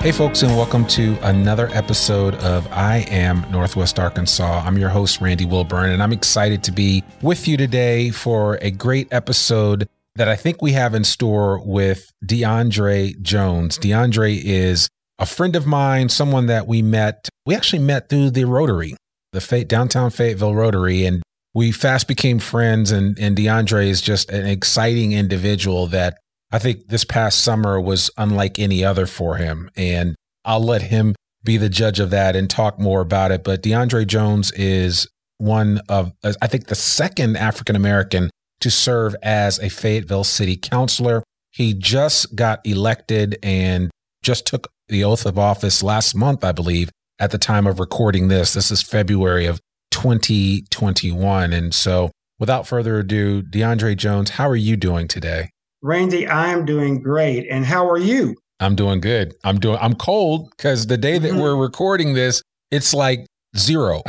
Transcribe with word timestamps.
Hey, 0.00 0.12
folks, 0.12 0.42
and 0.42 0.56
welcome 0.56 0.86
to 0.86 1.18
another 1.22 1.68
episode 1.72 2.36
of 2.36 2.68
I 2.70 2.98
Am 3.08 3.44
Northwest 3.50 3.98
Arkansas. 3.98 4.62
I'm 4.64 4.78
your 4.78 4.90
host, 4.90 5.20
Randy 5.20 5.44
Wilburn, 5.44 5.90
and 5.90 6.00
I'm 6.00 6.12
excited 6.12 6.62
to 6.62 6.72
be 6.72 7.02
with 7.20 7.48
you 7.48 7.56
today 7.56 8.10
for 8.10 8.58
a 8.62 8.70
great 8.70 9.08
episode 9.10 9.88
that 10.14 10.28
I 10.28 10.36
think 10.36 10.62
we 10.62 10.70
have 10.72 10.94
in 10.94 11.02
store 11.02 11.60
with 11.64 12.12
DeAndre 12.24 13.20
Jones. 13.20 13.76
DeAndre 13.76 14.40
is 14.40 14.88
a 15.18 15.26
friend 15.26 15.56
of 15.56 15.66
mine, 15.66 16.08
someone 16.10 16.46
that 16.46 16.68
we 16.68 16.80
met. 16.80 17.28
We 17.44 17.56
actually 17.56 17.82
met 17.82 18.08
through 18.08 18.30
the 18.30 18.44
Rotary, 18.44 18.94
the 19.32 19.64
downtown 19.64 20.10
Fayetteville 20.10 20.54
Rotary, 20.54 21.06
and 21.06 21.24
we 21.54 21.72
fast 21.72 22.06
became 22.06 22.38
friends. 22.38 22.92
And, 22.92 23.18
and 23.18 23.36
DeAndre 23.36 23.88
is 23.88 24.00
just 24.00 24.30
an 24.30 24.46
exciting 24.46 25.10
individual 25.10 25.88
that 25.88 26.18
I 26.50 26.58
think 26.58 26.88
this 26.88 27.04
past 27.04 27.42
summer 27.42 27.80
was 27.80 28.10
unlike 28.16 28.58
any 28.58 28.84
other 28.84 29.06
for 29.06 29.36
him. 29.36 29.70
And 29.76 30.14
I'll 30.44 30.64
let 30.64 30.82
him 30.82 31.14
be 31.44 31.56
the 31.56 31.68
judge 31.68 32.00
of 32.00 32.10
that 32.10 32.34
and 32.34 32.48
talk 32.48 32.78
more 32.78 33.00
about 33.00 33.30
it. 33.30 33.44
But 33.44 33.62
DeAndre 33.62 34.06
Jones 34.06 34.50
is 34.52 35.06
one 35.36 35.80
of, 35.88 36.12
uh, 36.24 36.32
I 36.40 36.46
think, 36.46 36.66
the 36.66 36.74
second 36.74 37.36
African 37.36 37.76
American 37.76 38.30
to 38.60 38.70
serve 38.70 39.14
as 39.22 39.58
a 39.58 39.68
Fayetteville 39.68 40.24
City 40.24 40.56
Councilor. 40.56 41.22
He 41.50 41.74
just 41.74 42.34
got 42.34 42.60
elected 42.64 43.38
and 43.42 43.90
just 44.22 44.46
took 44.46 44.68
the 44.88 45.04
oath 45.04 45.26
of 45.26 45.38
office 45.38 45.82
last 45.82 46.14
month, 46.14 46.44
I 46.44 46.52
believe, 46.52 46.90
at 47.18 47.30
the 47.30 47.38
time 47.38 47.66
of 47.66 47.78
recording 47.78 48.28
this. 48.28 48.54
This 48.54 48.70
is 48.70 48.82
February 48.82 49.46
of 49.46 49.60
2021. 49.90 51.52
And 51.52 51.74
so, 51.74 52.10
without 52.38 52.66
further 52.66 52.98
ado, 52.98 53.42
DeAndre 53.42 53.96
Jones, 53.96 54.30
how 54.30 54.48
are 54.48 54.56
you 54.56 54.76
doing 54.76 55.08
today? 55.08 55.50
Randy, 55.82 56.26
I 56.26 56.48
am 56.48 56.64
doing 56.64 57.00
great. 57.00 57.46
And 57.48 57.64
how 57.64 57.88
are 57.88 57.98
you? 57.98 58.36
I'm 58.60 58.74
doing 58.74 59.00
good. 59.00 59.34
I'm 59.44 59.60
doing 59.60 59.78
I'm 59.80 59.94
cold 59.94 60.50
because 60.56 60.86
the 60.88 60.98
day 60.98 61.18
that 61.18 61.30
mm-hmm. 61.30 61.40
we're 61.40 61.56
recording 61.56 62.14
this, 62.14 62.42
it's 62.70 62.92
like 62.92 63.26
zero. 63.56 64.02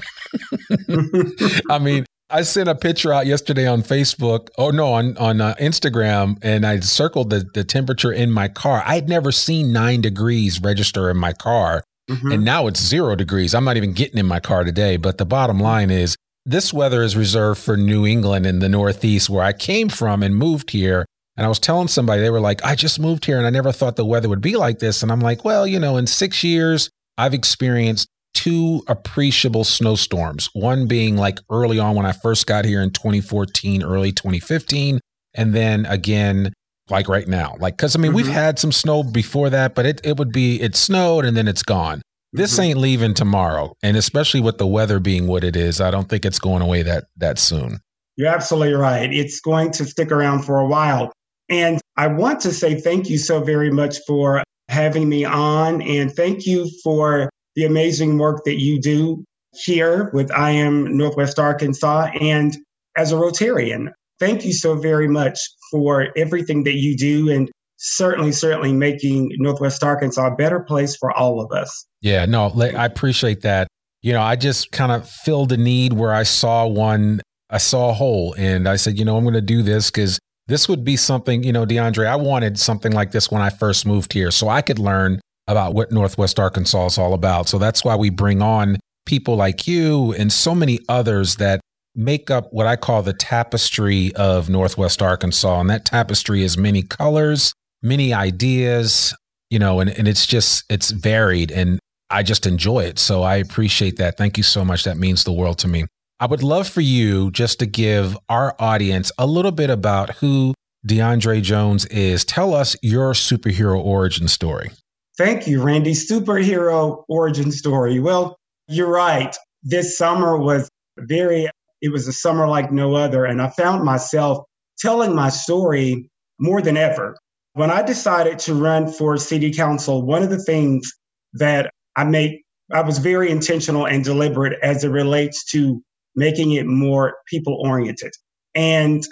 I 1.69 1.79
mean, 1.79 2.05
I 2.31 2.41
sent 2.41 2.69
a 2.69 2.75
picture 2.75 3.13
out 3.13 3.27
yesterday 3.27 3.67
on 3.67 3.83
Facebook. 3.83 4.49
Oh 4.57 4.71
no, 4.71 4.93
on 4.93 5.17
on 5.17 5.41
uh, 5.41 5.55
Instagram, 5.59 6.37
and 6.41 6.65
I 6.65 6.79
circled 6.79 7.29
the 7.29 7.45
the 7.53 7.63
temperature 7.63 8.11
in 8.11 8.31
my 8.31 8.47
car. 8.47 8.83
I'd 8.85 9.07
never 9.07 9.31
seen 9.31 9.71
nine 9.71 10.01
degrees 10.01 10.61
register 10.61 11.09
in 11.11 11.17
my 11.17 11.33
car, 11.33 11.83
mm-hmm. 12.09 12.31
and 12.31 12.43
now 12.43 12.67
it's 12.67 12.81
zero 12.81 13.15
degrees. 13.15 13.53
I'm 13.53 13.63
not 13.63 13.77
even 13.77 13.93
getting 13.93 14.17
in 14.17 14.25
my 14.25 14.39
car 14.39 14.63
today. 14.63 14.97
But 14.97 15.19
the 15.19 15.25
bottom 15.25 15.59
line 15.59 15.91
is, 15.91 16.15
this 16.45 16.73
weather 16.73 17.03
is 17.03 17.15
reserved 17.15 17.61
for 17.61 17.77
New 17.77 18.05
England 18.05 18.47
and 18.47 18.61
the 18.61 18.69
Northeast, 18.69 19.29
where 19.29 19.43
I 19.43 19.53
came 19.53 19.89
from 19.89 20.23
and 20.23 20.35
moved 20.35 20.71
here. 20.71 21.05
And 21.39 21.45
I 21.45 21.47
was 21.47 21.57
telling 21.57 21.87
somebody, 21.87 22.21
they 22.21 22.29
were 22.29 22.41
like, 22.41 22.61
I 22.65 22.75
just 22.75 22.99
moved 22.99 23.23
here 23.23 23.37
and 23.37 23.47
I 23.47 23.49
never 23.49 23.71
thought 23.71 23.95
the 23.95 24.03
weather 24.03 24.27
would 24.27 24.41
be 24.41 24.57
like 24.57 24.79
this. 24.79 25.01
And 25.01 25.09
I'm 25.09 25.21
like, 25.21 25.45
well, 25.45 25.65
you 25.65 25.79
know, 25.79 25.95
in 25.95 26.05
six 26.05 26.43
years, 26.43 26.89
I've 27.17 27.33
experienced 27.33 28.09
two 28.33 28.83
appreciable 28.87 29.63
snowstorms. 29.63 30.49
One 30.51 30.85
being 30.85 31.15
like 31.15 31.39
early 31.49 31.79
on 31.79 31.95
when 31.95 32.05
I 32.05 32.11
first 32.11 32.45
got 32.45 32.65
here 32.65 32.81
in 32.81 32.91
2014, 32.91 33.83
early 33.83 34.11
2015. 34.11 34.99
And 35.33 35.55
then 35.55 35.85
again, 35.85 36.51
like 36.89 37.07
right 37.07 37.25
now. 37.25 37.55
Like, 37.57 37.77
cause 37.77 37.95
I 37.95 37.99
mean, 37.99 38.09
mm-hmm. 38.09 38.17
we've 38.17 38.27
had 38.27 38.59
some 38.59 38.73
snow 38.73 39.01
before 39.01 39.49
that, 39.49 39.75
but 39.75 39.85
it, 39.85 40.01
it 40.03 40.17
would 40.17 40.33
be, 40.33 40.59
it 40.59 40.75
snowed 40.75 41.23
and 41.23 41.37
then 41.37 41.47
it's 41.47 41.63
gone. 41.63 42.01
This 42.33 42.55
mm-hmm. 42.55 42.63
ain't 42.63 42.79
leaving 42.79 43.13
tomorrow. 43.13 43.75
And 43.81 43.95
especially 43.95 44.41
with 44.41 44.57
the 44.57 44.67
weather 44.67 44.99
being 44.99 45.25
what 45.25 45.45
it 45.45 45.55
is, 45.55 45.79
I 45.79 45.89
don't 45.89 46.09
think 46.09 46.25
it's 46.25 46.39
going 46.39 46.61
away 46.61 46.83
that, 46.83 47.05
that 47.15 47.39
soon. 47.39 47.79
You're 48.17 48.27
absolutely 48.27 48.73
right. 48.73 49.09
It's 49.13 49.39
going 49.39 49.71
to 49.71 49.85
stick 49.85 50.11
around 50.11 50.41
for 50.41 50.59
a 50.59 50.67
while. 50.67 51.13
And 51.49 51.81
I 51.97 52.07
want 52.07 52.39
to 52.41 52.53
say 52.53 52.79
thank 52.79 53.09
you 53.09 53.17
so 53.17 53.41
very 53.41 53.71
much 53.71 53.97
for 54.05 54.43
having 54.69 55.09
me 55.09 55.25
on. 55.25 55.81
And 55.81 56.11
thank 56.11 56.45
you 56.45 56.69
for 56.83 57.29
the 57.55 57.65
amazing 57.65 58.17
work 58.17 58.43
that 58.45 58.61
you 58.61 58.79
do 58.79 59.23
here 59.53 60.11
with 60.13 60.31
I 60.31 60.51
Am 60.51 60.95
Northwest 60.95 61.39
Arkansas 61.39 62.11
and 62.21 62.55
as 62.95 63.11
a 63.11 63.15
Rotarian. 63.15 63.91
Thank 64.19 64.45
you 64.45 64.53
so 64.53 64.75
very 64.75 65.07
much 65.07 65.39
for 65.71 66.09
everything 66.15 66.63
that 66.65 66.75
you 66.75 66.95
do 66.95 67.31
and 67.31 67.49
certainly, 67.77 68.31
certainly 68.31 68.73
making 68.73 69.31
Northwest 69.37 69.83
Arkansas 69.83 70.27
a 70.27 70.35
better 70.35 70.59
place 70.59 70.95
for 70.95 71.11
all 71.11 71.41
of 71.41 71.51
us. 71.51 71.85
Yeah, 72.01 72.25
no, 72.25 72.51
I 72.59 72.85
appreciate 72.85 73.41
that. 73.41 73.67
You 74.01 74.13
know, 74.13 74.21
I 74.21 74.35
just 74.35 74.71
kind 74.71 74.91
of 74.91 75.09
filled 75.09 75.51
a 75.51 75.57
need 75.57 75.93
where 75.93 76.13
I 76.13 76.23
saw 76.23 76.67
one, 76.67 77.21
I 77.49 77.57
saw 77.57 77.89
a 77.89 77.93
hole, 77.93 78.35
and 78.37 78.67
I 78.67 78.75
said, 78.75 78.97
you 78.99 79.05
know, 79.05 79.17
I'm 79.17 79.23
going 79.23 79.33
to 79.33 79.41
do 79.41 79.63
this 79.63 79.89
because 79.89 80.19
this 80.49 80.67
would 80.67 80.83
be 80.83 80.97
something, 80.97 81.43
you 81.43 81.53
know, 81.53 81.65
DeAndre, 81.65 82.07
I 82.07 82.15
wanted 82.15 82.59
something 82.59 82.91
like 82.91 83.11
this 83.11 83.29
when 83.31 83.41
I 83.41 83.51
first 83.51 83.85
moved 83.85 84.13
here 84.13 84.31
so 84.31 84.49
I 84.49 84.61
could 84.61 84.79
learn 84.79 85.21
about 85.47 85.73
what 85.75 85.91
Northwest 85.91 86.39
Arkansas 86.39 86.87
is 86.87 86.97
all 86.97 87.13
about. 87.13 87.47
So 87.47 87.59
that's 87.59 87.85
why 87.85 87.95
we 87.95 88.09
bring 88.09 88.41
on 88.41 88.77
people 89.05 89.35
like 89.35 89.67
you 89.67 90.13
and 90.13 90.33
so 90.33 90.53
many 90.55 90.79
others 90.89 91.35
that 91.35 91.61
make 91.95 92.31
up 92.31 92.51
what 92.51 92.65
I 92.65 92.75
call 92.75 93.03
the 93.03 93.13
tapestry 93.13 94.13
of 94.15 94.49
Northwest 94.49 95.01
Arkansas. 95.01 95.59
And 95.59 95.69
that 95.69 95.85
tapestry 95.85 96.43
is 96.43 96.57
many 96.57 96.81
colors, 96.81 97.53
many 97.83 98.11
ideas, 98.11 99.15
you 99.51 99.59
know, 99.59 99.79
and, 99.79 99.89
and 99.91 100.07
it's 100.07 100.25
just, 100.25 100.63
it's 100.69 100.89
varied 100.89 101.51
and 101.51 101.79
I 102.09 102.23
just 102.23 102.47
enjoy 102.47 102.85
it. 102.85 102.97
So 102.97 103.21
I 103.21 103.35
appreciate 103.35 103.97
that. 103.97 104.17
Thank 104.17 104.37
you 104.37 104.43
so 104.43 104.65
much. 104.65 104.83
That 104.83 104.97
means 104.97 105.23
the 105.23 105.31
world 105.33 105.59
to 105.59 105.67
me. 105.67 105.85
I 106.21 106.25
would 106.25 106.43
love 106.43 106.67
for 106.67 106.81
you 106.81 107.31
just 107.31 107.59
to 107.59 107.65
give 107.65 108.17
our 108.27 108.53
audience 108.59 109.09
a 109.17 109.25
little 109.25 109.51
bit 109.51 109.69
about 109.69 110.15
who 110.15 110.53
DeAndre 110.85 111.41
Jones 111.41 111.85
is. 111.85 112.25
Tell 112.25 112.53
us 112.53 112.75
your 112.81 113.13
superhero 113.13 113.81
origin 113.81 114.27
story. 114.27 114.71
Thank 115.17 115.47
you, 115.47 115.63
Randy. 115.63 115.93
Superhero 115.93 117.05
origin 117.07 117.53
story. 117.53 118.01
Well, 118.01 118.35
you're 118.67 118.91
right. 118.91 119.33
This 119.63 119.97
summer 119.97 120.37
was 120.37 120.69
very, 120.97 121.49
it 121.81 121.89
was 121.89 122.05
a 122.07 122.13
summer 122.13 122.49
like 122.49 122.69
no 122.69 122.95
other. 122.95 123.23
And 123.23 123.41
I 123.41 123.49
found 123.51 123.85
myself 123.85 124.43
telling 124.77 125.15
my 125.15 125.29
story 125.29 126.09
more 126.37 126.61
than 126.61 126.75
ever. 126.75 127.17
When 127.53 127.71
I 127.71 127.81
decided 127.81 128.39
to 128.39 128.53
run 128.55 128.91
for 128.91 129.15
city 129.15 129.53
council, 129.53 130.05
one 130.05 130.23
of 130.23 130.29
the 130.29 130.43
things 130.43 130.91
that 131.33 131.71
I 131.95 132.03
made, 132.03 132.41
I 132.73 132.81
was 132.81 132.97
very 132.97 133.31
intentional 133.31 133.87
and 133.87 134.03
deliberate 134.03 134.59
as 134.61 134.83
it 134.83 134.89
relates 134.89 135.45
to 135.51 135.81
making 136.15 136.53
it 136.53 136.65
more 136.65 137.15
people 137.27 137.55
oriented. 137.63 138.11
And 138.55 139.05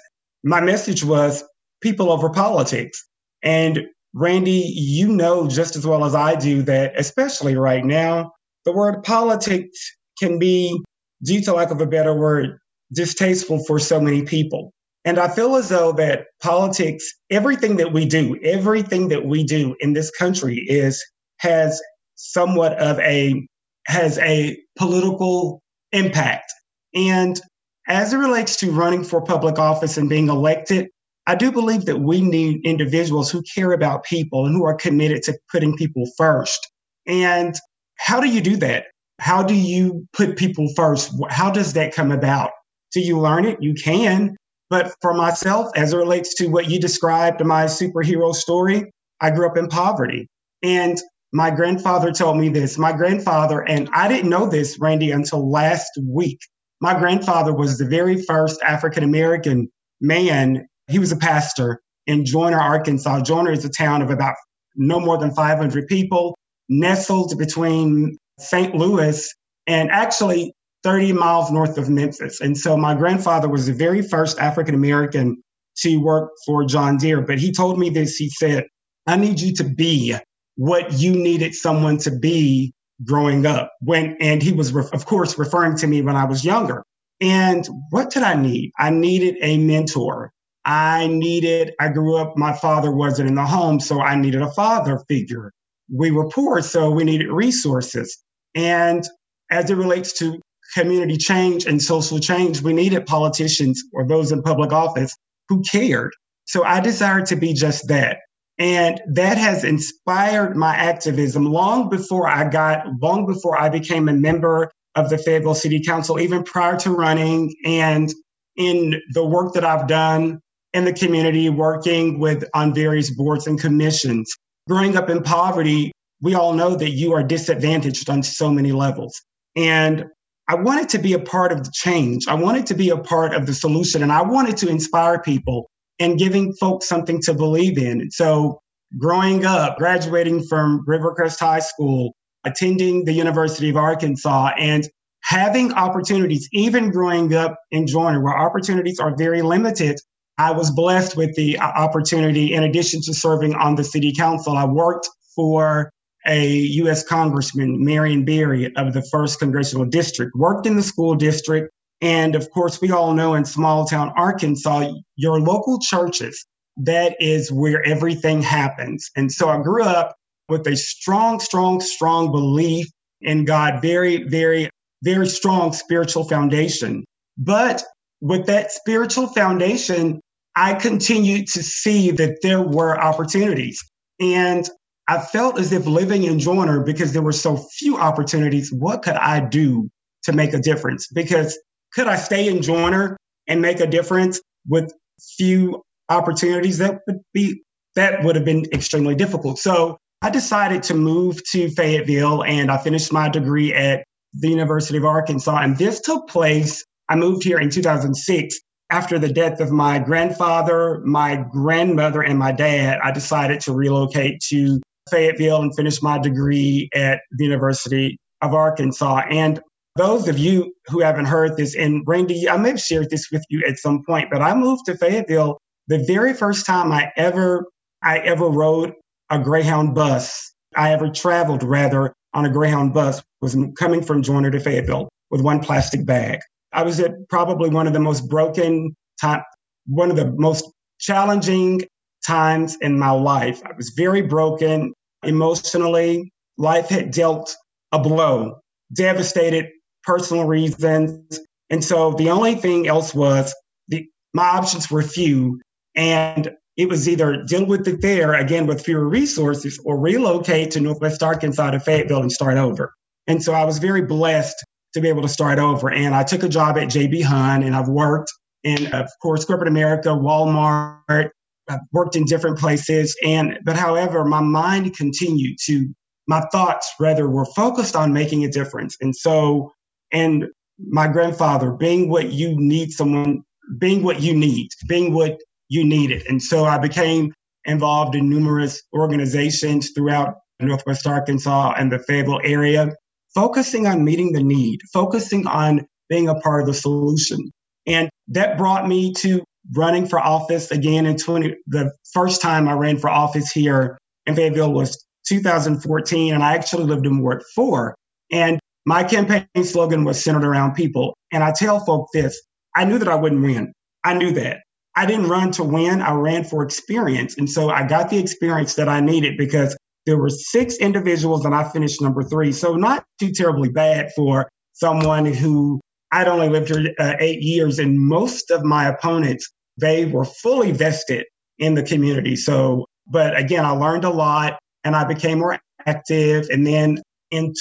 my 0.43 0.61
message 0.61 1.03
was 1.03 1.43
people 1.81 2.11
over 2.11 2.29
politics. 2.29 3.05
And 3.43 3.85
Randy, 4.13 4.73
you 4.75 5.09
know 5.09 5.47
just 5.47 5.75
as 5.75 5.85
well 5.85 6.03
as 6.05 6.15
I 6.15 6.35
do 6.35 6.63
that, 6.63 6.93
especially 6.99 7.55
right 7.55 7.85
now, 7.85 8.31
the 8.65 8.71
word 8.73 9.03
politics 9.03 9.77
can 10.19 10.39
be, 10.39 10.79
due 11.23 11.41
to 11.41 11.53
lack 11.53 11.71
of 11.71 11.81
a 11.81 11.85
better 11.85 12.13
word, 12.13 12.57
distasteful 12.93 13.63
for 13.65 13.79
so 13.79 13.99
many 13.99 14.23
people. 14.23 14.73
And 15.05 15.19
I 15.19 15.29
feel 15.29 15.55
as 15.55 15.69
though 15.69 15.93
that 15.93 16.25
politics, 16.41 17.05
everything 17.29 17.77
that 17.77 17.93
we 17.93 18.05
do, 18.05 18.37
everything 18.43 19.07
that 19.09 19.25
we 19.25 19.43
do 19.43 19.75
in 19.79 19.93
this 19.93 20.11
country 20.11 20.57
is, 20.67 21.03
has 21.37 21.81
somewhat 22.15 22.73
of 22.73 22.99
a, 22.99 23.47
has 23.85 24.17
a 24.19 24.57
political 24.77 25.61
impact. 25.91 26.51
And 26.97 27.39
as 27.87 28.11
it 28.11 28.17
relates 28.17 28.57
to 28.57 28.71
running 28.71 29.03
for 29.03 29.21
public 29.21 29.59
office 29.59 29.97
and 29.97 30.09
being 30.09 30.29
elected, 30.29 30.89
I 31.27 31.35
do 31.35 31.51
believe 31.51 31.85
that 31.85 31.99
we 31.99 32.21
need 32.21 32.65
individuals 32.65 33.29
who 33.29 33.43
care 33.43 33.71
about 33.71 34.03
people 34.03 34.45
and 34.45 34.55
who 34.55 34.65
are 34.65 34.73
committed 34.73 35.21
to 35.23 35.37
putting 35.51 35.75
people 35.75 36.05
first. 36.17 36.71
And 37.05 37.55
how 37.97 38.19
do 38.19 38.27
you 38.27 38.41
do 38.41 38.57
that? 38.57 38.85
How 39.19 39.43
do 39.43 39.53
you 39.53 40.07
put 40.13 40.37
people 40.37 40.67
first? 40.75 41.13
How 41.29 41.51
does 41.51 41.73
that 41.73 41.93
come 41.93 42.11
about? 42.11 42.51
Do 42.93 42.99
you 42.99 43.19
learn 43.19 43.45
it? 43.45 43.61
You 43.61 43.75
can. 43.75 44.35
But 44.69 44.93
for 45.01 45.13
myself, 45.13 45.69
as 45.75 45.93
it 45.93 45.97
relates 45.97 46.33
to 46.35 46.47
what 46.47 46.69
you 46.69 46.79
described 46.79 47.45
my 47.45 47.65
superhero 47.65 48.33
story, 48.33 48.91
I 49.21 49.31
grew 49.31 49.47
up 49.47 49.57
in 49.57 49.67
poverty. 49.67 50.27
And 50.63 50.99
my 51.31 51.51
grandfather 51.51 52.11
told 52.11 52.37
me 52.37 52.49
this. 52.49 52.77
My 52.77 52.91
grandfather, 52.91 53.61
and 53.61 53.87
I 53.93 54.07
didn't 54.07 54.29
know 54.29 54.49
this, 54.49 54.79
Randy, 54.79 55.11
until 55.11 55.49
last 55.49 55.91
week. 56.03 56.39
My 56.81 56.97
grandfather 56.97 57.53
was 57.53 57.77
the 57.77 57.85
very 57.85 58.21
first 58.23 58.61
African 58.61 59.03
American 59.03 59.69
man. 60.01 60.67
He 60.87 60.99
was 60.99 61.11
a 61.11 61.17
pastor 61.17 61.81
in 62.05 62.25
Joiner, 62.25 62.59
Arkansas. 62.59 63.21
Joiner 63.21 63.51
is 63.51 63.65
a 63.65 63.69
town 63.69 64.01
of 64.01 64.09
about 64.09 64.35
no 64.75 64.99
more 64.99 65.17
than 65.17 65.33
500 65.33 65.87
people, 65.87 66.37
nestled 66.69 67.37
between 67.37 68.17
St. 68.39 68.75
Louis 68.75 69.33
and 69.65 69.89
actually 69.91 70.53
30 70.83 71.13
miles 71.13 71.51
north 71.51 71.77
of 71.77 71.89
Memphis. 71.89 72.39
And 72.39 72.57
so 72.57 72.77
my 72.77 72.95
grandfather 72.95 73.49
was 73.49 73.65
the 73.65 73.73
very 73.73 74.01
first 74.01 74.37
African 74.39 74.75
American 74.75 75.41
to 75.77 75.97
work 75.97 76.31
for 76.45 76.63
John 76.63 76.97
Deere. 76.97 77.21
But 77.21 77.39
he 77.39 77.51
told 77.51 77.79
me 77.79 77.89
this 77.89 78.15
he 78.15 78.29
said, 78.29 78.65
I 79.05 79.17
need 79.17 79.39
you 79.39 79.53
to 79.55 79.63
be 79.63 80.15
what 80.55 80.93
you 80.93 81.11
needed 81.11 81.53
someone 81.53 81.97
to 81.99 82.11
be 82.11 82.73
growing 83.03 83.45
up 83.45 83.73
when 83.81 84.17
and 84.19 84.41
he 84.41 84.51
was 84.51 84.75
of 84.75 85.05
course 85.05 85.37
referring 85.37 85.77
to 85.77 85.87
me 85.87 86.01
when 86.01 86.15
I 86.15 86.25
was 86.25 86.43
younger. 86.43 86.83
And 87.19 87.67
what 87.89 88.11
did 88.11 88.23
I 88.23 88.35
need? 88.35 88.71
I 88.77 88.89
needed 88.89 89.37
a 89.41 89.57
mentor. 89.57 90.31
I 90.65 91.07
needed 91.07 91.73
I 91.79 91.89
grew 91.89 92.17
up 92.17 92.37
my 92.37 92.53
father 92.53 92.91
wasn't 92.91 93.29
in 93.29 93.35
the 93.35 93.45
home 93.45 93.79
so 93.79 94.01
I 94.01 94.15
needed 94.15 94.41
a 94.41 94.51
father 94.51 94.99
figure. 95.07 95.51
We 95.93 96.11
were 96.11 96.29
poor 96.29 96.61
so 96.61 96.91
we 96.91 97.03
needed 97.03 97.29
resources. 97.29 98.17
And 98.55 99.05
as 99.49 99.69
it 99.69 99.75
relates 99.75 100.13
to 100.19 100.39
community 100.75 101.17
change 101.17 101.65
and 101.65 101.81
social 101.81 102.19
change, 102.19 102.61
we 102.61 102.73
needed 102.73 103.05
politicians 103.05 103.81
or 103.93 104.05
those 104.05 104.31
in 104.31 104.41
public 104.41 104.71
office 104.71 105.15
who 105.47 105.61
cared. 105.61 106.11
So 106.45 106.63
I 106.63 106.79
desired 106.79 107.25
to 107.27 107.35
be 107.35 107.53
just 107.53 107.87
that. 107.87 108.17
And 108.59 108.99
that 109.07 109.37
has 109.37 109.63
inspired 109.63 110.55
my 110.55 110.75
activism 110.75 111.45
long 111.45 111.89
before 111.89 112.27
I 112.27 112.49
got, 112.49 112.87
long 113.01 113.25
before 113.27 113.59
I 113.59 113.69
became 113.69 114.09
a 114.09 114.13
member 114.13 114.71
of 114.95 115.09
the 115.09 115.17
Fayetteville 115.17 115.53
City 115.53 115.79
Council, 115.79 116.19
even 116.19 116.43
prior 116.43 116.75
to 116.77 116.91
running 116.91 117.53
and 117.65 118.11
in 118.55 118.99
the 119.13 119.23
work 119.23 119.53
that 119.53 119.63
I've 119.63 119.87
done 119.87 120.39
in 120.73 120.85
the 120.85 120.93
community, 120.93 121.49
working 121.49 122.19
with 122.19 122.43
on 122.55 122.73
various 122.73 123.11
boards 123.11 123.45
and 123.45 123.59
commissions. 123.59 124.35
Growing 124.67 124.97
up 124.97 125.09
in 125.09 125.21
poverty, 125.21 125.91
we 126.21 126.33
all 126.33 126.53
know 126.53 126.75
that 126.75 126.89
you 126.89 127.13
are 127.13 127.23
disadvantaged 127.23 128.09
on 128.09 128.23
so 128.23 128.49
many 128.49 128.71
levels. 128.71 129.21
And 129.55 130.05
I 130.49 130.55
wanted 130.55 130.89
to 130.89 130.97
be 130.97 131.13
a 131.13 131.19
part 131.19 131.51
of 131.51 131.63
the 131.63 131.71
change. 131.71 132.27
I 132.27 132.33
wanted 132.33 132.65
to 132.67 132.73
be 132.73 132.89
a 132.89 132.97
part 132.97 133.35
of 133.35 133.45
the 133.45 133.53
solution 133.53 134.01
and 134.01 134.11
I 134.11 134.23
wanted 134.23 134.57
to 134.57 134.69
inspire 134.69 135.19
people 135.21 135.69
and 135.99 136.17
giving 136.19 136.53
folks 136.53 136.87
something 136.87 137.21
to 137.23 137.33
believe 137.33 137.77
in. 137.77 138.09
So 138.11 138.61
growing 138.97 139.45
up, 139.45 139.77
graduating 139.77 140.43
from 140.43 140.85
Rivercrest 140.87 141.39
High 141.39 141.59
School, 141.59 142.15
attending 142.43 143.05
the 143.05 143.13
University 143.13 143.69
of 143.69 143.77
Arkansas 143.77 144.51
and 144.57 144.87
having 145.23 145.73
opportunities, 145.73 146.47
even 146.53 146.89
growing 146.89 147.33
up 147.33 147.57
in 147.71 147.85
Joiner, 147.87 148.21
where 148.23 148.37
opportunities 148.37 148.99
are 148.99 149.15
very 149.17 149.41
limited. 149.41 149.99
I 150.37 150.51
was 150.51 150.71
blessed 150.71 151.17
with 151.17 151.35
the 151.35 151.59
opportunity, 151.59 152.53
in 152.53 152.63
addition 152.63 153.01
to 153.01 153.13
serving 153.13 153.55
on 153.55 153.75
the 153.75 153.83
city 153.83 154.13
council, 154.13 154.55
I 154.55 154.65
worked 154.65 155.09
for 155.35 155.91
a 156.25 156.47
U.S. 156.47 157.03
Congressman, 157.03 157.83
Marion 157.83 158.23
Berry 158.23 158.73
of 158.75 158.93
the 158.93 159.05
1st 159.13 159.39
Congressional 159.39 159.85
District, 159.85 160.31
worked 160.35 160.65
in 160.65 160.75
the 160.75 160.83
school 160.83 161.15
district, 161.15 161.71
and 162.01 162.35
of 162.35 162.49
course, 162.51 162.79
we 162.81 162.91
all 162.91 163.13
know 163.13 163.33
in 163.33 163.45
small 163.45 163.85
town 163.85 164.13
Arkansas, 164.15 164.91
your 165.15 165.39
local 165.39 165.79
churches, 165.79 166.45
that 166.77 167.15
is 167.19 167.51
where 167.51 167.83
everything 167.83 168.41
happens. 168.41 169.09
And 169.15 169.31
so 169.31 169.49
I 169.49 169.61
grew 169.61 169.83
up 169.83 170.15
with 170.49 170.67
a 170.67 170.75
strong, 170.75 171.39
strong, 171.39 171.81
strong 171.81 172.31
belief 172.31 172.87
in 173.21 173.45
God, 173.45 173.81
very, 173.81 174.23
very, 174.23 174.69
very 175.03 175.27
strong 175.27 175.73
spiritual 175.73 176.23
foundation. 176.23 177.03
But 177.37 177.83
with 178.21 178.45
that 178.45 178.71
spiritual 178.71 179.27
foundation, 179.27 180.21
I 180.55 180.73
continued 180.75 181.47
to 181.49 181.63
see 181.63 182.11
that 182.11 182.41
there 182.41 182.61
were 182.61 182.99
opportunities. 182.99 183.83
And 184.19 184.67
I 185.07 185.19
felt 185.19 185.59
as 185.59 185.71
if 185.71 185.85
living 185.85 186.23
in 186.23 186.39
Joiner, 186.39 186.83
because 186.83 187.13
there 187.13 187.21
were 187.21 187.31
so 187.31 187.57
few 187.57 187.97
opportunities, 187.97 188.71
what 188.71 189.03
could 189.03 189.15
I 189.15 189.39
do 189.39 189.89
to 190.23 190.33
make 190.33 190.53
a 190.53 190.59
difference? 190.59 191.07
Because 191.07 191.57
could 191.97 192.07
I 192.07 192.15
stay 192.15 192.47
in 192.47 192.61
Joiner 192.61 193.17
and 193.47 193.59
make 193.59 193.79
a 193.79 193.87
difference 193.87 194.39
with 194.67 194.93
few 195.35 195.81
opportunities? 196.09 196.77
That 196.77 197.01
would 197.07 197.21
be 197.33 197.63
that 197.95 198.23
would 198.23 198.35
have 198.35 198.45
been 198.45 198.65
extremely 198.71 199.15
difficult. 199.15 199.57
So 199.57 199.97
I 200.21 200.29
decided 200.29 200.83
to 200.83 200.93
move 200.93 201.43
to 201.51 201.69
Fayetteville 201.71 202.43
and 202.43 202.69
I 202.69 202.77
finished 202.77 203.11
my 203.11 203.27
degree 203.29 203.73
at 203.73 204.03
the 204.33 204.49
University 204.49 204.99
of 204.99 205.05
Arkansas. 205.05 205.57
And 205.57 205.75
this 205.75 205.99
took 205.99 206.27
place, 206.27 206.85
I 207.09 207.15
moved 207.15 207.43
here 207.43 207.57
in 207.57 207.71
2006. 207.71 208.59
after 208.89 209.19
the 209.19 209.27
death 209.27 209.59
of 209.59 209.71
my 209.71 209.99
grandfather, 209.99 211.01
my 211.03 211.43
grandmother, 211.51 212.21
and 212.21 212.39
my 212.39 212.51
dad, 212.51 212.99
I 213.03 213.11
decided 213.11 213.59
to 213.61 213.73
relocate 213.73 214.39
to 214.49 214.79
Fayetteville 215.09 215.61
and 215.61 215.75
finish 215.75 216.01
my 216.01 216.17
degree 216.19 216.89
at 216.93 217.21
the 217.31 217.43
University 217.43 218.17
of 218.41 218.53
Arkansas. 218.53 219.23
And 219.29 219.59
those 219.97 220.27
of 220.27 220.37
you 220.37 220.73
who 220.87 221.01
haven't 221.01 221.25
heard 221.25 221.57
this, 221.57 221.75
and 221.75 222.03
Randy, 222.07 222.49
I 222.49 222.57
may 222.57 222.69
have 222.69 222.79
shared 222.79 223.09
this 223.09 223.29
with 223.31 223.43
you 223.49 223.63
at 223.67 223.77
some 223.77 224.03
point, 224.05 224.29
but 224.31 224.41
I 224.41 224.53
moved 224.53 224.85
to 224.85 224.97
Fayetteville 224.97 225.57
the 225.87 226.03
very 226.05 226.33
first 226.33 226.65
time 226.65 226.91
I 226.91 227.11
ever 227.17 227.65
I 228.03 228.19
ever 228.19 228.47
rode 228.47 228.93
a 229.29 229.39
Greyhound 229.39 229.95
bus. 229.95 230.53
I 230.75 230.93
ever 230.93 231.09
traveled 231.09 231.63
rather 231.63 232.13
on 232.33 232.45
a 232.45 232.49
Greyhound 232.49 232.93
bus 232.93 233.23
was 233.41 233.57
coming 233.77 234.03
from 234.03 234.21
Joiner 234.21 234.51
to 234.51 234.59
Fayetteville 234.59 235.09
with 235.31 235.41
one 235.41 235.59
plastic 235.59 236.05
bag. 236.05 236.39
I 236.73 236.83
was 236.83 236.99
at 236.99 237.11
probably 237.29 237.69
one 237.69 237.87
of 237.87 237.93
the 237.93 237.99
most 237.99 238.29
broken 238.29 238.95
time, 239.19 239.41
one 239.87 240.11
of 240.11 240.17
the 240.17 240.31
most 240.33 240.69
challenging 240.99 241.81
times 242.25 242.77
in 242.81 242.99
my 242.99 243.11
life. 243.11 243.61
I 243.65 243.71
was 243.75 243.89
very 243.95 244.21
broken 244.21 244.93
emotionally. 245.23 246.31
Life 246.57 246.89
had 246.89 247.11
dealt 247.11 247.55
a 247.91 247.99
blow, 247.99 248.59
devastated 248.93 249.67
personal 250.07 250.45
reasons. 250.45 251.39
And 251.69 251.83
so 251.83 252.13
the 252.13 252.29
only 252.29 252.55
thing 252.55 252.87
else 252.87 253.13
was 253.13 253.53
the, 253.89 254.07
my 254.33 254.45
options 254.45 254.89
were 254.89 255.03
few. 255.03 255.59
And 255.95 256.51
it 256.77 256.87
was 256.87 257.09
either 257.09 257.43
deal 257.43 257.65
with 257.65 257.87
it 257.87 258.01
there, 258.01 258.33
again, 258.33 258.67
with 258.67 258.85
fewer 258.85 259.07
resources, 259.07 259.79
or 259.83 259.99
relocate 259.99 260.71
to 260.71 260.79
Northwest 260.79 261.21
Arkansas 261.21 261.71
to 261.71 261.79
Fayetteville 261.79 262.21
and 262.21 262.31
start 262.31 262.57
over. 262.57 262.93
And 263.27 263.43
so 263.43 263.53
I 263.53 263.65
was 263.65 263.79
very 263.79 264.03
blessed 264.03 264.55
to 264.93 265.01
be 265.01 265.09
able 265.09 265.23
to 265.23 265.27
start 265.27 265.59
over. 265.59 265.91
And 265.91 266.15
I 266.15 266.23
took 266.23 266.43
a 266.43 266.49
job 266.49 266.77
at 266.77 266.87
JB 266.87 267.23
Hunt 267.23 267.65
and 267.65 267.75
I've 267.75 267.89
worked 267.89 268.31
in, 268.63 268.93
of 268.93 269.09
course, 269.21 269.43
corporate 269.43 269.67
America, 269.67 270.09
Walmart. 270.09 271.29
I've 271.67 271.79
worked 271.91 272.15
in 272.15 272.23
different 272.23 272.57
places. 272.57 273.17
And, 273.25 273.59
but 273.65 273.75
however, 273.75 274.23
my 274.23 274.39
mind 274.39 274.95
continued 274.95 275.57
to, 275.65 275.93
my 276.27 276.41
thoughts 276.51 276.89
rather 276.99 277.27
were 277.29 277.45
focused 277.45 277.95
on 277.95 278.13
making 278.13 278.45
a 278.45 278.49
difference. 278.49 278.95
And 279.01 279.13
so, 279.13 279.73
and 280.11 280.45
my 280.79 281.07
grandfather 281.07 281.71
being 281.71 282.09
what 282.09 282.31
you 282.31 282.55
need 282.55 282.91
someone, 282.91 283.43
being 283.77 284.03
what 284.03 284.21
you 284.21 284.35
need, 284.35 284.69
being 284.87 285.13
what 285.13 285.39
you 285.69 285.83
needed. 285.83 286.23
And 286.27 286.41
so 286.41 286.65
I 286.65 286.77
became 286.77 287.33
involved 287.65 288.15
in 288.15 288.29
numerous 288.29 288.81
organizations 288.93 289.91
throughout 289.91 290.35
Northwest 290.59 291.05
Arkansas 291.05 291.73
and 291.77 291.91
the 291.91 291.99
Fayetteville 291.99 292.41
area 292.43 292.93
focusing 293.33 293.85
on 293.85 294.03
meeting 294.03 294.31
the 294.33 294.43
need, 294.43 294.79
focusing 294.93 295.45
on 295.47 295.85
being 296.09 296.27
a 296.29 296.35
part 296.35 296.61
of 296.61 296.67
the 296.67 296.73
solution. 296.73 297.51
And 297.85 298.09
that 298.29 298.57
brought 298.57 298.87
me 298.87 299.13
to 299.19 299.43
running 299.75 300.07
for 300.07 300.19
office 300.19 300.71
again 300.71 301.05
in 301.05 301.17
20. 301.17 301.55
The 301.67 301.91
first 302.13 302.41
time 302.41 302.67
I 302.67 302.73
ran 302.73 302.97
for 302.97 303.09
office 303.09 303.51
here 303.51 303.97
in 304.25 304.35
Fayetteville 304.35 304.73
was 304.73 305.05
2014, 305.27 306.33
and 306.33 306.43
I 306.43 306.55
actually 306.55 306.85
lived 306.85 307.05
in 307.05 307.21
Ward 307.21 307.43
4. 307.55 307.95
And 308.31 308.59
my 308.87 309.03
campaign 309.03 309.45
slogan 309.63 310.05
was 310.05 310.23
centered 310.23 310.45
around 310.45 310.73
people. 310.73 311.13
And 311.33 311.43
I 311.43 311.51
tell 311.51 311.81
folk 311.81 312.07
this 312.13 312.41
I 312.73 312.85
knew 312.85 312.97
that 312.97 313.09
I 313.09 313.15
wouldn't 313.15 313.41
win. 313.41 313.73
I 314.05 314.13
knew 314.13 314.31
that. 314.31 314.61
I 314.95 315.05
didn't 315.05 315.27
run 315.27 315.51
to 315.51 315.63
win, 315.63 316.01
I 316.01 316.13
ran 316.13 316.43
for 316.43 316.63
experience. 316.63 317.37
And 317.37 317.49
so 317.49 317.69
I 317.69 317.85
got 317.85 318.09
the 318.09 318.17
experience 318.17 318.75
that 318.75 318.87
I 318.87 318.99
needed 318.99 319.37
because 319.37 319.77
there 320.05 320.17
were 320.17 320.29
six 320.29 320.77
individuals 320.77 321.45
and 321.45 321.53
I 321.53 321.69
finished 321.69 322.01
number 322.01 322.23
three. 322.23 322.51
So 322.53 322.75
not 322.75 323.03
too 323.19 323.31
terribly 323.31 323.69
bad 323.69 324.11
for 324.15 324.49
someone 324.71 325.25
who 325.25 325.81
I'd 326.13 326.29
only 326.29 326.49
lived 326.49 326.69
here 326.69 326.93
uh, 326.97 327.15
eight 327.19 327.41
years 327.41 327.79
and 327.79 327.99
most 327.99 328.49
of 328.49 328.63
my 328.63 328.87
opponents, 328.87 329.51
they 329.77 330.05
were 330.05 330.25
fully 330.25 330.71
vested 330.71 331.25
in 331.59 331.75
the 331.75 331.83
community. 331.83 332.37
So, 332.37 332.85
but 333.05 333.37
again, 333.37 333.65
I 333.65 333.71
learned 333.71 334.05
a 334.05 334.09
lot 334.09 334.57
and 334.85 334.95
I 334.95 335.03
became 335.03 335.39
more 335.39 335.59
active. 335.85 336.47
And 336.49 336.65
then 336.65 336.99
in 337.31 337.53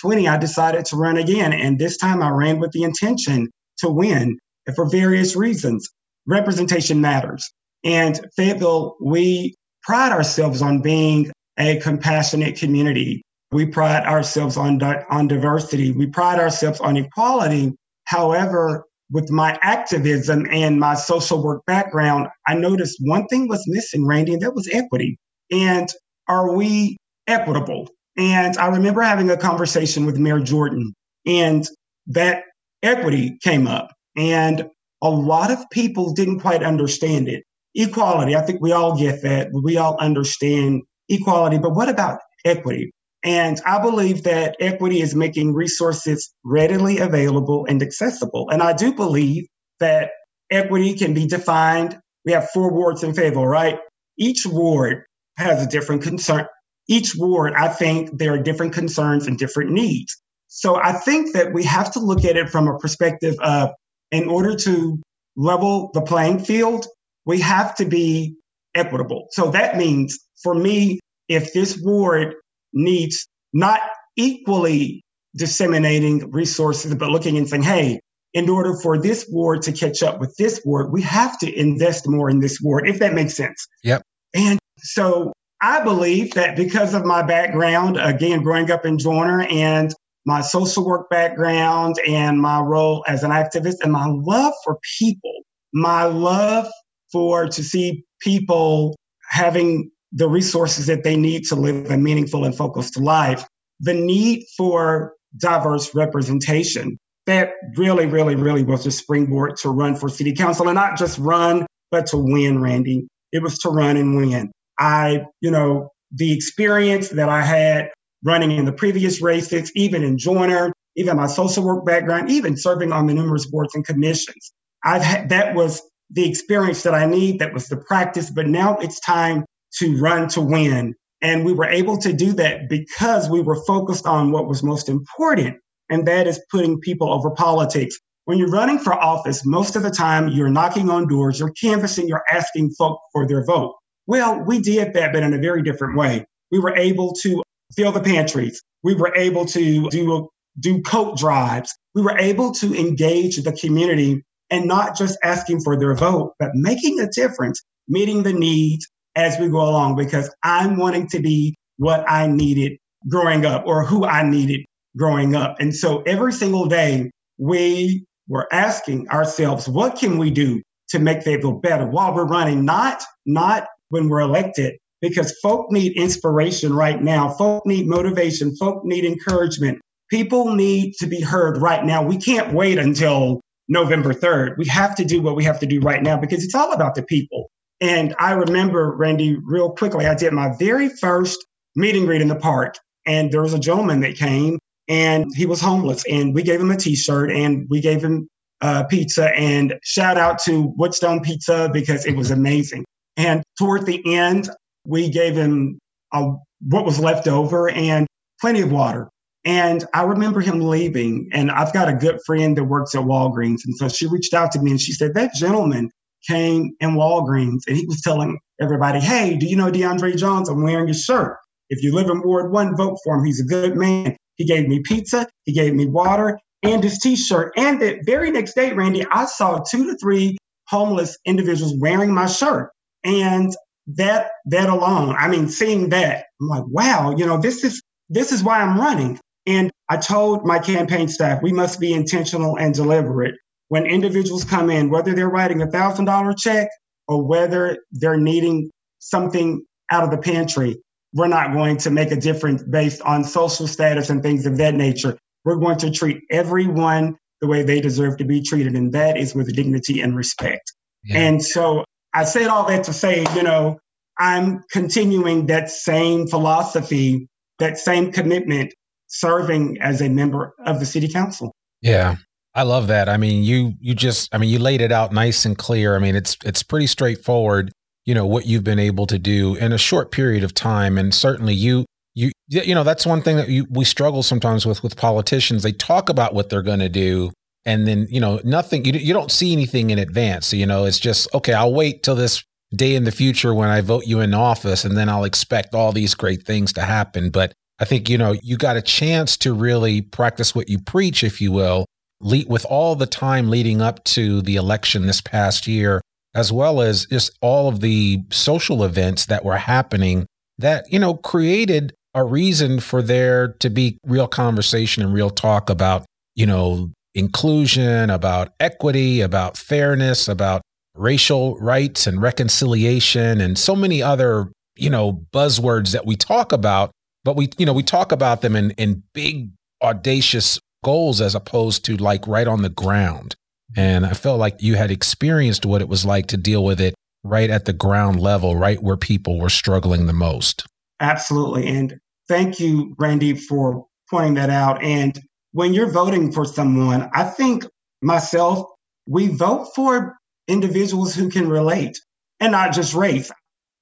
2020, 0.00 0.28
I 0.28 0.38
decided 0.38 0.84
to 0.86 0.96
run 0.96 1.16
again. 1.16 1.52
And 1.52 1.78
this 1.78 1.96
time 1.96 2.22
I 2.22 2.30
ran 2.30 2.58
with 2.58 2.72
the 2.72 2.82
intention 2.82 3.48
to 3.78 3.88
win 3.88 4.38
And 4.66 4.76
for 4.76 4.88
various 4.88 5.36
reasons. 5.36 5.88
Representation 6.26 7.00
matters. 7.00 7.50
And 7.84 8.20
Fayetteville, 8.36 8.96
we 9.00 9.54
pride 9.82 10.12
ourselves 10.12 10.62
on 10.62 10.82
being 10.82 11.30
a 11.58 11.78
compassionate 11.80 12.56
community. 12.58 13.22
We 13.50 13.66
pride 13.66 14.04
ourselves 14.04 14.56
on, 14.56 14.82
on 14.82 15.26
diversity. 15.26 15.92
We 15.92 16.06
pride 16.06 16.38
ourselves 16.38 16.80
on 16.80 16.96
equality. 16.96 17.74
However, 18.04 18.84
with 19.10 19.30
my 19.30 19.58
activism 19.62 20.46
and 20.50 20.78
my 20.78 20.94
social 20.94 21.42
work 21.42 21.62
background, 21.66 22.28
I 22.46 22.54
noticed 22.54 22.98
one 23.00 23.26
thing 23.28 23.48
was 23.48 23.64
missing, 23.66 24.06
Randy, 24.06 24.34
and 24.34 24.42
that 24.42 24.54
was 24.54 24.68
equity. 24.70 25.18
And 25.50 25.88
are 26.28 26.54
we 26.54 26.98
equitable? 27.26 27.88
And 28.18 28.58
I 28.58 28.66
remember 28.66 29.00
having 29.00 29.30
a 29.30 29.36
conversation 29.36 30.04
with 30.04 30.18
Mayor 30.18 30.40
Jordan, 30.40 30.92
and 31.24 31.66
that 32.08 32.42
equity 32.82 33.38
came 33.42 33.66
up. 33.66 33.92
And 34.16 34.68
a 35.00 35.10
lot 35.10 35.52
of 35.52 35.58
people 35.70 36.12
didn't 36.12 36.40
quite 36.40 36.62
understand 36.62 37.28
it. 37.28 37.44
Equality, 37.74 38.34
I 38.34 38.42
think 38.42 38.60
we 38.60 38.72
all 38.72 38.98
get 38.98 39.22
that. 39.22 39.50
We 39.52 39.76
all 39.76 39.96
understand 40.00 40.82
equality, 41.08 41.58
but 41.58 41.76
what 41.76 41.88
about 41.88 42.18
equity? 42.44 42.90
And 43.24 43.60
I 43.66 43.80
believe 43.80 44.24
that 44.24 44.56
equity 44.60 45.00
is 45.00 45.14
making 45.14 45.54
resources 45.54 46.32
readily 46.44 46.98
available 46.98 47.66
and 47.66 47.82
accessible. 47.82 48.48
And 48.50 48.62
I 48.62 48.72
do 48.72 48.92
believe 48.94 49.46
that 49.80 50.10
equity 50.50 50.94
can 50.94 51.14
be 51.14 51.26
defined. 51.26 51.98
We 52.24 52.32
have 52.32 52.50
four 52.50 52.72
wards 52.72 53.02
in 53.02 53.14
Fayetteville, 53.14 53.46
right? 53.46 53.78
Each 54.18 54.44
ward 54.46 55.04
has 55.36 55.62
a 55.62 55.68
different 55.68 56.02
concern. 56.02 56.46
Each 56.88 57.14
ward, 57.14 57.52
I 57.54 57.68
think 57.68 58.18
there 58.18 58.32
are 58.32 58.38
different 58.38 58.72
concerns 58.72 59.26
and 59.26 59.38
different 59.38 59.70
needs. 59.70 60.16
So 60.48 60.76
I 60.76 60.92
think 60.92 61.34
that 61.34 61.52
we 61.52 61.62
have 61.64 61.92
to 61.92 62.00
look 62.00 62.24
at 62.24 62.36
it 62.36 62.48
from 62.48 62.66
a 62.66 62.78
perspective 62.78 63.36
of 63.40 63.70
in 64.10 64.28
order 64.28 64.56
to 64.56 65.00
level 65.36 65.90
the 65.92 66.00
playing 66.00 66.40
field, 66.40 66.86
we 67.26 67.40
have 67.40 67.74
to 67.76 67.84
be 67.84 68.34
equitable. 68.74 69.28
So 69.32 69.50
that 69.50 69.76
means 69.76 70.18
for 70.42 70.54
me, 70.54 71.00
if 71.28 71.52
this 71.52 71.78
ward 71.82 72.34
needs 72.72 73.28
not 73.52 73.80
equally 74.16 75.04
disseminating 75.36 76.30
resources, 76.30 76.94
but 76.94 77.10
looking 77.10 77.36
and 77.36 77.48
saying, 77.48 77.62
hey, 77.62 78.00
in 78.34 78.48
order 78.48 78.74
for 78.82 78.98
this 78.98 79.26
ward 79.30 79.62
to 79.62 79.72
catch 79.72 80.02
up 80.02 80.20
with 80.20 80.34
this 80.38 80.60
ward, 80.64 80.92
we 80.92 81.02
have 81.02 81.38
to 81.38 81.52
invest 81.52 82.08
more 82.08 82.30
in 82.30 82.40
this 82.40 82.58
ward, 82.60 82.88
if 82.88 82.98
that 82.98 83.14
makes 83.14 83.34
sense. 83.34 83.66
Yep. 83.84 84.02
And 84.34 84.58
so 84.78 85.32
I 85.60 85.82
believe 85.82 86.34
that 86.34 86.56
because 86.56 86.94
of 86.94 87.04
my 87.04 87.22
background, 87.22 87.98
again, 87.98 88.42
growing 88.42 88.70
up 88.70 88.86
in 88.86 88.98
Joiner 88.98 89.42
and 89.42 89.92
my 90.24 90.40
social 90.40 90.84
work 90.86 91.10
background 91.10 91.96
and 92.06 92.40
my 92.40 92.60
role 92.60 93.04
as 93.08 93.24
an 93.24 93.30
activist 93.30 93.76
and 93.82 93.92
my 93.92 94.06
love 94.06 94.52
for 94.64 94.78
people, 94.98 95.42
my 95.72 96.04
love 96.04 96.68
for 97.10 97.48
to 97.48 97.62
see 97.62 98.04
people 98.20 98.94
having 99.30 99.90
the 100.12 100.28
resources 100.28 100.86
that 100.86 101.02
they 101.02 101.16
need 101.16 101.44
to 101.44 101.54
live 101.54 101.90
a 101.90 101.96
meaningful 101.96 102.44
and 102.44 102.56
focused 102.56 102.98
life, 102.98 103.46
the 103.80 103.94
need 103.94 104.44
for 104.56 105.14
diverse 105.38 105.94
representation. 105.94 106.98
That 107.26 107.50
really, 107.76 108.06
really, 108.06 108.36
really 108.36 108.64
was 108.64 108.84
the 108.84 108.90
springboard 108.90 109.56
to 109.58 109.70
run 109.70 109.96
for 109.96 110.08
city 110.08 110.32
council 110.32 110.68
and 110.68 110.76
not 110.76 110.96
just 110.96 111.18
run, 111.18 111.66
but 111.90 112.06
to 112.06 112.16
win, 112.16 112.62
Randy. 112.62 113.06
It 113.32 113.42
was 113.42 113.58
to 113.60 113.68
run 113.68 113.96
and 113.96 114.16
win. 114.16 114.50
I, 114.78 115.26
you 115.40 115.50
know, 115.50 115.90
the 116.12 116.32
experience 116.32 117.10
that 117.10 117.28
I 117.28 117.42
had 117.42 117.90
running 118.24 118.50
in 118.52 118.64
the 118.64 118.72
previous 118.72 119.20
races, 119.20 119.70
even 119.74 120.02
in 120.02 120.18
Joiner, 120.18 120.72
even 120.96 121.16
my 121.16 121.26
social 121.26 121.64
work 121.64 121.84
background, 121.84 122.30
even 122.30 122.56
serving 122.56 122.92
on 122.92 123.06
the 123.06 123.14
numerous 123.14 123.46
boards 123.46 123.74
and 123.74 123.86
commissions. 123.86 124.52
I've 124.84 125.02
had, 125.02 125.28
that 125.28 125.54
was 125.54 125.82
the 126.10 126.28
experience 126.28 126.82
that 126.82 126.94
I 126.94 127.06
need. 127.06 127.38
That 127.38 127.52
was 127.52 127.68
the 127.68 127.76
practice. 127.76 128.30
But 128.30 128.48
now 128.48 128.76
it's 128.78 129.00
time 129.00 129.44
to 129.78 129.96
run 129.98 130.28
to 130.28 130.40
win. 130.40 130.94
And 131.20 131.44
we 131.44 131.52
were 131.52 131.66
able 131.66 131.98
to 131.98 132.12
do 132.12 132.32
that 132.34 132.68
because 132.68 133.28
we 133.28 133.40
were 133.40 133.62
focused 133.64 134.06
on 134.06 134.32
what 134.32 134.46
was 134.46 134.62
most 134.62 134.88
important. 134.88 135.56
And 135.90 136.06
that 136.06 136.26
is 136.26 136.40
putting 136.50 136.80
people 136.80 137.12
over 137.12 137.30
politics. 137.30 137.96
When 138.24 138.38
you're 138.38 138.50
running 138.50 138.78
for 138.78 138.92
office, 138.92 139.44
most 139.46 139.74
of 139.74 139.82
the 139.82 139.90
time 139.90 140.28
you're 140.28 140.50
knocking 140.50 140.90
on 140.90 141.08
doors, 141.08 141.38
you're 141.38 141.52
canvassing, 141.52 142.08
you're 142.08 142.24
asking 142.30 142.70
folk 142.76 143.00
for 143.12 143.26
their 143.26 143.44
vote. 143.44 143.74
Well, 144.08 144.40
we 144.40 144.60
did 144.60 144.94
that, 144.94 145.12
but 145.12 145.22
in 145.22 145.34
a 145.34 145.38
very 145.38 145.62
different 145.62 145.96
way. 145.96 146.24
We 146.50 146.58
were 146.58 146.74
able 146.74 147.12
to 147.22 147.42
fill 147.76 147.92
the 147.92 148.00
pantries. 148.00 148.60
We 148.82 148.94
were 148.94 149.14
able 149.14 149.44
to 149.44 149.88
do, 149.90 150.28
do 150.58 150.82
coat 150.82 151.18
drives. 151.18 151.76
We 151.94 152.00
were 152.00 152.16
able 152.18 152.52
to 152.54 152.74
engage 152.74 153.36
the 153.36 153.52
community 153.52 154.24
and 154.50 154.66
not 154.66 154.96
just 154.96 155.18
asking 155.22 155.60
for 155.60 155.78
their 155.78 155.94
vote, 155.94 156.32
but 156.38 156.52
making 156.54 156.98
a 157.00 157.08
difference, 157.08 157.62
meeting 157.86 158.22
the 158.22 158.32
needs 158.32 158.86
as 159.14 159.38
we 159.38 159.50
go 159.50 159.60
along 159.60 159.96
because 159.96 160.34
I'm 160.42 160.78
wanting 160.78 161.08
to 161.08 161.20
be 161.20 161.54
what 161.76 162.02
I 162.08 162.28
needed 162.28 162.78
growing 163.08 163.44
up 163.44 163.66
or 163.66 163.84
who 163.84 164.06
I 164.06 164.22
needed 164.22 164.64
growing 164.96 165.34
up. 165.36 165.56
And 165.60 165.74
so 165.74 166.00
every 166.02 166.32
single 166.32 166.64
day 166.66 167.10
we 167.36 168.06
we're 168.26 168.46
asking 168.52 169.08
ourselves, 169.10 169.68
what 169.68 169.98
can 169.98 170.16
we 170.18 170.30
do 170.30 170.62
to 170.90 170.98
make 170.98 171.22
Fayetteville 171.22 171.60
better 171.60 171.86
while 171.86 172.14
we're 172.14 172.26
running? 172.26 172.64
Not, 172.64 173.02
not 173.26 173.66
when 173.90 174.08
we're 174.08 174.20
elected, 174.20 174.78
because 175.00 175.36
folk 175.42 175.70
need 175.70 175.96
inspiration 175.96 176.72
right 176.72 177.02
now. 177.02 177.30
Folk 177.30 177.66
need 177.66 177.86
motivation. 177.86 178.54
Folk 178.56 178.84
need 178.84 179.04
encouragement. 179.04 179.80
People 180.10 180.54
need 180.54 180.94
to 180.94 181.06
be 181.06 181.20
heard 181.20 181.58
right 181.58 181.84
now. 181.84 182.02
We 182.02 182.16
can't 182.16 182.54
wait 182.54 182.78
until 182.78 183.40
November 183.68 184.14
3rd. 184.14 184.56
We 184.56 184.66
have 184.66 184.94
to 184.96 185.04
do 185.04 185.20
what 185.20 185.36
we 185.36 185.44
have 185.44 185.60
to 185.60 185.66
do 185.66 185.80
right 185.80 186.02
now 186.02 186.16
because 186.16 186.42
it's 186.42 186.54
all 186.54 186.72
about 186.72 186.94
the 186.94 187.02
people. 187.02 187.50
And 187.80 188.14
I 188.18 188.32
remember, 188.32 188.94
Randy, 188.96 189.36
real 189.44 189.70
quickly, 189.70 190.06
I 190.06 190.14
did 190.14 190.32
my 190.32 190.54
very 190.58 190.88
first 190.88 191.46
meeting 191.76 192.06
greet 192.06 192.22
in 192.22 192.28
the 192.28 192.36
park. 192.36 192.76
And 193.06 193.30
there 193.30 193.42
was 193.42 193.54
a 193.54 193.58
gentleman 193.58 194.00
that 194.00 194.16
came 194.16 194.58
and 194.88 195.26
he 195.36 195.46
was 195.46 195.60
homeless. 195.60 196.04
And 196.10 196.34
we 196.34 196.42
gave 196.42 196.60
him 196.60 196.70
a 196.70 196.76
t 196.76 196.96
shirt 196.96 197.30
and 197.30 197.66
we 197.70 197.80
gave 197.80 198.02
him 198.02 198.28
uh, 198.60 198.84
pizza. 198.84 199.34
And 199.36 199.74
shout 199.82 200.18
out 200.18 200.38
to 200.44 200.74
Woodstone 200.76 201.22
Pizza 201.22 201.70
because 201.72 202.04
it 202.06 202.16
was 202.16 202.30
amazing. 202.30 202.84
And 203.18 203.42
toward 203.58 203.84
the 203.84 204.00
end, 204.14 204.48
we 204.86 205.10
gave 205.10 205.36
him 205.36 205.78
a, 206.12 206.32
what 206.66 206.86
was 206.86 206.98
left 206.98 207.28
over 207.28 207.68
and 207.68 208.06
plenty 208.40 208.62
of 208.62 208.72
water. 208.72 209.10
And 209.44 209.84
I 209.92 210.02
remember 210.02 210.40
him 210.40 210.60
leaving. 210.60 211.28
And 211.32 211.50
I've 211.50 211.72
got 211.72 211.88
a 211.88 211.94
good 211.94 212.20
friend 212.24 212.56
that 212.56 212.64
works 212.64 212.94
at 212.94 213.02
Walgreens. 213.02 213.60
And 213.64 213.76
so 213.76 213.88
she 213.88 214.06
reached 214.06 214.34
out 214.34 214.52
to 214.52 214.60
me 214.62 214.70
and 214.70 214.80
she 214.80 214.92
said, 214.92 215.14
That 215.14 215.34
gentleman 215.34 215.90
came 216.26 216.72
in 216.80 216.90
Walgreens 216.90 217.60
and 217.66 217.76
he 217.76 217.86
was 217.86 218.00
telling 218.00 218.38
everybody, 218.60 219.00
Hey, 219.00 219.36
do 219.36 219.46
you 219.46 219.56
know 219.56 219.70
DeAndre 219.70 220.16
Jones? 220.16 220.48
I'm 220.48 220.62
wearing 220.62 220.88
his 220.88 221.02
shirt. 221.04 221.36
If 221.70 221.82
you 221.82 221.94
live 221.94 222.08
in 222.08 222.22
Ward 222.22 222.50
1, 222.50 222.76
vote 222.76 222.98
for 223.04 223.16
him. 223.16 223.24
He's 223.24 223.40
a 223.40 223.44
good 223.44 223.76
man. 223.76 224.16
He 224.36 224.46
gave 224.46 224.68
me 224.68 224.80
pizza, 224.84 225.26
he 225.44 225.52
gave 225.52 225.74
me 225.74 225.86
water 225.86 226.38
and 226.62 226.82
his 226.82 226.98
t 226.98 227.16
shirt. 227.16 227.52
And 227.56 227.80
the 227.80 228.00
very 228.04 228.30
next 228.30 228.54
day, 228.54 228.72
Randy, 228.72 229.04
I 229.10 229.26
saw 229.26 229.58
two 229.58 229.86
to 229.86 229.96
three 229.98 230.36
homeless 230.66 231.16
individuals 231.24 231.74
wearing 231.78 232.12
my 232.12 232.26
shirt. 232.26 232.70
And 233.04 233.54
that 233.88 234.30
that 234.46 234.68
alone, 234.68 235.14
I 235.18 235.28
mean, 235.28 235.48
seeing 235.48 235.90
that, 235.90 236.26
I'm 236.40 236.48
like, 236.48 236.64
wow, 236.66 237.14
you 237.16 237.26
know, 237.26 237.38
this 237.38 237.64
is 237.64 237.82
this 238.08 238.32
is 238.32 238.42
why 238.42 238.60
I'm 238.60 238.78
running. 238.78 239.18
And 239.46 239.70
I 239.88 239.96
told 239.96 240.44
my 240.44 240.58
campaign 240.58 241.08
staff, 241.08 241.42
we 241.42 241.52
must 241.52 241.80
be 241.80 241.92
intentional 241.94 242.56
and 242.58 242.74
deliberate. 242.74 243.34
When 243.68 243.86
individuals 243.86 244.44
come 244.44 244.70
in, 244.70 244.90
whether 244.90 245.14
they're 245.14 245.28
writing 245.28 245.62
a 245.62 245.70
thousand 245.70 246.04
dollar 246.04 246.34
check 246.34 246.68
or 247.06 247.26
whether 247.26 247.78
they're 247.92 248.18
needing 248.18 248.70
something 248.98 249.64
out 249.90 250.04
of 250.04 250.10
the 250.10 250.18
pantry, 250.18 250.76
we're 251.14 251.28
not 251.28 251.52
going 251.52 251.78
to 251.78 251.90
make 251.90 252.10
a 252.10 252.16
difference 252.16 252.62
based 252.62 253.00
on 253.02 253.24
social 253.24 253.66
status 253.66 254.10
and 254.10 254.22
things 254.22 254.44
of 254.46 254.58
that 254.58 254.74
nature. 254.74 255.16
We're 255.44 255.56
going 255.56 255.78
to 255.78 255.90
treat 255.90 256.18
everyone 256.30 257.16
the 257.40 257.46
way 257.46 257.62
they 257.62 257.80
deserve 257.80 258.18
to 258.18 258.24
be 258.24 258.42
treated, 258.42 258.74
and 258.74 258.92
that 258.92 259.16
is 259.16 259.34
with 259.34 259.54
dignity 259.54 260.00
and 260.00 260.16
respect. 260.16 260.72
Yeah. 261.04 261.18
And 261.20 261.42
so 261.42 261.84
I 262.18 262.24
said 262.24 262.48
all 262.48 262.66
that 262.66 262.82
to 262.84 262.92
say, 262.92 263.24
you 263.36 263.44
know, 263.44 263.78
I'm 264.18 264.64
continuing 264.72 265.46
that 265.46 265.70
same 265.70 266.26
philosophy, 266.26 267.28
that 267.60 267.78
same 267.78 268.10
commitment 268.10 268.74
serving 269.06 269.78
as 269.80 270.00
a 270.02 270.08
member 270.08 270.52
of 270.66 270.80
the 270.80 270.86
city 270.86 271.06
council. 271.06 271.54
Yeah. 271.80 272.16
I 272.54 272.62
love 272.64 272.88
that. 272.88 273.08
I 273.08 273.18
mean, 273.18 273.44
you 273.44 273.74
you 273.78 273.94
just 273.94 274.34
I 274.34 274.38
mean, 274.38 274.50
you 274.50 274.58
laid 274.58 274.80
it 274.80 274.90
out 274.90 275.12
nice 275.12 275.44
and 275.44 275.56
clear. 275.56 275.94
I 275.94 276.00
mean, 276.00 276.16
it's 276.16 276.36
it's 276.44 276.64
pretty 276.64 276.88
straightforward, 276.88 277.70
you 278.04 278.14
know, 278.14 278.26
what 278.26 278.46
you've 278.46 278.64
been 278.64 278.80
able 278.80 279.06
to 279.06 279.18
do 279.18 279.54
in 279.54 279.72
a 279.72 279.78
short 279.78 280.10
period 280.10 280.42
of 280.42 280.54
time 280.54 280.98
and 280.98 281.14
certainly 281.14 281.54
you 281.54 281.84
you 282.16 282.32
you 282.48 282.74
know, 282.74 282.82
that's 282.82 283.06
one 283.06 283.22
thing 283.22 283.36
that 283.36 283.48
you, 283.48 283.64
we 283.70 283.84
struggle 283.84 284.24
sometimes 284.24 284.66
with 284.66 284.82
with 284.82 284.96
politicians. 284.96 285.62
They 285.62 285.70
talk 285.70 286.08
about 286.08 286.34
what 286.34 286.48
they're 286.48 286.62
going 286.62 286.80
to 286.80 286.88
do 286.88 287.30
and 287.68 287.86
then, 287.86 288.06
you 288.08 288.18
know, 288.18 288.40
nothing 288.44 288.86
you 288.86 288.92
you 288.92 289.12
don't 289.12 289.30
see 289.30 289.52
anything 289.52 289.90
in 289.90 289.98
advance. 289.98 290.46
So, 290.48 290.56
you 290.56 290.64
know, 290.64 290.86
it's 290.86 290.98
just 290.98 291.32
okay, 291.34 291.52
I'll 291.52 291.74
wait 291.74 292.02
till 292.02 292.16
this 292.16 292.42
day 292.74 292.94
in 292.94 293.04
the 293.04 293.12
future 293.12 293.52
when 293.54 293.68
I 293.68 293.82
vote 293.82 294.04
you 294.06 294.20
in 294.20 294.32
office 294.32 294.84
and 294.84 294.96
then 294.96 295.08
I'll 295.08 295.24
expect 295.24 295.74
all 295.74 295.92
these 295.92 296.14
great 296.14 296.44
things 296.44 296.72
to 296.74 296.82
happen, 296.82 297.30
but 297.30 297.52
I 297.78 297.84
think, 297.84 298.08
you 298.08 298.18
know, 298.18 298.32
you 298.42 298.56
got 298.56 298.76
a 298.76 298.82
chance 298.82 299.36
to 299.38 299.52
really 299.52 300.00
practice 300.00 300.54
what 300.54 300.68
you 300.68 300.78
preach, 300.80 301.22
if 301.22 301.40
you 301.40 301.52
will, 301.52 301.86
lead, 302.20 302.48
with 302.48 302.64
all 302.64 302.96
the 302.96 303.06
time 303.06 303.50
leading 303.50 303.80
up 303.80 304.02
to 304.04 304.42
the 304.42 304.56
election 304.56 305.06
this 305.06 305.20
past 305.20 305.66
year, 305.66 306.00
as 306.34 306.52
well 306.52 306.80
as 306.80 307.06
just 307.06 307.30
all 307.40 307.68
of 307.68 307.80
the 307.80 308.24
social 308.30 308.82
events 308.82 309.26
that 309.26 309.44
were 309.44 309.58
happening 309.58 310.26
that, 310.58 310.90
you 310.92 310.98
know, 310.98 311.14
created 311.14 311.94
a 312.14 312.24
reason 312.24 312.80
for 312.80 313.00
there 313.00 313.48
to 313.60 313.70
be 313.70 313.98
real 314.04 314.26
conversation 314.26 315.02
and 315.02 315.14
real 315.14 315.30
talk 315.30 315.70
about, 315.70 316.04
you 316.34 316.46
know, 316.46 316.90
inclusion, 317.18 318.10
about 318.10 318.52
equity, 318.60 319.20
about 319.20 319.56
fairness, 319.56 320.28
about 320.28 320.62
racial 320.94 321.58
rights 321.58 322.06
and 322.06 322.22
reconciliation, 322.22 323.40
and 323.40 323.58
so 323.58 323.76
many 323.76 324.02
other, 324.02 324.52
you 324.76 324.90
know, 324.90 325.24
buzzwords 325.32 325.92
that 325.92 326.06
we 326.06 326.16
talk 326.16 326.52
about 326.52 326.90
but 327.28 327.36
we 327.36 327.50
you 327.58 327.66
know 327.66 327.74
we 327.74 327.82
talk 327.82 328.10
about 328.10 328.40
them 328.40 328.56
in 328.56 328.70
in 328.72 329.02
big 329.12 329.50
audacious 329.82 330.58
goals 330.82 331.20
as 331.20 331.34
opposed 331.34 331.84
to 331.84 331.96
like 331.96 332.26
right 332.26 332.48
on 332.48 332.62
the 332.62 332.70
ground. 332.70 333.34
Mm-hmm. 333.72 333.80
And 333.80 334.06
i 334.06 334.14
felt 334.14 334.38
like 334.38 334.62
you 334.62 334.76
had 334.76 334.90
experienced 334.90 335.66
what 335.66 335.82
it 335.82 335.88
was 335.88 336.06
like 336.06 336.26
to 336.28 336.38
deal 336.38 336.64
with 336.64 336.80
it 336.80 336.94
right 337.24 337.50
at 337.50 337.66
the 337.66 337.74
ground 337.74 338.18
level 338.20 338.56
right 338.56 338.82
where 338.82 338.96
people 338.96 339.38
were 339.38 339.50
struggling 339.50 340.06
the 340.06 340.14
most. 340.14 340.64
Absolutely. 341.00 341.66
And 341.68 342.00
thank 342.28 342.60
you 342.60 342.94
randy 342.98 343.34
for 343.34 343.86
pointing 344.08 344.34
that 344.34 344.48
out. 344.48 344.82
And 344.82 345.20
when 345.52 345.72
you're 345.72 345.90
voting 345.90 346.30
for 346.32 346.44
someone 346.44 347.08
i 347.14 347.24
think 347.24 347.64
myself 348.02 348.66
we 349.06 349.28
vote 349.28 349.68
for 349.74 350.16
individuals 350.46 351.14
who 351.14 351.28
can 351.28 351.48
relate 351.48 351.98
and 352.40 352.52
not 352.52 352.72
just 352.72 352.94
race 352.94 353.30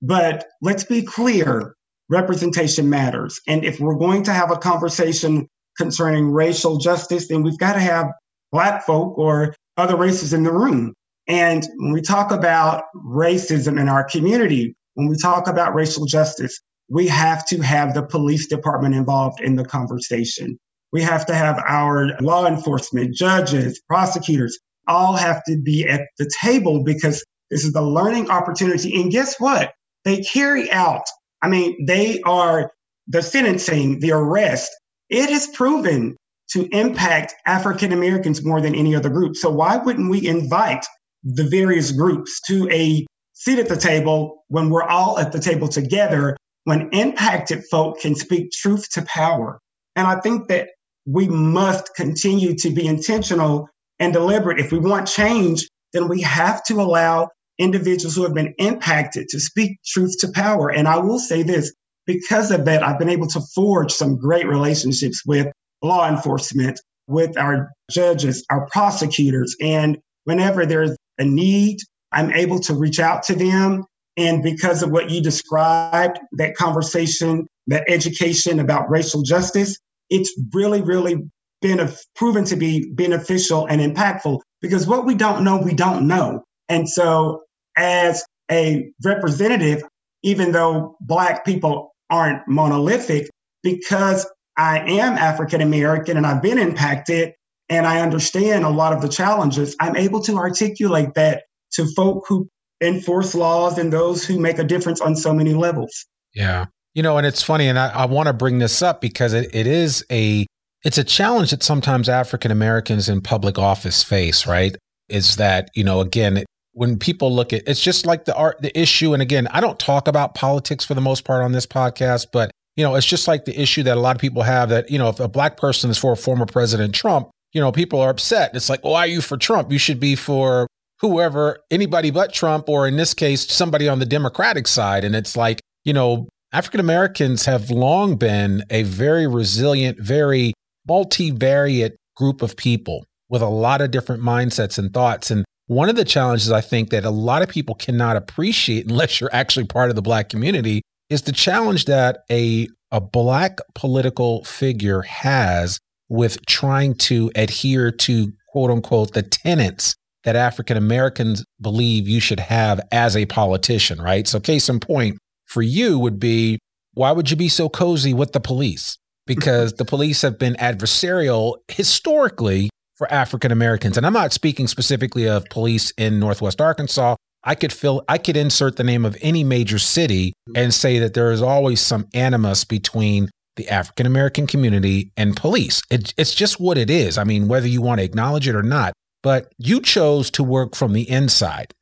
but 0.02 0.46
let's 0.62 0.84
be 0.84 1.02
clear 1.02 1.74
representation 2.08 2.88
matters. 2.88 3.40
And 3.46 3.64
if 3.64 3.80
we're 3.80 3.96
going 3.96 4.22
to 4.24 4.32
have 4.32 4.50
a 4.50 4.56
conversation 4.56 5.48
concerning 5.76 6.30
racial 6.30 6.78
justice, 6.78 7.28
then 7.28 7.42
we've 7.42 7.58
got 7.58 7.74
to 7.74 7.80
have 7.80 8.06
Black 8.52 8.86
folk 8.86 9.18
or 9.18 9.54
other 9.76 9.96
races 9.96 10.32
in 10.32 10.44
the 10.44 10.52
room. 10.52 10.94
And 11.28 11.66
when 11.76 11.92
we 11.92 12.00
talk 12.00 12.30
about 12.30 12.84
racism 12.94 13.80
in 13.80 13.88
our 13.88 14.04
community, 14.04 14.74
when 14.94 15.08
we 15.08 15.16
talk 15.16 15.48
about 15.48 15.74
racial 15.74 16.06
justice, 16.06 16.60
we 16.88 17.08
have 17.08 17.44
to 17.46 17.60
have 17.60 17.94
the 17.94 18.04
police 18.04 18.46
department 18.46 18.94
involved 18.94 19.40
in 19.40 19.56
the 19.56 19.64
conversation. 19.64 20.58
We 20.92 21.02
have 21.02 21.26
to 21.26 21.34
have 21.34 21.58
our 21.66 22.16
law 22.20 22.46
enforcement, 22.46 23.14
judges, 23.14 23.80
prosecutors, 23.88 24.58
all 24.88 25.14
have 25.14 25.42
to 25.44 25.60
be 25.60 25.86
at 25.88 26.02
the 26.18 26.30
table 26.40 26.84
because 26.84 27.24
this 27.50 27.64
is 27.64 27.72
the 27.72 27.82
learning 27.82 28.30
opportunity. 28.30 29.00
And 29.00 29.10
guess 29.10 29.38
what? 29.38 29.72
They 30.04 30.22
carry 30.22 30.70
out 30.70 31.02
I 31.42 31.48
mean, 31.48 31.86
they 31.86 32.20
are 32.22 32.72
the 33.06 33.22
sentencing, 33.22 34.00
the 34.00 34.12
arrest. 34.12 34.70
It 35.08 35.30
has 35.30 35.46
proven 35.48 36.16
to 36.50 36.66
impact 36.76 37.34
African 37.46 37.92
Americans 37.92 38.44
more 38.44 38.60
than 38.60 38.74
any 38.74 38.94
other 38.94 39.10
group. 39.10 39.36
So 39.36 39.50
why 39.50 39.76
wouldn't 39.76 40.10
we 40.10 40.26
invite 40.26 40.84
the 41.22 41.44
various 41.44 41.92
groups 41.92 42.40
to 42.48 42.68
a 42.70 43.06
seat 43.32 43.58
at 43.58 43.68
the 43.68 43.76
table 43.76 44.44
when 44.48 44.70
we're 44.70 44.82
all 44.82 45.18
at 45.18 45.32
the 45.32 45.38
table 45.38 45.68
together, 45.68 46.36
when 46.64 46.88
impacted 46.92 47.64
folk 47.70 48.00
can 48.00 48.14
speak 48.14 48.50
truth 48.52 48.90
to 48.92 49.02
power? 49.02 49.60
And 49.94 50.06
I 50.06 50.20
think 50.20 50.48
that 50.48 50.70
we 51.06 51.28
must 51.28 51.94
continue 51.94 52.54
to 52.56 52.70
be 52.70 52.86
intentional 52.86 53.68
and 53.98 54.12
deliberate. 54.12 54.60
If 54.60 54.72
we 54.72 54.78
want 54.78 55.08
change, 55.08 55.68
then 55.92 56.08
we 56.08 56.20
have 56.22 56.62
to 56.64 56.74
allow 56.74 57.30
individuals 57.58 58.14
who 58.14 58.24
have 58.24 58.34
been 58.34 58.54
impacted 58.58 59.28
to 59.28 59.40
speak 59.40 59.78
truth 59.86 60.16
to 60.20 60.28
power. 60.32 60.70
And 60.70 60.86
I 60.86 60.98
will 60.98 61.18
say 61.18 61.42
this 61.42 61.72
because 62.06 62.50
of 62.50 62.64
that, 62.66 62.82
I've 62.82 62.98
been 62.98 63.08
able 63.08 63.26
to 63.28 63.40
forge 63.54 63.92
some 63.92 64.16
great 64.16 64.46
relationships 64.46 65.24
with 65.24 65.48
law 65.82 66.08
enforcement, 66.08 66.80
with 67.06 67.36
our 67.38 67.70
judges, 67.90 68.44
our 68.50 68.68
prosecutors. 68.70 69.56
And 69.60 69.98
whenever 70.24 70.66
there's 70.66 70.96
a 71.18 71.24
need, 71.24 71.78
I'm 72.12 72.32
able 72.32 72.60
to 72.60 72.74
reach 72.74 73.00
out 73.00 73.22
to 73.24 73.34
them. 73.34 73.84
And 74.16 74.42
because 74.42 74.82
of 74.82 74.90
what 74.90 75.10
you 75.10 75.20
described, 75.20 76.18
that 76.32 76.56
conversation, 76.56 77.46
that 77.66 77.84
education 77.88 78.60
about 78.60 78.88
racial 78.90 79.22
justice, 79.22 79.78
it's 80.10 80.32
really, 80.52 80.82
really 80.82 81.28
been 81.62 81.88
proven 82.14 82.44
to 82.44 82.56
be 82.56 82.90
beneficial 82.92 83.66
and 83.66 83.80
impactful 83.80 84.40
because 84.60 84.86
what 84.86 85.06
we 85.06 85.14
don't 85.14 85.42
know, 85.42 85.58
we 85.58 85.74
don't 85.74 86.06
know. 86.06 86.42
And 86.68 86.88
so 86.88 87.42
as 87.76 88.24
a 88.50 88.90
representative, 89.04 89.82
even 90.22 90.52
though 90.52 90.96
Black 91.00 91.44
people 91.44 91.94
aren't 92.10 92.46
monolithic, 92.46 93.28
because 93.62 94.26
I 94.56 94.78
am 94.78 95.14
African 95.14 95.60
American 95.60 96.16
and 96.16 96.26
I've 96.26 96.42
been 96.42 96.58
impacted 96.58 97.32
and 97.68 97.86
I 97.86 98.00
understand 98.00 98.64
a 98.64 98.70
lot 98.70 98.92
of 98.92 99.02
the 99.02 99.08
challenges, 99.08 99.76
I'm 99.80 99.96
able 99.96 100.20
to 100.22 100.36
articulate 100.36 101.14
that 101.14 101.44
to 101.72 101.86
folk 101.94 102.24
who 102.28 102.48
enforce 102.80 103.34
laws 103.34 103.78
and 103.78 103.92
those 103.92 104.24
who 104.24 104.38
make 104.38 104.58
a 104.58 104.64
difference 104.64 105.00
on 105.00 105.16
so 105.16 105.32
many 105.32 105.54
levels. 105.54 106.06
Yeah. 106.34 106.66
You 106.96 107.02
know, 107.02 107.18
and 107.18 107.26
it's 107.26 107.42
funny, 107.42 107.68
and 107.68 107.78
I, 107.78 107.88
I 107.88 108.06
want 108.06 108.28
to 108.28 108.32
bring 108.32 108.58
this 108.58 108.80
up 108.80 109.02
because 109.02 109.34
it, 109.34 109.54
it 109.54 109.66
is 109.66 110.02
a 110.10 110.46
it's 110.82 110.96
a 110.96 111.04
challenge 111.04 111.50
that 111.50 111.62
sometimes 111.62 112.08
African 112.08 112.50
Americans 112.50 113.10
in 113.10 113.20
public 113.20 113.58
office 113.58 114.02
face, 114.02 114.46
right? 114.46 114.74
Is 115.10 115.36
that, 115.36 115.68
you 115.74 115.84
know, 115.84 116.00
again, 116.00 116.42
when 116.72 116.98
people 116.98 117.30
look 117.30 117.52
at 117.52 117.68
it's 117.68 117.82
just 117.82 118.06
like 118.06 118.24
the 118.24 118.34
art 118.34 118.62
the 118.62 118.76
issue 118.78 119.12
and 119.12 119.20
again, 119.20 119.46
I 119.48 119.60
don't 119.60 119.78
talk 119.78 120.08
about 120.08 120.34
politics 120.34 120.86
for 120.86 120.94
the 120.94 121.02
most 121.02 121.26
part 121.26 121.44
on 121.44 121.52
this 121.52 121.66
podcast, 121.66 122.28
but 122.32 122.50
you 122.76 122.82
know, 122.82 122.94
it's 122.94 123.06
just 123.06 123.28
like 123.28 123.44
the 123.44 123.60
issue 123.60 123.82
that 123.82 123.98
a 123.98 124.00
lot 124.00 124.16
of 124.16 124.20
people 124.20 124.42
have 124.42 124.70
that, 124.70 124.90
you 124.90 124.98
know, 124.98 125.10
if 125.10 125.20
a 125.20 125.28
black 125.28 125.58
person 125.58 125.90
is 125.90 125.98
for 125.98 126.12
a 126.12 126.16
former 126.16 126.46
President 126.46 126.94
Trump, 126.94 127.28
you 127.52 127.60
know, 127.60 127.72
people 127.72 128.00
are 128.00 128.08
upset. 128.08 128.54
It's 128.54 128.70
like, 128.70 128.82
why 128.84 129.00
are 129.00 129.06
you 129.06 129.20
for 129.20 129.36
Trump? 129.36 129.70
You 129.70 129.78
should 129.78 130.00
be 130.00 130.16
for 130.16 130.66
whoever, 131.00 131.58
anybody 131.70 132.10
but 132.10 132.32
Trump, 132.32 132.70
or 132.70 132.88
in 132.88 132.96
this 132.96 133.12
case, 133.12 133.46
somebody 133.50 133.86
on 133.86 133.98
the 133.98 134.06
Democratic 134.06 134.66
side. 134.66 135.04
And 135.04 135.14
it's 135.14 135.36
like, 135.36 135.60
you 135.84 135.92
know, 135.92 136.28
African 136.52 136.80
Americans 136.80 137.44
have 137.46 137.70
long 137.70 138.16
been 138.16 138.64
a 138.70 138.82
very 138.84 139.26
resilient, 139.26 139.98
very 140.00 140.54
multivariate 140.88 141.96
group 142.16 142.42
of 142.42 142.56
people 142.56 143.04
with 143.28 143.42
a 143.42 143.48
lot 143.48 143.80
of 143.80 143.90
different 143.90 144.22
mindsets 144.22 144.78
and 144.78 144.92
thoughts. 144.94 145.30
And 145.30 145.44
one 145.66 145.88
of 145.88 145.96
the 145.96 146.04
challenges 146.04 146.50
I 146.52 146.60
think 146.60 146.90
that 146.90 147.04
a 147.04 147.10
lot 147.10 147.42
of 147.42 147.48
people 147.48 147.74
cannot 147.74 148.16
appreciate 148.16 148.86
unless 148.90 149.20
you're 149.20 149.34
actually 149.34 149.66
part 149.66 149.90
of 149.90 149.96
the 149.96 150.02
black 150.02 150.28
community 150.28 150.82
is 151.10 151.22
the 151.22 151.32
challenge 151.32 151.84
that 151.86 152.24
a 152.30 152.68
a 152.92 153.00
black 153.00 153.58
political 153.74 154.44
figure 154.44 155.02
has 155.02 155.80
with 156.08 156.44
trying 156.46 156.94
to 156.94 157.32
adhere 157.34 157.90
to 157.90 158.32
quote 158.48 158.70
unquote 158.70 159.12
the 159.12 159.22
tenets 159.22 159.96
that 160.22 160.36
African 160.36 160.76
Americans 160.76 161.44
believe 161.60 162.08
you 162.08 162.20
should 162.20 162.40
have 162.40 162.80
as 162.92 163.16
a 163.16 163.26
politician, 163.26 164.00
right? 164.00 164.26
So 164.26 164.38
case 164.38 164.68
in 164.68 164.78
point 164.78 165.18
for 165.56 165.62
you 165.62 165.98
would 165.98 166.20
be 166.20 166.58
why 166.92 167.10
would 167.12 167.30
you 167.30 167.36
be 167.36 167.48
so 167.48 167.70
cozy 167.70 168.12
with 168.12 168.32
the 168.32 168.40
police? 168.40 168.98
Because 169.26 169.72
the 169.72 169.86
police 169.86 170.20
have 170.20 170.38
been 170.38 170.52
adversarial 170.56 171.56
historically 171.68 172.68
for 172.96 173.10
African 173.10 173.50
Americans. 173.50 173.96
And 173.96 174.04
I'm 174.04 174.12
not 174.12 174.34
speaking 174.34 174.66
specifically 174.66 175.26
of 175.26 175.46
police 175.46 175.92
in 175.92 176.20
Northwest 176.20 176.60
Arkansas. 176.60 177.16
I 177.42 177.54
could 177.54 177.72
fill 177.72 178.04
I 178.06 178.18
could 178.18 178.36
insert 178.36 178.76
the 178.76 178.84
name 178.84 179.06
of 179.06 179.16
any 179.22 179.44
major 179.44 179.78
city 179.78 180.34
and 180.54 180.74
say 180.74 180.98
that 180.98 181.14
there 181.14 181.32
is 181.32 181.40
always 181.40 181.80
some 181.80 182.06
animus 182.12 182.64
between 182.64 183.30
the 183.56 183.66
African 183.70 184.04
American 184.04 184.46
community 184.46 185.10
and 185.16 185.34
police. 185.34 185.80
It, 185.90 186.12
it's 186.18 186.34
just 186.34 186.60
what 186.60 186.76
it 186.76 186.90
is. 186.90 187.16
I 187.16 187.24
mean, 187.24 187.48
whether 187.48 187.66
you 187.66 187.80
want 187.80 188.00
to 188.00 188.04
acknowledge 188.04 188.46
it 188.46 188.54
or 188.54 188.62
not, 188.62 188.92
but 189.22 189.50
you 189.56 189.80
chose 189.80 190.30
to 190.32 190.44
work 190.44 190.76
from 190.76 190.92
the 190.92 191.08
inside. 191.08 191.72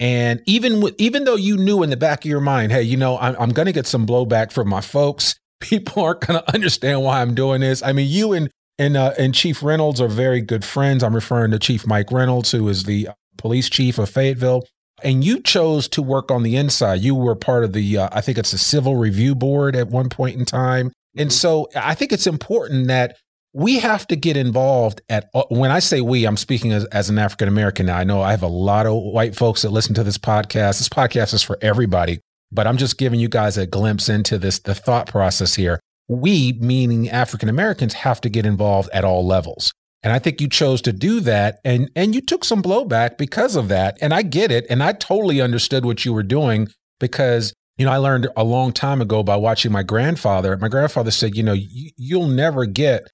And 0.00 0.42
even 0.46 0.80
with, 0.80 0.94
even 0.98 1.24
though 1.24 1.34
you 1.36 1.56
knew 1.56 1.82
in 1.82 1.90
the 1.90 1.96
back 1.96 2.24
of 2.24 2.30
your 2.30 2.40
mind, 2.40 2.70
hey, 2.72 2.82
you 2.82 2.96
know, 2.96 3.18
I'm, 3.18 3.36
I'm 3.38 3.50
going 3.50 3.66
to 3.66 3.72
get 3.72 3.86
some 3.86 4.06
blowback 4.06 4.52
from 4.52 4.68
my 4.68 4.80
folks. 4.80 5.34
People 5.60 6.04
aren't 6.04 6.20
going 6.20 6.40
to 6.40 6.54
understand 6.54 7.02
why 7.02 7.20
I'm 7.20 7.34
doing 7.34 7.60
this. 7.60 7.82
I 7.82 7.92
mean, 7.92 8.08
you 8.08 8.32
and 8.32 8.50
and 8.78 8.96
uh, 8.96 9.12
and 9.18 9.34
Chief 9.34 9.62
Reynolds 9.62 10.00
are 10.00 10.08
very 10.08 10.40
good 10.40 10.64
friends. 10.64 11.02
I'm 11.02 11.14
referring 11.14 11.50
to 11.50 11.58
Chief 11.58 11.86
Mike 11.86 12.12
Reynolds, 12.12 12.52
who 12.52 12.68
is 12.68 12.84
the 12.84 13.08
police 13.36 13.68
chief 13.68 13.98
of 13.98 14.08
Fayetteville. 14.08 14.64
And 15.02 15.24
you 15.24 15.40
chose 15.40 15.88
to 15.88 16.02
work 16.02 16.30
on 16.30 16.42
the 16.42 16.56
inside. 16.56 17.00
You 17.00 17.14
were 17.14 17.36
part 17.36 17.64
of 17.64 17.72
the, 17.72 17.98
uh, 17.98 18.08
I 18.10 18.20
think 18.20 18.36
it's 18.36 18.50
the 18.50 18.58
Civil 18.58 18.96
Review 18.96 19.34
Board 19.34 19.76
at 19.76 19.88
one 19.88 20.08
point 20.08 20.36
in 20.36 20.44
time. 20.44 20.92
And 21.16 21.30
mm-hmm. 21.30 21.36
so 21.36 21.68
I 21.74 21.94
think 21.94 22.12
it's 22.12 22.26
important 22.26 22.88
that 22.88 23.16
we 23.52 23.78
have 23.78 24.06
to 24.08 24.16
get 24.16 24.36
involved 24.36 25.00
at 25.08 25.30
uh, 25.34 25.44
when 25.48 25.70
I 25.70 25.78
say 25.78 26.00
we, 26.00 26.26
I'm 26.26 26.36
speaking 26.36 26.72
as, 26.72 26.84
as 26.86 27.10
an 27.10 27.18
African 27.18 27.48
American 27.48 27.86
now. 27.86 27.96
I 27.96 28.04
know 28.04 28.22
I 28.22 28.30
have 28.32 28.42
a 28.42 28.48
lot 28.48 28.86
of 28.86 28.94
white 28.94 29.34
folks 29.34 29.62
that 29.62 29.70
listen 29.70 29.94
to 29.94 30.04
this 30.04 30.18
podcast. 30.18 30.78
This 30.78 30.88
podcast 30.88 31.34
is 31.34 31.42
for 31.42 31.58
everybody, 31.60 32.20
but 32.52 32.66
I'm 32.66 32.76
just 32.76 32.98
giving 32.98 33.20
you 33.20 33.28
guys 33.28 33.56
a 33.56 33.66
glimpse 33.66 34.08
into 34.08 34.38
this 34.38 34.58
the 34.58 34.74
thought 34.74 35.06
process 35.06 35.54
here 35.54 35.80
we, 36.08 36.54
meaning 36.54 37.08
African 37.10 37.48
Americans, 37.48 37.94
have 37.94 38.20
to 38.22 38.30
get 38.30 38.46
involved 38.46 38.88
at 38.92 39.04
all 39.04 39.24
levels. 39.26 39.72
And 40.02 40.12
I 40.12 40.18
think 40.18 40.40
you 40.40 40.48
chose 40.48 40.80
to 40.82 40.92
do 40.92 41.20
that 41.20 41.58
and 41.64 41.90
and 41.94 42.14
you 42.14 42.20
took 42.20 42.44
some 42.44 42.62
blowback 42.62 43.18
because 43.18 43.56
of 43.56 43.68
that. 43.68 43.98
And 44.00 44.14
I 44.14 44.22
get 44.22 44.50
it. 44.50 44.64
And 44.70 44.82
I 44.82 44.92
totally 44.92 45.40
understood 45.40 45.84
what 45.84 46.04
you 46.04 46.12
were 46.12 46.22
doing 46.22 46.68
because, 47.00 47.52
you 47.76 47.84
know, 47.84 47.92
I 47.92 47.96
learned 47.96 48.28
a 48.36 48.44
long 48.44 48.72
time 48.72 49.00
ago 49.00 49.22
by 49.22 49.36
watching 49.36 49.72
my 49.72 49.82
grandfather. 49.82 50.56
My 50.56 50.68
grandfather 50.68 51.10
said, 51.10 51.36
you 51.36 51.42
know, 51.42 51.52
you, 51.52 51.90
you'll 51.96 52.28
never 52.28 52.64
get 52.64 53.08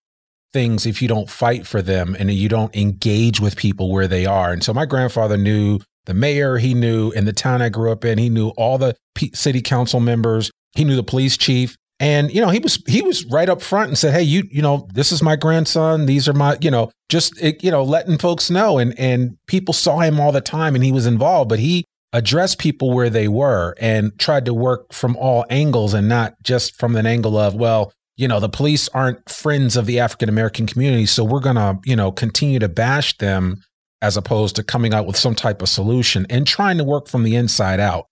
things 0.54 0.86
if 0.86 1.02
you 1.02 1.08
don't 1.08 1.28
fight 1.28 1.66
for 1.66 1.82
them 1.82 2.16
and 2.18 2.32
you 2.32 2.48
don't 2.48 2.74
engage 2.74 3.40
with 3.40 3.56
people 3.56 3.92
where 3.92 4.08
they 4.08 4.24
are. 4.24 4.52
And 4.52 4.62
so 4.62 4.72
my 4.72 4.86
grandfather 4.86 5.36
knew 5.36 5.80
the 6.06 6.14
mayor, 6.14 6.56
he 6.56 6.72
knew 6.72 7.10
in 7.10 7.26
the 7.26 7.32
town 7.32 7.60
I 7.60 7.68
grew 7.68 7.92
up 7.92 8.04
in, 8.04 8.16
he 8.16 8.30
knew 8.30 8.48
all 8.50 8.78
the 8.78 8.96
city 9.34 9.60
council 9.60 10.00
members, 10.00 10.50
he 10.72 10.84
knew 10.84 10.96
the 10.96 11.02
police 11.02 11.36
chief. 11.36 11.76
And 12.00 12.32
you 12.32 12.40
know, 12.40 12.48
he 12.48 12.58
was 12.58 12.82
he 12.86 13.02
was 13.02 13.24
right 13.26 13.48
up 13.48 13.62
front 13.62 13.88
and 13.88 13.96
said, 13.96 14.12
"Hey, 14.12 14.22
you 14.22 14.42
you 14.50 14.60
know, 14.60 14.88
this 14.92 15.12
is 15.12 15.22
my 15.22 15.36
grandson. 15.36 16.06
These 16.06 16.28
are 16.28 16.32
my 16.32 16.58
you 16.60 16.70
know, 16.70 16.90
just 17.08 17.40
eh, 17.40 17.52
you 17.60 17.70
know, 17.70 17.84
letting 17.84 18.18
folks 18.18 18.50
know." 18.50 18.78
And 18.78 18.98
and 18.98 19.38
people 19.46 19.72
saw 19.72 20.00
him 20.00 20.18
all 20.18 20.32
the 20.32 20.40
time, 20.40 20.74
and 20.74 20.82
he 20.82 20.90
was 20.90 21.06
involved, 21.06 21.48
but 21.48 21.60
he 21.60 21.84
addressed 22.12 22.58
people 22.58 22.92
where 22.92 23.10
they 23.10 23.28
were 23.28 23.74
and 23.80 24.16
tried 24.18 24.44
to 24.46 24.54
work 24.54 24.92
from 24.92 25.16
all 25.16 25.44
angles 25.50 25.94
and 25.94 26.08
not 26.08 26.34
just 26.42 26.76
from 26.78 26.94
an 26.96 27.06
angle 27.06 27.36
of, 27.36 27.54
well, 27.56 27.92
you 28.16 28.28
know, 28.28 28.40
the 28.40 28.48
police 28.48 28.88
aren't 28.90 29.28
friends 29.28 29.76
of 29.76 29.86
the 29.86 29.98
African 29.98 30.28
American 30.28 30.66
community, 30.66 31.06
so 31.06 31.24
we're 31.24 31.40
gonna 31.40 31.80
you 31.84 31.96
know 31.96 32.12
continue 32.12 32.58
to 32.58 32.68
bash 32.68 33.16
them 33.18 33.62
as 34.02 34.16
opposed 34.16 34.54
to 34.56 34.62
coming 34.62 34.92
out 34.92 35.06
with 35.06 35.16
some 35.16 35.34
type 35.34 35.62
of 35.62 35.68
solution 35.68 36.26
and 36.28 36.46
trying 36.46 36.76
to 36.76 36.84
work 36.84 37.08
from 37.08 37.22
the 37.22 37.34
inside 37.34 37.80
out. 37.80 38.06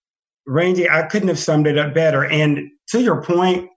Randy, 0.47 0.89
I 0.89 1.03
couldn't 1.03 1.29
have 1.29 1.39
summed 1.39 1.67
it 1.67 1.77
up 1.77 1.95
better. 1.95 2.25
And 2.25 2.71
to 2.89 3.03
your 3.03 3.23
point, 3.23 3.69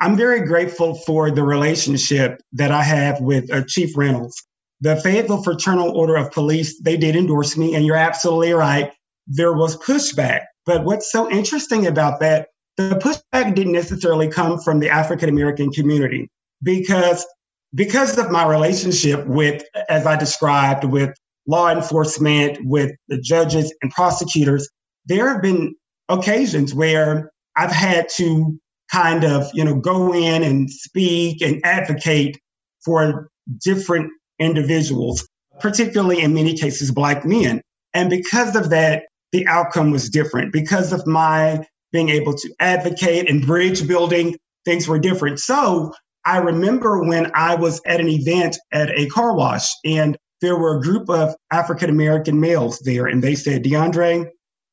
I'm 0.00 0.16
very 0.16 0.40
grateful 0.40 0.96
for 1.06 1.30
the 1.30 1.42
relationship 1.42 2.40
that 2.52 2.72
I 2.72 2.82
have 2.82 3.20
with 3.20 3.52
uh, 3.52 3.62
Chief 3.66 3.96
Reynolds. 3.96 4.42
The 4.80 4.96
Fayetteville 4.96 5.42
Fraternal 5.42 5.90
Order 5.90 6.16
of 6.16 6.32
Police, 6.32 6.80
they 6.80 6.96
did 6.96 7.14
endorse 7.14 7.56
me, 7.56 7.74
and 7.74 7.84
you're 7.84 7.96
absolutely 7.96 8.52
right. 8.52 8.90
There 9.26 9.52
was 9.52 9.76
pushback. 9.76 10.44
But 10.66 10.84
what's 10.84 11.12
so 11.12 11.30
interesting 11.30 11.86
about 11.86 12.20
that, 12.20 12.48
the 12.76 12.94
pushback 13.02 13.54
didn't 13.54 13.72
necessarily 13.72 14.28
come 14.28 14.58
from 14.58 14.80
the 14.80 14.88
African 14.88 15.28
American 15.28 15.70
community 15.70 16.28
because 16.62 17.26
because 17.74 18.18
of 18.18 18.30
my 18.30 18.44
relationship 18.46 19.26
with, 19.26 19.62
as 19.88 20.06
I 20.06 20.16
described, 20.16 20.84
with 20.84 21.14
law 21.46 21.70
enforcement, 21.70 22.58
with 22.62 22.92
the 23.08 23.20
judges 23.20 23.72
and 23.82 23.90
prosecutors, 23.90 24.68
there 25.06 25.32
have 25.32 25.42
been 25.42 25.74
occasions 26.08 26.74
where 26.74 27.30
I've 27.56 27.70
had 27.72 28.08
to 28.16 28.58
kind 28.90 29.24
of, 29.24 29.48
you 29.54 29.64
know, 29.64 29.76
go 29.76 30.12
in 30.12 30.42
and 30.42 30.70
speak 30.70 31.40
and 31.42 31.60
advocate 31.64 32.38
for 32.84 33.28
different 33.62 34.10
individuals, 34.38 35.26
particularly 35.60 36.20
in 36.20 36.34
many 36.34 36.54
cases, 36.56 36.90
Black 36.90 37.24
men. 37.24 37.60
And 37.94 38.10
because 38.10 38.56
of 38.56 38.70
that, 38.70 39.04
the 39.32 39.46
outcome 39.46 39.90
was 39.92 40.08
different. 40.08 40.52
Because 40.52 40.92
of 40.92 41.06
my 41.06 41.64
being 41.92 42.10
able 42.10 42.34
to 42.34 42.54
advocate 42.60 43.28
and 43.28 43.46
bridge 43.46 43.86
building, 43.86 44.36
things 44.64 44.86
were 44.88 44.98
different. 44.98 45.38
So 45.40 45.92
I 46.24 46.38
remember 46.38 47.02
when 47.02 47.30
I 47.34 47.54
was 47.54 47.80
at 47.86 48.00
an 48.00 48.08
event 48.08 48.58
at 48.72 48.90
a 48.90 49.06
car 49.06 49.34
wash 49.34 49.68
and 49.84 50.16
there 50.40 50.56
were 50.56 50.78
a 50.78 50.80
group 50.80 51.08
of 51.10 51.34
African 51.52 51.90
American 51.90 52.40
males 52.40 52.78
there, 52.80 53.06
and 53.06 53.22
they 53.22 53.34
said, 53.34 53.62
DeAndre, 53.62 54.26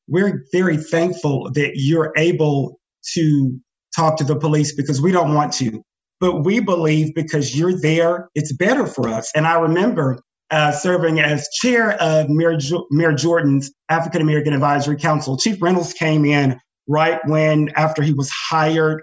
we're 0.06 0.44
very 0.52 0.76
thankful 0.78 1.50
that 1.52 1.72
you're 1.74 2.12
able 2.16 2.80
to 3.14 3.60
talk 3.94 4.16
to 4.18 4.24
the 4.24 4.36
police 4.36 4.74
because 4.74 5.00
we 5.00 5.12
don't 5.12 5.34
want 5.34 5.52
to. 5.54 5.82
But 6.20 6.44
we 6.44 6.60
believe 6.60 7.14
because 7.14 7.56
you're 7.56 7.78
there, 7.78 8.28
it's 8.34 8.52
better 8.52 8.86
for 8.86 9.08
us. 9.08 9.30
And 9.34 9.46
I 9.46 9.58
remember 9.58 10.18
uh, 10.50 10.72
serving 10.72 11.20
as 11.20 11.46
chair 11.60 11.92
of 12.02 12.28
Mayor, 12.28 12.56
jo- 12.56 12.86
Mayor 12.90 13.12
Jordan's 13.12 13.70
African 13.88 14.22
American 14.22 14.54
Advisory 14.54 14.96
Council. 14.96 15.36
Chief 15.36 15.60
Reynolds 15.60 15.92
came 15.92 16.24
in 16.24 16.58
right 16.88 17.20
when, 17.26 17.70
after 17.76 18.02
he 18.02 18.12
was 18.12 18.30
hired, 18.30 19.02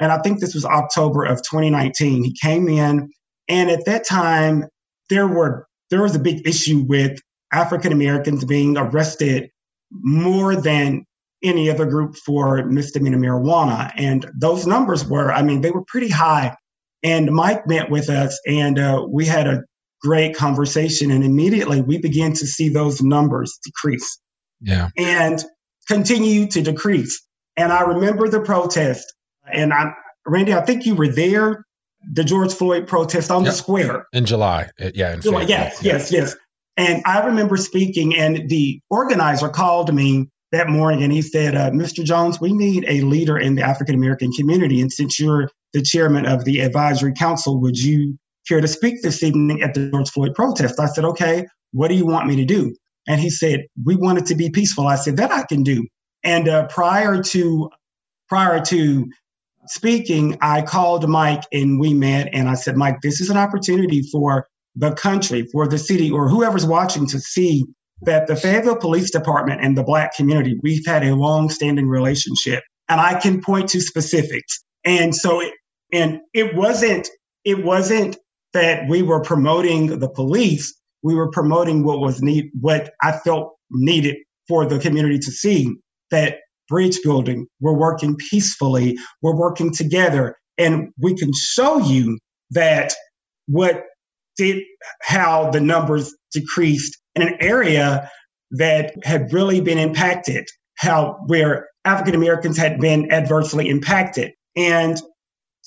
and 0.00 0.12
I 0.12 0.18
think 0.18 0.40
this 0.40 0.54
was 0.54 0.64
October 0.64 1.24
of 1.24 1.38
2019. 1.38 2.22
He 2.22 2.36
came 2.40 2.68
in, 2.68 3.10
and 3.48 3.70
at 3.70 3.84
that 3.86 4.06
time, 4.06 4.64
there 5.10 5.26
were 5.26 5.66
there 5.90 6.02
was 6.02 6.14
a 6.14 6.20
big 6.20 6.46
issue 6.46 6.84
with 6.86 7.18
African 7.52 7.92
Americans 7.92 8.44
being 8.44 8.76
arrested 8.76 9.50
more 9.90 10.54
than 10.54 11.04
any 11.42 11.70
other 11.70 11.86
group 11.86 12.16
for 12.16 12.64
misdemeanor 12.64 13.18
marijuana. 13.18 13.92
And 13.96 14.30
those 14.38 14.66
numbers 14.66 15.04
were, 15.04 15.32
I 15.32 15.42
mean, 15.42 15.60
they 15.60 15.70
were 15.70 15.84
pretty 15.86 16.08
high. 16.08 16.56
And 17.02 17.32
Mike 17.32 17.66
met 17.66 17.90
with 17.90 18.08
us 18.10 18.38
and 18.46 18.78
uh, 18.78 19.06
we 19.08 19.24
had 19.24 19.46
a 19.46 19.62
great 20.02 20.36
conversation. 20.36 21.10
And 21.10 21.24
immediately 21.24 21.80
we 21.80 21.98
began 21.98 22.32
to 22.34 22.46
see 22.46 22.68
those 22.68 23.00
numbers 23.00 23.58
decrease. 23.64 24.18
Yeah. 24.60 24.88
And 24.96 25.44
continue 25.88 26.46
to 26.48 26.62
decrease. 26.62 27.20
And 27.56 27.72
I 27.72 27.82
remember 27.82 28.28
the 28.28 28.40
protest. 28.40 29.12
And 29.52 29.72
I, 29.72 29.92
Randy, 30.26 30.54
I 30.54 30.60
think 30.60 30.86
you 30.86 30.94
were 30.94 31.08
there, 31.08 31.64
the 32.12 32.24
George 32.24 32.52
Floyd 32.52 32.86
protest 32.86 33.30
on 33.30 33.44
yep. 33.44 33.52
the 33.52 33.56
square. 33.56 34.06
In 34.12 34.24
July. 34.24 34.70
Uh, 34.80 34.90
yeah. 34.94 35.14
In 35.14 35.20
July. 35.20 35.42
Yes, 35.42 35.82
yeah. 35.82 35.94
yes, 35.94 36.12
yes. 36.12 36.36
And 36.76 37.02
I 37.04 37.26
remember 37.26 37.56
speaking, 37.56 38.14
and 38.14 38.48
the 38.48 38.80
organizer 38.88 39.48
called 39.48 39.92
me 39.92 40.28
that 40.52 40.68
morning 40.68 41.02
and 41.02 41.12
he 41.12 41.22
said, 41.22 41.54
uh, 41.56 41.70
Mr. 41.70 42.04
Jones, 42.04 42.40
we 42.40 42.52
need 42.52 42.84
a 42.88 43.00
leader 43.02 43.36
in 43.36 43.56
the 43.56 43.62
African 43.62 43.94
American 43.94 44.30
community. 44.32 44.80
And 44.80 44.92
since 44.92 45.18
you're 45.18 45.50
the 45.72 45.82
chairman 45.82 46.24
of 46.24 46.44
the 46.44 46.60
advisory 46.60 47.12
council, 47.12 47.60
would 47.60 47.76
you 47.76 48.16
here 48.48 48.60
to 48.60 48.68
speak 48.68 49.02
this 49.02 49.22
evening 49.22 49.62
at 49.62 49.74
the 49.74 49.90
George 49.90 50.10
Floyd 50.10 50.34
protest. 50.34 50.80
I 50.80 50.86
said, 50.86 51.04
okay, 51.04 51.46
what 51.72 51.88
do 51.88 51.94
you 51.94 52.06
want 52.06 52.26
me 52.26 52.36
to 52.36 52.44
do? 52.44 52.74
And 53.08 53.20
he 53.20 53.30
said, 53.30 53.64
we 53.84 53.96
want 53.96 54.18
it 54.18 54.26
to 54.26 54.34
be 54.36 54.50
peaceful. 54.50 54.86
I 54.86 54.96
said, 54.96 55.16
that 55.16 55.32
I 55.32 55.42
can 55.44 55.62
do. 55.64 55.84
And 56.22 56.48
uh, 56.48 56.66
prior 56.68 57.22
to 57.22 57.70
prior 58.28 58.60
to 58.66 59.06
speaking, 59.66 60.36
I 60.40 60.62
called 60.62 61.08
Mike 61.08 61.42
and 61.52 61.80
we 61.80 61.94
met. 61.94 62.28
And 62.32 62.48
I 62.48 62.54
said, 62.54 62.76
Mike, 62.76 63.00
this 63.02 63.20
is 63.20 63.30
an 63.30 63.36
opportunity 63.36 64.02
for 64.12 64.46
the 64.76 64.92
country, 64.92 65.46
for 65.50 65.66
the 65.66 65.78
city, 65.78 66.10
or 66.10 66.28
whoever's 66.28 66.66
watching 66.66 67.06
to 67.08 67.18
see 67.18 67.64
that 68.02 68.26
the 68.28 68.36
Fayetteville 68.36 68.76
Police 68.76 69.10
Department 69.10 69.60
and 69.60 69.76
the 69.76 69.82
Black 69.82 70.14
community, 70.14 70.58
we've 70.62 70.86
had 70.86 71.02
a 71.02 71.16
long 71.16 71.50
standing 71.50 71.88
relationship. 71.88 72.62
And 72.88 73.00
I 73.00 73.18
can 73.18 73.40
point 73.40 73.68
to 73.70 73.80
specifics. 73.80 74.62
And 74.84 75.14
so, 75.14 75.40
it, 75.40 75.52
and 75.92 76.20
it 76.32 76.54
wasn't, 76.54 77.08
it 77.44 77.64
wasn't 77.64 78.16
that 78.52 78.88
we 78.88 79.02
were 79.02 79.20
promoting 79.20 79.98
the 79.98 80.08
police. 80.08 80.74
We 81.02 81.14
were 81.14 81.30
promoting 81.30 81.84
what 81.84 82.00
was 82.00 82.22
need, 82.22 82.50
what 82.60 82.90
I 83.02 83.12
felt 83.12 83.54
needed 83.70 84.16
for 84.46 84.66
the 84.66 84.78
community 84.78 85.18
to 85.18 85.30
see 85.30 85.74
that 86.10 86.38
bridge 86.68 87.00
building, 87.02 87.46
we're 87.60 87.76
working 87.76 88.16
peacefully, 88.16 88.96
we're 89.22 89.36
working 89.36 89.72
together, 89.72 90.36
and 90.58 90.88
we 90.98 91.14
can 91.14 91.32
show 91.34 91.78
you 91.78 92.18
that 92.50 92.94
what 93.46 93.84
did 94.36 94.62
how 95.02 95.50
the 95.50 95.60
numbers 95.60 96.14
decreased 96.32 96.96
in 97.14 97.22
an 97.22 97.36
area 97.40 98.10
that 98.52 98.94
had 99.04 99.32
really 99.32 99.60
been 99.60 99.78
impacted, 99.78 100.46
how 100.76 101.18
where 101.26 101.68
African 101.84 102.14
Americans 102.14 102.56
had 102.56 102.80
been 102.80 103.10
adversely 103.10 103.68
impacted. 103.68 104.32
And 104.56 105.00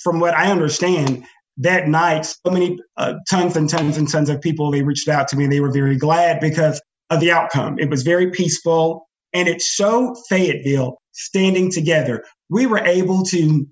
from 0.01 0.19
what 0.19 0.33
I 0.33 0.51
understand, 0.51 1.23
that 1.57 1.87
night, 1.87 2.25
so 2.25 2.51
many 2.51 2.79
uh, 2.97 3.15
tons 3.29 3.55
and 3.55 3.69
tons 3.69 3.97
and 3.97 4.09
tons 4.09 4.29
of 4.29 4.41
people 4.41 4.71
they 4.71 4.83
reached 4.83 5.07
out 5.07 5.27
to 5.29 5.37
me. 5.37 5.47
They 5.47 5.59
were 5.59 5.71
very 5.71 5.97
glad 5.97 6.39
because 6.39 6.81
of 7.09 7.19
the 7.19 7.31
outcome. 7.31 7.77
It 7.77 7.89
was 7.89 8.03
very 8.03 8.31
peaceful, 8.31 9.07
and 9.33 9.47
it 9.47 9.61
showed 9.61 10.15
Fayetteville 10.29 10.97
standing 11.11 11.71
together. 11.71 12.23
We 12.49 12.65
were 12.65 12.79
able 12.79 13.23
to 13.25 13.67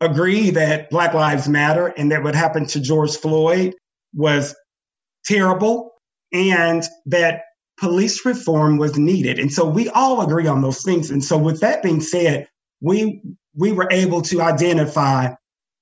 agree 0.00 0.50
that 0.50 0.90
Black 0.90 1.14
Lives 1.14 1.48
Matter 1.48 1.88
and 1.88 2.10
that 2.10 2.22
what 2.22 2.34
happened 2.34 2.68
to 2.70 2.80
George 2.80 3.16
Floyd 3.16 3.74
was 4.14 4.56
terrible 5.26 5.92
and 6.32 6.82
that 7.06 7.42
police 7.78 8.24
reform 8.24 8.78
was 8.78 8.96
needed. 8.98 9.38
And 9.38 9.52
so 9.52 9.68
we 9.68 9.88
all 9.90 10.22
agree 10.22 10.46
on 10.46 10.62
those 10.62 10.82
things. 10.82 11.10
And 11.10 11.22
so 11.22 11.36
with 11.36 11.60
that 11.60 11.82
being 11.82 12.00
said, 12.00 12.48
we 12.80 13.20
we 13.54 13.72
were 13.72 13.88
able 13.90 14.22
to 14.22 14.40
identify 14.40 15.34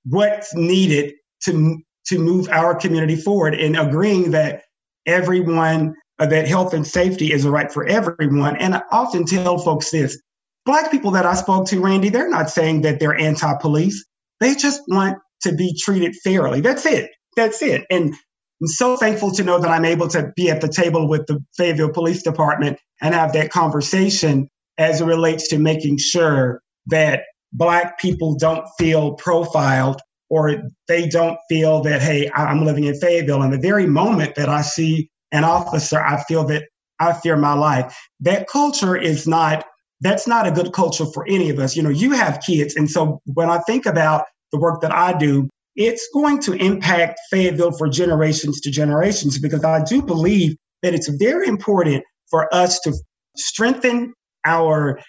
what's 0.05 0.53
needed 0.55 1.13
to 1.45 1.77
to 2.07 2.19
move 2.19 2.49
our 2.49 2.75
community 2.75 3.15
forward 3.15 3.53
and 3.53 3.77
agreeing 3.77 4.31
that 4.31 4.63
everyone 5.05 5.95
uh, 6.19 6.25
that 6.25 6.47
health 6.47 6.73
and 6.73 6.85
safety 6.85 7.31
is 7.31 7.45
a 7.45 7.51
right 7.51 7.71
for 7.71 7.85
everyone. 7.87 8.57
And 8.57 8.75
I 8.75 8.81
often 8.91 9.25
tell 9.25 9.57
folks 9.57 9.91
this 9.91 10.19
Black 10.65 10.91
people 10.91 11.11
that 11.11 11.25
I 11.25 11.35
spoke 11.35 11.67
to, 11.67 11.79
Randy, 11.79 12.09
they're 12.09 12.29
not 12.29 12.49
saying 12.49 12.81
that 12.81 12.99
they're 12.99 13.17
anti 13.17 13.53
police. 13.55 14.05
They 14.39 14.55
just 14.55 14.81
want 14.87 15.17
to 15.41 15.53
be 15.53 15.75
treated 15.79 16.15
fairly. 16.23 16.61
That's 16.61 16.85
it. 16.85 17.09
That's 17.35 17.61
it. 17.61 17.85
And 17.89 18.13
I'm 18.61 18.67
so 18.67 18.97
thankful 18.97 19.31
to 19.31 19.43
know 19.43 19.59
that 19.59 19.71
I'm 19.71 19.85
able 19.85 20.09
to 20.09 20.31
be 20.35 20.49
at 20.49 20.61
the 20.61 20.67
table 20.67 21.07
with 21.07 21.25
the 21.27 21.39
Fayetteville 21.55 21.93
Police 21.93 22.23
Department 22.23 22.77
and 23.01 23.15
have 23.15 23.33
that 23.33 23.51
conversation 23.51 24.49
as 24.77 25.01
it 25.01 25.05
relates 25.05 25.47
to 25.49 25.57
making 25.57 25.97
sure 25.97 26.61
that 26.87 27.23
Black 27.53 27.99
people 27.99 28.35
don't 28.35 28.67
feel 28.77 29.13
profiled 29.13 30.01
or 30.29 30.63
they 30.87 31.07
don't 31.07 31.37
feel 31.49 31.81
that, 31.81 32.01
hey, 32.01 32.29
I'm 32.35 32.63
living 32.63 32.85
in 32.85 32.95
Fayetteville. 32.99 33.41
And 33.41 33.53
the 33.53 33.59
very 33.59 33.87
moment 33.87 34.35
that 34.35 34.49
I 34.49 34.61
see 34.61 35.09
an 35.31 35.43
officer, 35.43 35.99
I 35.99 36.23
feel 36.23 36.43
that 36.45 36.63
I 36.99 37.13
fear 37.13 37.35
my 37.35 37.53
life. 37.53 37.97
That 38.19 38.47
culture 38.47 38.95
is 38.95 39.27
not, 39.27 39.65
that's 40.01 40.27
not 40.27 40.47
a 40.47 40.51
good 40.51 40.73
culture 40.73 41.05
for 41.05 41.25
any 41.27 41.49
of 41.49 41.59
us. 41.59 41.75
You 41.75 41.83
know, 41.83 41.89
you 41.89 42.11
have 42.11 42.41
kids. 42.45 42.75
And 42.75 42.89
so 42.89 43.21
when 43.25 43.49
I 43.49 43.59
think 43.59 43.85
about 43.85 44.25
the 44.51 44.59
work 44.59 44.81
that 44.81 44.91
I 44.91 45.17
do, 45.17 45.49
it's 45.75 46.07
going 46.13 46.41
to 46.41 46.53
impact 46.53 47.19
Fayetteville 47.31 47.71
for 47.71 47.87
generations 47.87 48.59
to 48.61 48.71
generations 48.71 49.39
because 49.39 49.63
I 49.63 49.83
do 49.83 50.01
believe 50.01 50.55
that 50.81 50.93
it's 50.93 51.07
very 51.07 51.47
important 51.47 52.03
for 52.29 52.53
us 52.53 52.79
to 52.81 52.93
strengthen 53.37 54.13
our 54.45 54.99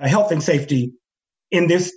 uh, 0.00 0.08
health 0.08 0.30
and 0.32 0.42
safety. 0.42 0.92
In 1.50 1.66
this 1.66 1.92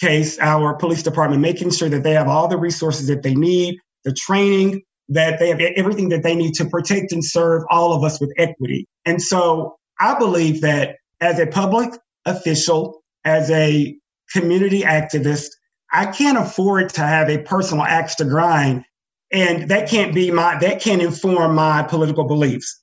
case, 0.00 0.38
our 0.38 0.74
police 0.74 1.02
department, 1.02 1.40
making 1.42 1.70
sure 1.70 1.88
that 1.88 2.02
they 2.02 2.12
have 2.12 2.28
all 2.28 2.48
the 2.48 2.58
resources 2.58 3.06
that 3.08 3.22
they 3.22 3.34
need, 3.34 3.78
the 4.04 4.12
training, 4.12 4.82
that 5.08 5.38
they 5.38 5.48
have 5.48 5.60
everything 5.60 6.08
that 6.10 6.22
they 6.22 6.34
need 6.34 6.54
to 6.54 6.64
protect 6.64 7.12
and 7.12 7.24
serve 7.24 7.62
all 7.70 7.92
of 7.92 8.02
us 8.04 8.20
with 8.20 8.32
equity. 8.36 8.86
And 9.04 9.22
so 9.22 9.76
I 10.00 10.18
believe 10.18 10.60
that 10.62 10.96
as 11.20 11.38
a 11.38 11.46
public 11.46 11.94
official, 12.24 13.02
as 13.24 13.50
a 13.50 13.96
community 14.32 14.82
activist, 14.82 15.48
I 15.92 16.06
can't 16.06 16.38
afford 16.38 16.90
to 16.90 17.02
have 17.02 17.28
a 17.28 17.38
personal 17.38 17.84
axe 17.84 18.16
to 18.16 18.24
grind. 18.24 18.84
And 19.32 19.68
that 19.70 19.88
can't 19.88 20.14
be 20.14 20.30
my, 20.30 20.58
that 20.58 20.80
can't 20.80 21.02
inform 21.02 21.54
my 21.54 21.82
political 21.84 22.24
beliefs. 22.24 22.80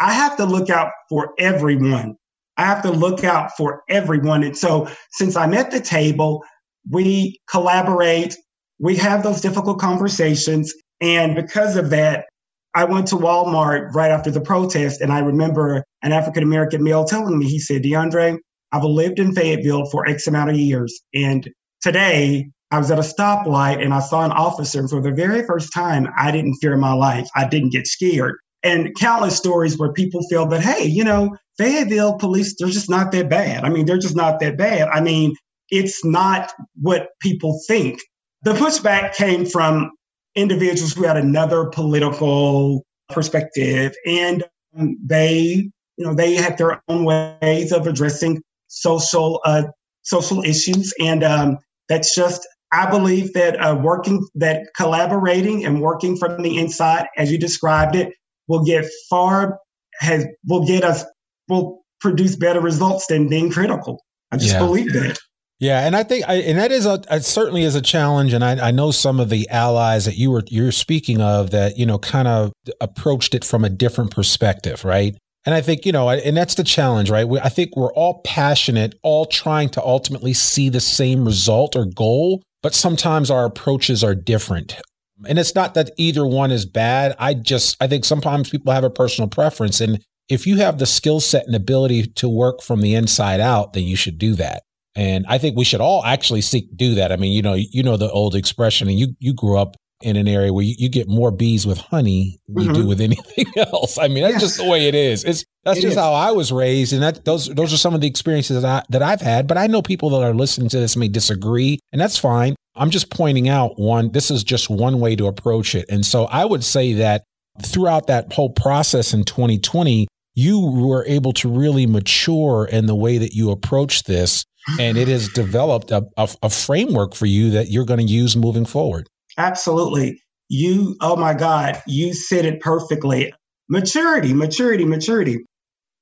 I 0.00 0.12
have 0.12 0.36
to 0.36 0.44
look 0.44 0.70
out 0.70 0.90
for 1.08 1.34
everyone. 1.38 2.16
I 2.56 2.64
have 2.64 2.82
to 2.82 2.90
look 2.90 3.24
out 3.24 3.50
for 3.56 3.82
everyone. 3.88 4.42
And 4.44 4.56
so 4.56 4.88
since 5.12 5.36
I'm 5.36 5.54
at 5.54 5.70
the 5.70 5.80
table, 5.80 6.44
we 6.90 7.40
collaborate, 7.50 8.36
we 8.78 8.96
have 8.96 9.22
those 9.22 9.40
difficult 9.40 9.78
conversations. 9.78 10.72
And 11.00 11.34
because 11.34 11.76
of 11.76 11.90
that, 11.90 12.26
I 12.74 12.84
went 12.84 13.06
to 13.08 13.16
Walmart 13.16 13.92
right 13.94 14.10
after 14.10 14.30
the 14.30 14.40
protest. 14.40 15.00
And 15.00 15.12
I 15.12 15.20
remember 15.20 15.84
an 16.02 16.12
African 16.12 16.42
American 16.42 16.82
male 16.82 17.04
telling 17.04 17.38
me, 17.38 17.46
he 17.46 17.58
said, 17.58 17.82
DeAndre, 17.82 18.38
I've 18.72 18.84
lived 18.84 19.18
in 19.18 19.34
Fayetteville 19.34 19.86
for 19.86 20.08
X 20.08 20.26
amount 20.26 20.50
of 20.50 20.56
years. 20.56 21.00
And 21.14 21.48
Today, 21.84 22.48
I 22.70 22.78
was 22.78 22.90
at 22.90 22.98
a 22.98 23.02
stoplight 23.02 23.84
and 23.84 23.92
I 23.92 24.00
saw 24.00 24.24
an 24.24 24.32
officer. 24.32 24.80
And 24.80 24.88
for 24.88 25.02
the 25.02 25.12
very 25.12 25.44
first 25.44 25.70
time, 25.70 26.08
I 26.16 26.30
didn't 26.30 26.54
fear 26.54 26.78
my 26.78 26.94
life. 26.94 27.28
I 27.36 27.46
didn't 27.46 27.72
get 27.72 27.86
scared. 27.86 28.36
And 28.62 28.96
countless 28.98 29.36
stories 29.36 29.76
where 29.76 29.92
people 29.92 30.22
feel 30.30 30.46
that, 30.46 30.62
hey, 30.62 30.86
you 30.86 31.04
know, 31.04 31.36
Fayetteville 31.58 32.18
police, 32.18 32.56
they're 32.58 32.68
just 32.68 32.90
not 32.90 33.12
that 33.12 33.28
bad. 33.28 33.64
I 33.64 33.68
mean, 33.68 33.86
they're 33.86 33.98
just 33.98 34.16
not 34.16 34.40
that 34.40 34.56
bad. 34.56 34.88
I 34.88 35.00
mean, 35.00 35.34
it's 35.70 36.04
not 36.04 36.52
what 36.80 37.08
people 37.20 37.60
think. 37.66 38.00
The 38.42 38.52
pushback 38.52 39.14
came 39.14 39.46
from 39.46 39.90
individuals 40.34 40.92
who 40.92 41.04
had 41.04 41.16
another 41.16 41.66
political 41.66 42.84
perspective 43.08 43.94
and 44.06 44.44
they, 44.76 45.70
you 45.96 46.04
know, 46.04 46.14
they 46.14 46.34
had 46.34 46.58
their 46.58 46.82
own 46.88 47.04
ways 47.04 47.72
of 47.72 47.86
addressing 47.86 48.42
social, 48.66 49.40
uh, 49.44 49.62
social 50.02 50.42
issues. 50.44 50.92
And 51.00 51.22
um, 51.22 51.58
that's 51.88 52.14
just, 52.14 52.46
I 52.72 52.90
believe 52.90 53.32
that 53.34 53.56
uh, 53.60 53.76
working, 53.80 54.26
that 54.34 54.66
collaborating 54.76 55.64
and 55.64 55.80
working 55.80 56.16
from 56.16 56.42
the 56.42 56.58
inside, 56.58 57.06
as 57.16 57.30
you 57.30 57.38
described 57.38 57.94
it, 57.94 58.12
will 58.48 58.64
get 58.64 58.84
far, 59.08 59.58
has, 60.00 60.26
will 60.48 60.66
get 60.66 60.82
us, 60.82 61.04
will 61.48 61.84
produce 62.00 62.36
better 62.36 62.60
results 62.60 63.06
than 63.06 63.28
being 63.28 63.50
critical. 63.50 64.02
I 64.30 64.36
just 64.36 64.52
yeah. 64.52 64.58
believe 64.58 64.92
that. 64.92 65.18
Yeah, 65.60 65.86
and 65.86 65.96
I 65.96 66.02
think, 66.02 66.24
I, 66.28 66.34
and 66.34 66.58
that 66.58 66.72
is 66.72 66.84
a 66.84 67.00
it 67.10 67.24
certainly 67.24 67.62
is 67.62 67.74
a 67.74 67.80
challenge, 67.80 68.32
and 68.32 68.44
I, 68.44 68.68
I 68.68 68.70
know 68.70 68.90
some 68.90 69.20
of 69.20 69.30
the 69.30 69.48
allies 69.48 70.04
that 70.04 70.16
you 70.16 70.30
were 70.30 70.42
you're 70.48 70.72
speaking 70.72 71.20
of 71.20 71.52
that 71.52 71.78
you 71.78 71.86
know 71.86 71.98
kind 71.98 72.28
of 72.28 72.52
approached 72.80 73.34
it 73.34 73.44
from 73.44 73.64
a 73.64 73.70
different 73.70 74.10
perspective, 74.10 74.84
right? 74.84 75.16
And 75.46 75.54
I 75.54 75.60
think, 75.60 75.84
you 75.84 75.92
know, 75.92 76.08
and 76.08 76.36
that's 76.36 76.54
the 76.54 76.64
challenge, 76.64 77.10
right? 77.10 77.26
I 77.42 77.50
think 77.50 77.76
we're 77.76 77.92
all 77.92 78.22
passionate, 78.22 78.98
all 79.02 79.26
trying 79.26 79.68
to 79.70 79.82
ultimately 79.82 80.32
see 80.32 80.70
the 80.70 80.80
same 80.80 81.24
result 81.24 81.76
or 81.76 81.84
goal, 81.84 82.42
but 82.62 82.74
sometimes 82.74 83.30
our 83.30 83.44
approaches 83.44 84.02
are 84.02 84.14
different. 84.14 84.80
And 85.28 85.38
it's 85.38 85.54
not 85.54 85.74
that 85.74 85.90
either 85.98 86.26
one 86.26 86.50
is 86.50 86.64
bad. 86.64 87.14
I 87.18 87.34
just, 87.34 87.76
I 87.80 87.86
think 87.86 88.06
sometimes 88.06 88.48
people 88.48 88.72
have 88.72 88.84
a 88.84 88.90
personal 88.90 89.28
preference. 89.28 89.82
And 89.82 90.02
if 90.28 90.46
you 90.46 90.56
have 90.56 90.78
the 90.78 90.86
skill 90.86 91.20
set 91.20 91.46
and 91.46 91.54
ability 91.54 92.06
to 92.06 92.28
work 92.28 92.62
from 92.62 92.80
the 92.80 92.94
inside 92.94 93.40
out, 93.40 93.72
then 93.72 93.84
you 93.84 93.96
should 93.96 94.18
do 94.18 94.34
that. 94.34 94.62
And 94.96 95.26
I 95.28 95.38
think 95.38 95.56
we 95.56 95.64
should 95.64 95.80
all 95.80 96.04
actually 96.04 96.40
seek 96.40 96.74
do 96.76 96.94
that. 96.96 97.10
I 97.10 97.16
mean, 97.16 97.32
you 97.32 97.42
know, 97.42 97.54
you 97.54 97.82
know 97.82 97.96
the 97.96 98.10
old 98.10 98.34
expression, 98.34 98.88
and 98.88 98.98
you 98.98 99.08
you 99.18 99.34
grew 99.34 99.58
up 99.58 99.76
in 100.02 100.16
an 100.16 100.28
area 100.28 100.52
where 100.52 100.64
you, 100.64 100.74
you 100.78 100.88
get 100.88 101.08
more 101.08 101.30
bees 101.30 101.66
with 101.66 101.78
honey 101.78 102.38
than 102.46 102.64
mm-hmm. 102.64 102.74
you 102.74 102.82
do 102.82 102.86
with 102.86 103.00
anything 103.00 103.46
else. 103.56 103.98
I 103.98 104.08
mean, 104.08 104.22
that's 104.22 104.34
yes. 104.34 104.42
just 104.42 104.56
the 104.58 104.68
way 104.68 104.86
it 104.86 104.94
is. 104.94 105.24
It's 105.24 105.44
that's 105.64 105.78
it 105.78 105.82
just 105.82 105.92
is. 105.92 105.98
how 105.98 106.12
I 106.12 106.30
was 106.30 106.52
raised, 106.52 106.92
and 106.92 107.02
that 107.02 107.24
those 107.24 107.46
those 107.48 107.72
are 107.72 107.76
some 107.76 107.94
of 107.94 108.00
the 108.00 108.06
experiences 108.06 108.62
that 108.62 108.68
I 108.68 108.84
that 108.90 109.02
I've 109.02 109.20
had. 109.20 109.48
But 109.48 109.58
I 109.58 109.66
know 109.66 109.82
people 109.82 110.10
that 110.10 110.22
are 110.22 110.34
listening 110.34 110.68
to 110.70 110.78
this 110.78 110.96
may 110.96 111.08
disagree, 111.08 111.80
and 111.92 112.00
that's 112.00 112.18
fine. 112.18 112.54
I'm 112.76 112.90
just 112.90 113.10
pointing 113.10 113.48
out 113.48 113.78
one. 113.78 114.12
This 114.12 114.30
is 114.30 114.44
just 114.44 114.70
one 114.70 115.00
way 115.00 115.16
to 115.16 115.26
approach 115.26 115.74
it, 115.74 115.86
and 115.88 116.06
so 116.06 116.26
I 116.26 116.44
would 116.44 116.62
say 116.62 116.94
that 116.94 117.24
throughout 117.62 118.06
that 118.08 118.32
whole 118.32 118.50
process 118.50 119.14
in 119.14 119.24
2020, 119.24 120.06
you 120.34 120.60
were 120.60 121.04
able 121.06 121.32
to 121.34 121.48
really 121.48 121.86
mature 121.86 122.66
in 122.70 122.86
the 122.86 122.94
way 122.94 123.18
that 123.18 123.32
you 123.34 123.50
approach 123.50 124.04
this, 124.04 124.44
and 124.80 124.96
it 124.96 125.08
has 125.08 125.28
developed 125.28 125.90
a, 125.90 126.04
a, 126.16 126.28
a 126.42 126.50
framework 126.50 127.14
for 127.14 127.26
you 127.26 127.50
that 127.50 127.70
you're 127.70 127.84
going 127.84 128.00
to 128.00 128.12
use 128.12 128.36
moving 128.36 128.64
forward. 128.64 129.08
Absolutely. 129.38 130.20
you, 130.48 130.96
oh 131.00 131.16
my 131.16 131.34
God, 131.34 131.82
you 131.86 132.14
said 132.14 132.44
it 132.44 132.60
perfectly. 132.60 133.32
Maturity, 133.68 134.34
maturity, 134.34 134.84
maturity. 134.84 135.38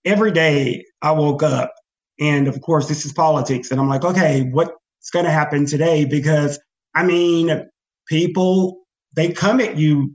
Every 0.04 0.32
day 0.32 0.84
I 1.00 1.12
woke 1.12 1.42
up, 1.42 1.72
and 2.18 2.48
of 2.48 2.60
course, 2.60 2.88
this 2.88 3.06
is 3.06 3.12
politics, 3.12 3.70
and 3.70 3.80
I'm 3.80 3.88
like, 3.88 4.04
okay, 4.04 4.48
what's 4.50 5.10
going 5.12 5.24
to 5.24 5.30
happen 5.30 5.66
today? 5.66 6.04
Because 6.04 6.58
I 6.94 7.04
mean, 7.04 7.68
people, 8.08 8.80
they 9.14 9.32
come 9.32 9.60
at 9.60 9.76
you 9.76 10.14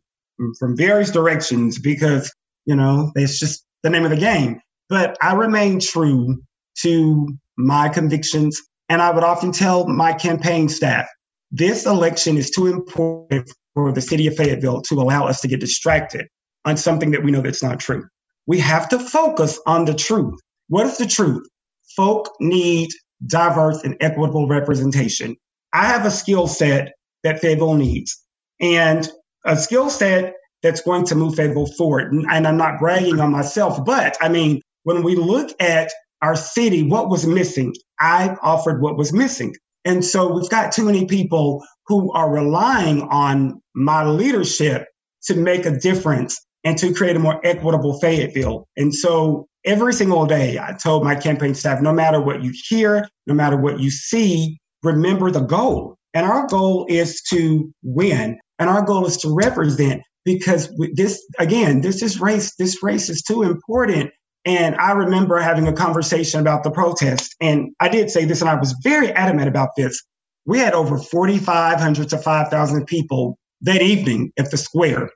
from 0.59 0.77
various 0.77 1.11
directions 1.11 1.79
because, 1.79 2.31
you 2.65 2.75
know, 2.75 3.11
it's 3.15 3.39
just 3.39 3.63
the 3.83 3.89
name 3.89 4.03
of 4.03 4.11
the 4.11 4.17
game. 4.17 4.61
But 4.89 5.17
I 5.21 5.33
remain 5.33 5.79
true 5.79 6.41
to 6.79 7.27
my 7.57 7.89
convictions. 7.89 8.61
And 8.89 9.01
I 9.01 9.11
would 9.11 9.23
often 9.23 9.51
tell 9.51 9.87
my 9.87 10.13
campaign 10.13 10.69
staff, 10.69 11.07
this 11.51 11.85
election 11.85 12.37
is 12.37 12.49
too 12.49 12.67
important 12.67 13.49
for 13.73 13.91
the 13.91 14.01
city 14.01 14.27
of 14.27 14.35
Fayetteville 14.35 14.81
to 14.83 14.95
allow 14.95 15.27
us 15.27 15.41
to 15.41 15.47
get 15.47 15.59
distracted 15.59 16.27
on 16.65 16.77
something 16.77 17.11
that 17.11 17.23
we 17.23 17.31
know 17.31 17.41
that's 17.41 17.63
not 17.63 17.79
true. 17.79 18.05
We 18.45 18.59
have 18.59 18.87
to 18.89 18.99
focus 18.99 19.59
on 19.65 19.85
the 19.85 19.93
truth. 19.93 20.39
What 20.69 20.85
is 20.85 20.97
the 20.97 21.05
truth? 21.05 21.47
Folk 21.95 22.33
need 22.39 22.89
diverse 23.25 23.83
and 23.83 23.97
equitable 23.99 24.47
representation. 24.47 25.35
I 25.73 25.85
have 25.85 26.05
a 26.05 26.11
skill 26.11 26.47
set 26.47 26.93
that 27.23 27.39
Fayetteville 27.39 27.75
needs 27.75 28.21
and 28.59 29.09
a 29.45 29.55
skill 29.55 29.89
set 29.89 30.33
that's 30.63 30.81
going 30.81 31.05
to 31.05 31.15
move 31.15 31.35
Fayetteville 31.35 31.71
forward. 31.77 32.11
And 32.11 32.47
I'm 32.47 32.57
not 32.57 32.79
bragging 32.79 33.19
on 33.19 33.31
myself, 33.31 33.83
but 33.85 34.17
I 34.21 34.29
mean, 34.29 34.61
when 34.83 35.03
we 35.03 35.15
look 35.15 35.51
at 35.61 35.91
our 36.21 36.35
city, 36.35 36.83
what 36.83 37.09
was 37.09 37.25
missing? 37.25 37.73
I 37.99 38.35
offered 38.41 38.81
what 38.81 38.97
was 38.97 39.13
missing. 39.13 39.55
And 39.85 40.03
so 40.03 40.31
we've 40.31 40.49
got 40.49 40.71
too 40.71 40.85
many 40.85 41.05
people 41.05 41.63
who 41.85 42.11
are 42.11 42.31
relying 42.31 43.03
on 43.03 43.61
my 43.75 44.05
leadership 44.05 44.87
to 45.23 45.35
make 45.35 45.65
a 45.65 45.77
difference 45.77 46.39
and 46.63 46.77
to 46.77 46.93
create 46.93 47.15
a 47.15 47.19
more 47.19 47.39
equitable 47.45 47.99
Fayetteville. 47.99 48.67
And 48.75 48.93
so 48.93 49.47
every 49.65 49.93
single 49.93 50.25
day, 50.25 50.57
I 50.59 50.73
told 50.73 51.03
my 51.03 51.15
campaign 51.15 51.53
staff 51.53 51.81
no 51.81 51.93
matter 51.93 52.19
what 52.19 52.43
you 52.43 52.51
hear, 52.67 53.07
no 53.27 53.33
matter 53.33 53.57
what 53.57 53.79
you 53.79 53.89
see, 53.89 54.57
remember 54.83 55.31
the 55.31 55.41
goal. 55.41 55.95
And 56.13 56.25
our 56.25 56.47
goal 56.47 56.85
is 56.89 57.21
to 57.29 57.71
win, 57.83 58.39
and 58.59 58.69
our 58.69 58.81
goal 58.81 59.05
is 59.05 59.17
to 59.17 59.33
represent 59.33 60.01
because 60.27 60.69
this, 60.93 61.25
again, 61.39 61.81
this 61.81 62.03
is 62.03 62.19
race, 62.19 62.53
this 62.55 62.83
race 62.83 63.09
is 63.09 63.21
too 63.21 63.43
important 63.43 64.11
and 64.47 64.77
I 64.77 64.93
remember 64.93 65.39
having 65.39 65.67
a 65.67 65.73
conversation 65.73 66.39
about 66.39 66.63
the 66.63 66.71
protest. 66.71 67.35
And 67.41 67.75
I 67.81 67.89
did 67.89 68.09
say 68.09 68.23
this, 68.23 68.39
and 68.39 68.49
I 68.49 68.55
was 68.55 68.73
very 68.81 69.11
adamant 69.11 69.49
about 69.49 69.71
this. 69.75 70.01
We 70.45 70.57
had 70.57 70.73
over 70.73 70.97
4,500 70.97 72.07
to 72.09 72.17
5,000 72.17 72.85
people 72.85 73.37
that 73.61 73.81
evening 73.81 74.31
at 74.39 74.49
the 74.49 74.55
square. 74.55 75.09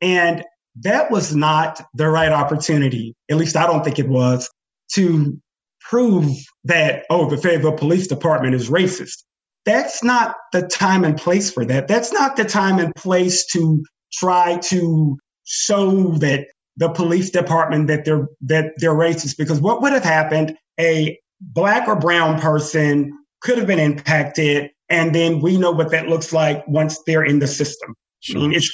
And 0.00 0.44
that 0.82 1.10
was 1.10 1.34
not 1.34 1.82
the 1.94 2.08
right 2.08 2.30
opportunity, 2.30 3.16
at 3.28 3.38
least 3.38 3.56
I 3.56 3.66
don't 3.66 3.82
think 3.82 3.98
it 3.98 4.08
was, 4.08 4.48
to 4.94 5.36
prove 5.80 6.30
that, 6.62 7.06
oh, 7.10 7.28
the 7.28 7.38
Fayetteville 7.38 7.72
Police 7.72 8.06
Department 8.06 8.54
is 8.54 8.70
racist. 8.70 9.24
That's 9.64 10.04
not 10.04 10.36
the 10.52 10.62
time 10.62 11.02
and 11.02 11.16
place 11.16 11.50
for 11.50 11.64
that. 11.64 11.88
That's 11.88 12.12
not 12.12 12.36
the 12.36 12.44
time 12.44 12.78
and 12.78 12.94
place 12.94 13.46
to 13.46 13.82
try 14.18 14.58
to 14.58 15.18
show 15.44 16.10
that 16.18 16.48
the 16.76 16.88
police 16.90 17.30
department 17.30 17.86
that 17.86 18.04
they're 18.04 18.28
that 18.40 18.72
they're 18.78 18.94
racist 18.94 19.36
because 19.36 19.60
what 19.60 19.80
would 19.80 19.92
have 19.92 20.04
happened 20.04 20.56
a 20.78 21.18
black 21.40 21.88
or 21.88 21.96
brown 21.96 22.40
person 22.40 23.16
could 23.40 23.58
have 23.58 23.66
been 23.66 23.78
impacted 23.78 24.70
and 24.88 25.14
then 25.14 25.40
we 25.40 25.56
know 25.56 25.70
what 25.70 25.90
that 25.90 26.08
looks 26.08 26.32
like 26.32 26.66
once 26.68 27.00
they're 27.06 27.24
in 27.24 27.38
the 27.38 27.46
system 27.46 27.94
sure. 28.20 28.38
I 28.38 28.40
mean, 28.40 28.52
it's 28.52 28.70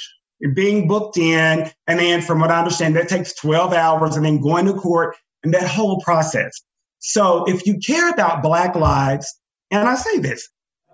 being 0.53 0.87
booked 0.87 1.17
in 1.17 1.69
and 1.87 1.99
then 1.99 2.21
from 2.21 2.39
what 2.39 2.51
i 2.51 2.59
understand 2.59 2.95
that 2.95 3.07
takes 3.07 3.33
12 3.35 3.73
hours 3.73 4.15
and 4.15 4.25
then 4.25 4.41
going 4.41 4.65
to 4.65 4.73
court 4.73 5.15
and 5.43 5.53
that 5.53 5.67
whole 5.67 6.01
process 6.01 6.51
so 6.99 7.45
if 7.45 7.65
you 7.65 7.77
care 7.77 8.09
about 8.09 8.43
black 8.43 8.75
lives 8.75 9.39
and 9.71 9.87
i 9.87 9.95
say 9.95 10.17
this 10.17 10.49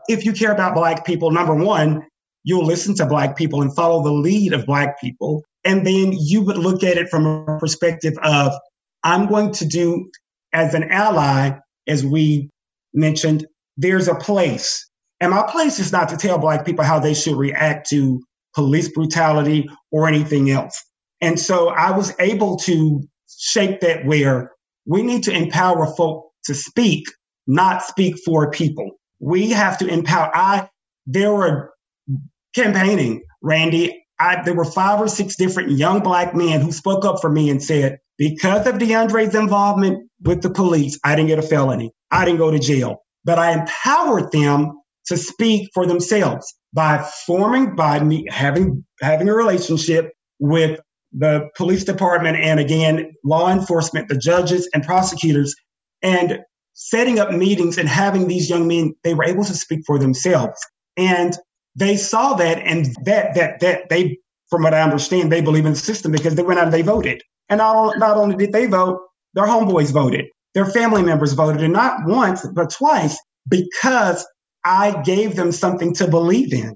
if 0.07 0.25
you 0.25 0.33
care 0.33 0.51
about 0.51 0.75
black 0.75 1.05
people 1.05 1.31
number 1.31 1.55
one 1.55 2.05
you'll 2.49 2.65
listen 2.65 2.95
to 2.95 3.05
black 3.05 3.38
people 3.38 3.62
and 3.62 3.73
follow 3.75 4.03
the 4.03 4.12
lead 4.12 4.53
of 4.53 4.65
black 4.65 4.99
people 4.99 5.43
and 5.65 5.85
then 5.85 6.13
you 6.13 6.41
would 6.41 6.57
look 6.57 6.83
at 6.83 6.97
it 6.97 7.09
from 7.09 7.25
a 7.25 7.59
perspective 7.59 8.13
of, 8.23 8.53
I'm 9.03 9.27
going 9.27 9.51
to 9.53 9.65
do 9.65 10.09
as 10.53 10.73
an 10.73 10.89
ally, 10.91 11.51
as 11.88 12.05
we 12.05 12.49
mentioned, 12.93 13.45
there's 13.77 14.07
a 14.07 14.15
place. 14.15 14.89
And 15.19 15.31
my 15.31 15.45
place 15.49 15.79
is 15.79 15.91
not 15.91 16.09
to 16.09 16.17
tell 16.17 16.38
Black 16.38 16.65
people 16.65 16.85
how 16.85 16.99
they 16.99 17.13
should 17.13 17.35
react 17.35 17.89
to 17.89 18.21
police 18.55 18.89
brutality 18.89 19.69
or 19.91 20.07
anything 20.07 20.49
else. 20.49 20.81
And 21.21 21.39
so 21.39 21.69
I 21.69 21.95
was 21.95 22.13
able 22.19 22.55
to 22.57 23.01
shape 23.38 23.81
that 23.81 24.05
where 24.05 24.51
we 24.85 25.03
need 25.03 25.23
to 25.23 25.31
empower 25.31 25.85
folk 25.95 26.31
to 26.45 26.55
speak, 26.55 27.05
not 27.47 27.83
speak 27.83 28.15
for 28.25 28.49
people. 28.49 28.91
We 29.19 29.49
have 29.51 29.77
to 29.79 29.88
empower. 29.88 30.31
I, 30.33 30.69
there 31.05 31.33
were 31.33 31.73
campaigning, 32.53 33.23
Randy, 33.41 34.05
I, 34.19 34.41
there 34.43 34.53
were 34.53 34.65
five 34.65 34.99
or 34.99 35.07
six 35.07 35.35
different 35.35 35.71
young 35.71 36.01
black 36.01 36.35
men 36.35 36.62
who 36.62 36.71
spoke 36.71 37.05
up 37.05 37.21
for 37.21 37.29
me 37.29 37.49
and 37.49 37.63
said, 37.63 37.99
because 38.17 38.67
of 38.67 38.75
DeAndre's 38.75 39.33
involvement 39.33 40.09
with 40.23 40.41
the 40.41 40.49
police, 40.49 40.99
I 41.05 41.15
didn't 41.15 41.29
get 41.29 41.39
a 41.39 41.43
felony. 41.43 41.91
I 42.12 42.25
didn't 42.25 42.39
go 42.39 42.51
to 42.51 42.59
jail. 42.59 43.03
But 43.23 43.39
I 43.39 43.53
empowered 43.53 44.31
them 44.31 44.73
to 45.05 45.17
speak 45.17 45.69
for 45.73 45.85
themselves 45.85 46.53
by 46.73 47.07
forming, 47.25 47.75
by 47.75 48.01
me 48.01 48.25
having, 48.29 48.85
having 49.01 49.29
a 49.29 49.33
relationship 49.33 50.12
with 50.39 50.79
the 51.13 51.49
police 51.55 51.83
department 51.83 52.38
and 52.38 52.59
again, 52.59 53.13
law 53.23 53.51
enforcement, 53.51 54.09
the 54.09 54.17
judges 54.17 54.69
and 54.73 54.83
prosecutors, 54.83 55.55
and 56.01 56.39
setting 56.73 57.19
up 57.19 57.31
meetings 57.31 57.77
and 57.77 57.89
having 57.89 58.27
these 58.27 58.49
young 58.49 58.67
men, 58.67 58.93
they 59.03 59.13
were 59.13 59.23
able 59.23 59.43
to 59.43 59.53
speak 59.53 59.81
for 59.85 59.97
themselves. 59.97 60.59
And 60.97 61.38
they 61.75 61.95
saw 61.97 62.34
that 62.34 62.60
and 62.60 62.88
that 63.05 63.36
that 63.36 63.60
that 63.60 63.89
they 63.89 64.17
from 64.49 64.63
what 64.63 64.73
I 64.73 64.82
understand, 64.82 65.32
they 65.32 65.41
believe 65.41 65.65
in 65.65 65.73
the 65.73 65.79
system 65.79 66.12
because 66.12 66.36
they 66.36 66.43
went 66.43 66.60
out 66.60 66.65
and 66.65 66.73
they 66.73 66.82
voted. 66.82 67.21
And 67.49 67.60
not, 67.60 67.97
not 67.97 68.17
only 68.17 68.36
did 68.36 68.51
they 68.51 68.65
vote, 68.65 68.99
their 69.34 69.45
homeboys 69.45 69.91
voted, 69.91 70.25
their 70.53 70.65
family 70.65 71.03
members 71.03 71.34
voted, 71.34 71.62
and 71.62 71.73
not 71.73 72.05
once, 72.05 72.45
but 72.47 72.71
twice 72.71 73.17
because 73.47 74.25
I 74.63 75.01
gave 75.03 75.36
them 75.36 75.51
something 75.51 75.93
to 75.95 76.08
believe 76.08 76.53
in. 76.53 76.75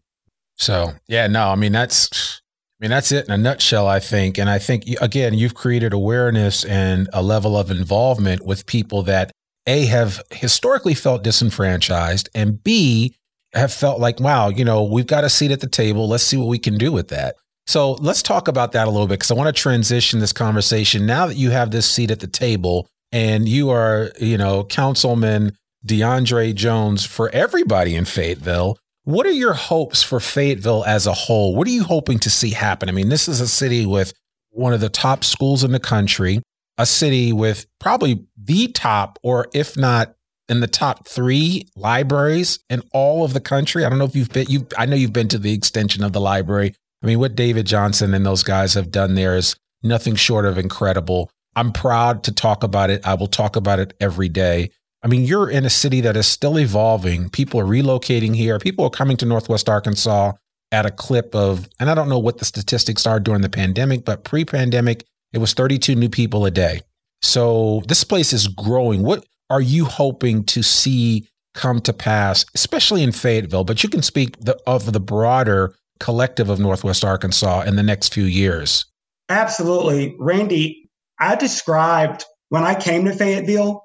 So, 0.55 0.93
yeah, 1.07 1.27
no, 1.27 1.49
I 1.49 1.55
mean, 1.55 1.71
that's, 1.71 2.41
I 2.79 2.85
mean, 2.85 2.91
that's 2.91 3.11
it 3.11 3.25
in 3.25 3.31
a 3.31 3.37
nutshell, 3.37 3.87
I 3.87 3.99
think. 3.99 4.37
And 4.37 4.49
I 4.49 4.59
think, 4.59 4.85
again, 5.01 5.33
you've 5.33 5.55
created 5.55 5.93
awareness 5.93 6.63
and 6.63 7.09
a 7.11 7.23
level 7.23 7.57
of 7.57 7.71
involvement 7.71 8.45
with 8.45 8.65
people 8.65 9.01
that 9.03 9.31
A, 9.67 9.85
have 9.85 10.21
historically 10.31 10.93
felt 10.93 11.23
disenfranchised, 11.23 12.29
and 12.35 12.63
B, 12.63 13.15
have 13.53 13.73
felt 13.73 13.99
like, 13.99 14.19
wow, 14.19 14.49
you 14.49 14.65
know, 14.65 14.83
we've 14.83 15.07
got 15.07 15.23
a 15.23 15.29
seat 15.29 15.51
at 15.51 15.61
the 15.61 15.67
table. 15.67 16.07
Let's 16.07 16.23
see 16.23 16.37
what 16.37 16.47
we 16.47 16.59
can 16.59 16.77
do 16.77 16.91
with 16.91 17.09
that. 17.09 17.35
So 17.65 17.93
let's 17.93 18.21
talk 18.21 18.47
about 18.47 18.73
that 18.73 18.87
a 18.87 18.91
little 18.91 19.07
bit 19.07 19.19
because 19.19 19.31
I 19.31 19.35
want 19.35 19.55
to 19.55 19.61
transition 19.61 20.19
this 20.19 20.33
conversation. 20.33 21.05
Now 21.05 21.27
that 21.27 21.37
you 21.37 21.51
have 21.51 21.71
this 21.71 21.89
seat 21.89 22.11
at 22.11 22.19
the 22.19 22.27
table 22.27 22.87
and 23.11 23.47
you 23.47 23.69
are, 23.69 24.11
you 24.19 24.37
know, 24.37 24.63
Councilman 24.65 25.55
DeAndre 25.85 26.53
Jones 26.55 27.05
for 27.05 27.29
everybody 27.29 27.95
in 27.95 28.05
Fayetteville, 28.05 28.77
what 29.05 29.25
are 29.25 29.31
your 29.31 29.53
hopes 29.53 30.01
for 30.01 30.19
Fayetteville 30.19 30.83
as 30.85 31.07
a 31.07 31.13
whole? 31.13 31.55
What 31.55 31.67
are 31.67 31.71
you 31.71 31.83
hoping 31.83 32.19
to 32.19 32.29
see 32.29 32.51
happen? 32.51 32.89
I 32.89 32.91
mean, 32.91 33.09
this 33.09 33.27
is 33.27 33.39
a 33.39 33.47
city 33.47 33.85
with 33.85 34.13
one 34.49 34.73
of 34.73 34.81
the 34.81 34.89
top 34.89 35.23
schools 35.23 35.63
in 35.63 35.71
the 35.71 35.79
country, 35.79 36.41
a 36.77 36.85
city 36.85 37.33
with 37.33 37.65
probably 37.79 38.25
the 38.37 38.69
top, 38.69 39.19
or 39.23 39.47
if 39.53 39.77
not 39.77 40.15
in 40.49 40.59
the 40.59 40.67
top 40.67 41.07
three 41.07 41.67
libraries 41.75 42.59
in 42.69 42.81
all 42.93 43.23
of 43.23 43.33
the 43.33 43.39
country. 43.39 43.85
I 43.85 43.89
don't 43.89 43.99
know 43.99 44.05
if 44.05 44.15
you've 44.15 44.31
been, 44.31 44.47
you 44.49 44.67
I 44.77 44.85
know 44.85 44.95
you've 44.95 45.13
been 45.13 45.29
to 45.29 45.39
the 45.39 45.53
extension 45.53 46.03
of 46.03 46.13
the 46.13 46.21
library. 46.21 46.75
I 47.01 47.05
mean, 47.05 47.19
what 47.19 47.35
David 47.35 47.65
Johnson 47.65 48.13
and 48.13 48.25
those 48.25 48.43
guys 48.43 48.73
have 48.73 48.91
done 48.91 49.15
there 49.15 49.35
is 49.35 49.55
nothing 49.81 50.15
short 50.15 50.45
of 50.45 50.57
incredible. 50.57 51.29
I'm 51.55 51.71
proud 51.71 52.23
to 52.23 52.31
talk 52.31 52.63
about 52.63 52.89
it. 52.89 53.05
I 53.05 53.13
will 53.13 53.27
talk 53.27 53.55
about 53.55 53.79
it 53.79 53.93
every 53.99 54.29
day. 54.29 54.71
I 55.03 55.07
mean, 55.07 55.23
you're 55.25 55.49
in 55.49 55.65
a 55.65 55.69
city 55.69 56.01
that 56.01 56.15
is 56.15 56.27
still 56.27 56.57
evolving. 56.57 57.29
People 57.29 57.59
are 57.59 57.65
relocating 57.65 58.35
here. 58.35 58.57
People 58.57 58.85
are 58.85 58.89
coming 58.89 59.17
to 59.17 59.25
Northwest 59.25 59.67
Arkansas 59.67 60.31
at 60.71 60.85
a 60.85 60.91
clip 60.91 61.35
of, 61.35 61.67
and 61.79 61.89
I 61.89 61.93
don't 61.93 62.09
know 62.09 62.19
what 62.19 62.37
the 62.37 62.45
statistics 62.45 63.05
are 63.05 63.19
during 63.19 63.41
the 63.41 63.49
pandemic, 63.49 64.05
but 64.05 64.23
pre 64.23 64.45
pandemic, 64.45 65.05
it 65.33 65.39
was 65.39 65.53
32 65.53 65.95
new 65.95 66.09
people 66.09 66.45
a 66.45 66.51
day. 66.51 66.81
So 67.21 67.83
this 67.87 68.03
place 68.03 68.33
is 68.33 68.47
growing. 68.47 69.03
What 69.03 69.25
are 69.53 69.61
you 69.61 69.85
hoping 69.85 70.43
to 70.45 70.63
see 70.63 71.29
come 71.53 71.79
to 71.81 71.93
pass, 71.93 72.43
especially 72.55 73.03
in 73.03 73.11
Fayetteville? 73.11 73.63
But 73.63 73.83
you 73.83 73.89
can 73.89 74.01
speak 74.01 74.35
the, 74.39 74.59
of 74.65 74.93
the 74.93 74.99
broader 74.99 75.75
collective 75.99 76.49
of 76.49 76.59
Northwest 76.59 77.05
Arkansas 77.05 77.61
in 77.61 77.75
the 77.75 77.83
next 77.83 78.15
few 78.15 78.23
years. 78.23 78.87
Absolutely. 79.29 80.15
Randy, 80.17 80.89
I 81.19 81.35
described 81.35 82.25
when 82.49 82.63
I 82.63 82.73
came 82.73 83.05
to 83.05 83.13
Fayetteville, 83.13 83.83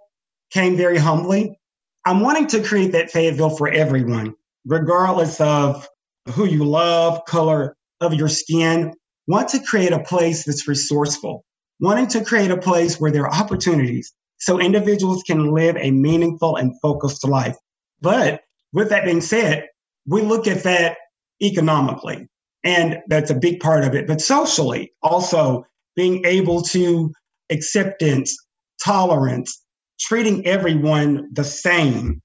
came 0.50 0.74
very 0.74 0.96
humbly. 0.96 1.60
I'm 2.06 2.20
wanting 2.20 2.46
to 2.46 2.62
create 2.62 2.92
that 2.92 3.10
Fayetteville 3.10 3.54
for 3.58 3.68
everyone, 3.68 4.34
regardless 4.64 5.38
of 5.38 5.86
who 6.30 6.46
you 6.46 6.64
love, 6.64 7.22
color, 7.26 7.76
of 8.00 8.14
your 8.14 8.28
skin, 8.28 8.94
want 9.26 9.50
to 9.50 9.60
create 9.60 9.92
a 9.92 10.02
place 10.02 10.44
that's 10.44 10.66
resourceful, 10.66 11.44
wanting 11.78 12.06
to 12.06 12.24
create 12.24 12.50
a 12.50 12.56
place 12.56 12.98
where 12.98 13.10
there 13.10 13.26
are 13.26 13.34
opportunities 13.34 14.14
so 14.38 14.60
individuals 14.60 15.22
can 15.22 15.52
live 15.52 15.76
a 15.76 15.90
meaningful 15.90 16.56
and 16.56 16.78
focused 16.80 17.26
life. 17.26 17.56
But 18.00 18.40
with 18.72 18.88
that 18.90 19.04
being 19.04 19.20
said, 19.20 19.66
we 20.06 20.22
look 20.22 20.46
at 20.46 20.62
that 20.64 20.96
economically, 21.42 22.28
and 22.64 22.98
that's 23.08 23.30
a 23.30 23.34
big 23.34 23.60
part 23.60 23.84
of 23.84 23.94
it. 23.94 24.06
But 24.06 24.20
socially, 24.20 24.92
also 25.02 25.64
being 25.96 26.24
able 26.24 26.62
to 26.62 27.12
acceptance, 27.50 28.36
tolerance, 28.82 29.62
treating 30.00 30.46
everyone 30.46 31.28
the 31.32 31.44
same. 31.44 32.22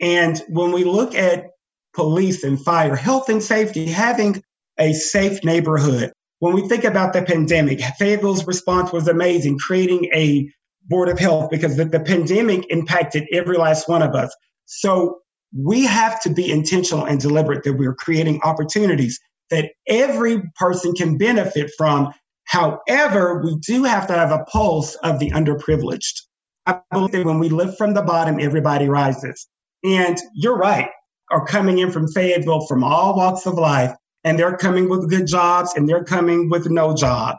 And 0.00 0.42
when 0.48 0.72
we 0.72 0.84
look 0.84 1.14
at 1.14 1.46
police 1.94 2.44
and 2.44 2.62
fire, 2.62 2.96
health 2.96 3.28
and 3.28 3.42
safety, 3.42 3.86
having 3.86 4.42
a 4.78 4.92
safe 4.92 5.42
neighborhood. 5.44 6.12
When 6.40 6.54
we 6.54 6.68
think 6.68 6.84
about 6.84 7.12
the 7.12 7.22
pandemic, 7.22 7.80
Fayetteville's 7.80 8.46
response 8.46 8.92
was 8.92 9.08
amazing, 9.08 9.58
creating 9.58 10.10
a 10.12 10.50
board 10.86 11.08
of 11.08 11.18
health 11.18 11.50
because 11.50 11.76
the, 11.76 11.84
the 11.84 12.00
pandemic 12.00 12.66
impacted 12.70 13.26
every 13.32 13.56
last 13.56 13.88
one 13.88 14.02
of 14.02 14.14
us. 14.14 14.34
So 14.66 15.18
we 15.56 15.84
have 15.84 16.20
to 16.22 16.30
be 16.30 16.50
intentional 16.50 17.04
and 17.04 17.20
deliberate 17.20 17.62
that 17.64 17.74
we're 17.74 17.94
creating 17.94 18.40
opportunities 18.42 19.18
that 19.50 19.72
every 19.86 20.42
person 20.56 20.94
can 20.94 21.16
benefit 21.16 21.70
from. 21.76 22.12
However, 22.44 23.42
we 23.44 23.56
do 23.58 23.84
have 23.84 24.06
to 24.08 24.14
have 24.14 24.32
a 24.32 24.44
pulse 24.44 24.94
of 24.96 25.18
the 25.18 25.30
underprivileged. 25.30 26.22
I 26.66 26.80
believe 26.90 27.12
that 27.12 27.26
when 27.26 27.38
we 27.38 27.50
lift 27.50 27.78
from 27.78 27.94
the 27.94 28.02
bottom, 28.02 28.40
everybody 28.40 28.88
rises. 28.88 29.46
And 29.84 30.18
you're 30.34 30.56
right, 30.56 30.88
are 31.30 31.46
coming 31.46 31.78
in 31.78 31.90
from 31.90 32.08
Fayetteville 32.08 32.66
from 32.66 32.82
all 32.82 33.16
walks 33.16 33.46
of 33.46 33.54
life, 33.54 33.94
and 34.24 34.38
they're 34.38 34.56
coming 34.56 34.88
with 34.88 35.10
good 35.10 35.26
jobs 35.26 35.74
and 35.76 35.88
they're 35.88 36.04
coming 36.04 36.48
with 36.48 36.68
no 36.70 36.94
job. 36.94 37.36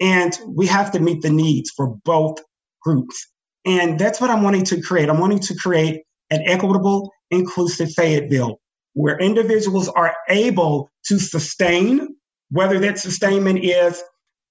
And 0.00 0.36
we 0.48 0.66
have 0.66 0.90
to 0.92 0.98
meet 0.98 1.22
the 1.22 1.30
needs 1.30 1.70
for 1.70 1.96
both 2.04 2.38
groups. 2.84 3.26
And 3.64 3.98
that's 3.98 4.20
what 4.20 4.30
I'm 4.30 4.42
wanting 4.42 4.64
to 4.66 4.80
create. 4.80 5.08
I'm 5.08 5.20
wanting 5.20 5.40
to 5.40 5.54
create 5.54 6.02
an 6.30 6.42
equitable, 6.46 7.10
inclusive 7.30 7.92
Fayetteville 7.92 8.60
where 8.94 9.18
individuals 9.18 9.88
are 9.90 10.14
able 10.28 10.90
to 11.04 11.18
sustain, 11.18 12.08
whether 12.50 12.78
that 12.78 12.98
sustainment 12.98 13.62
is 13.62 14.02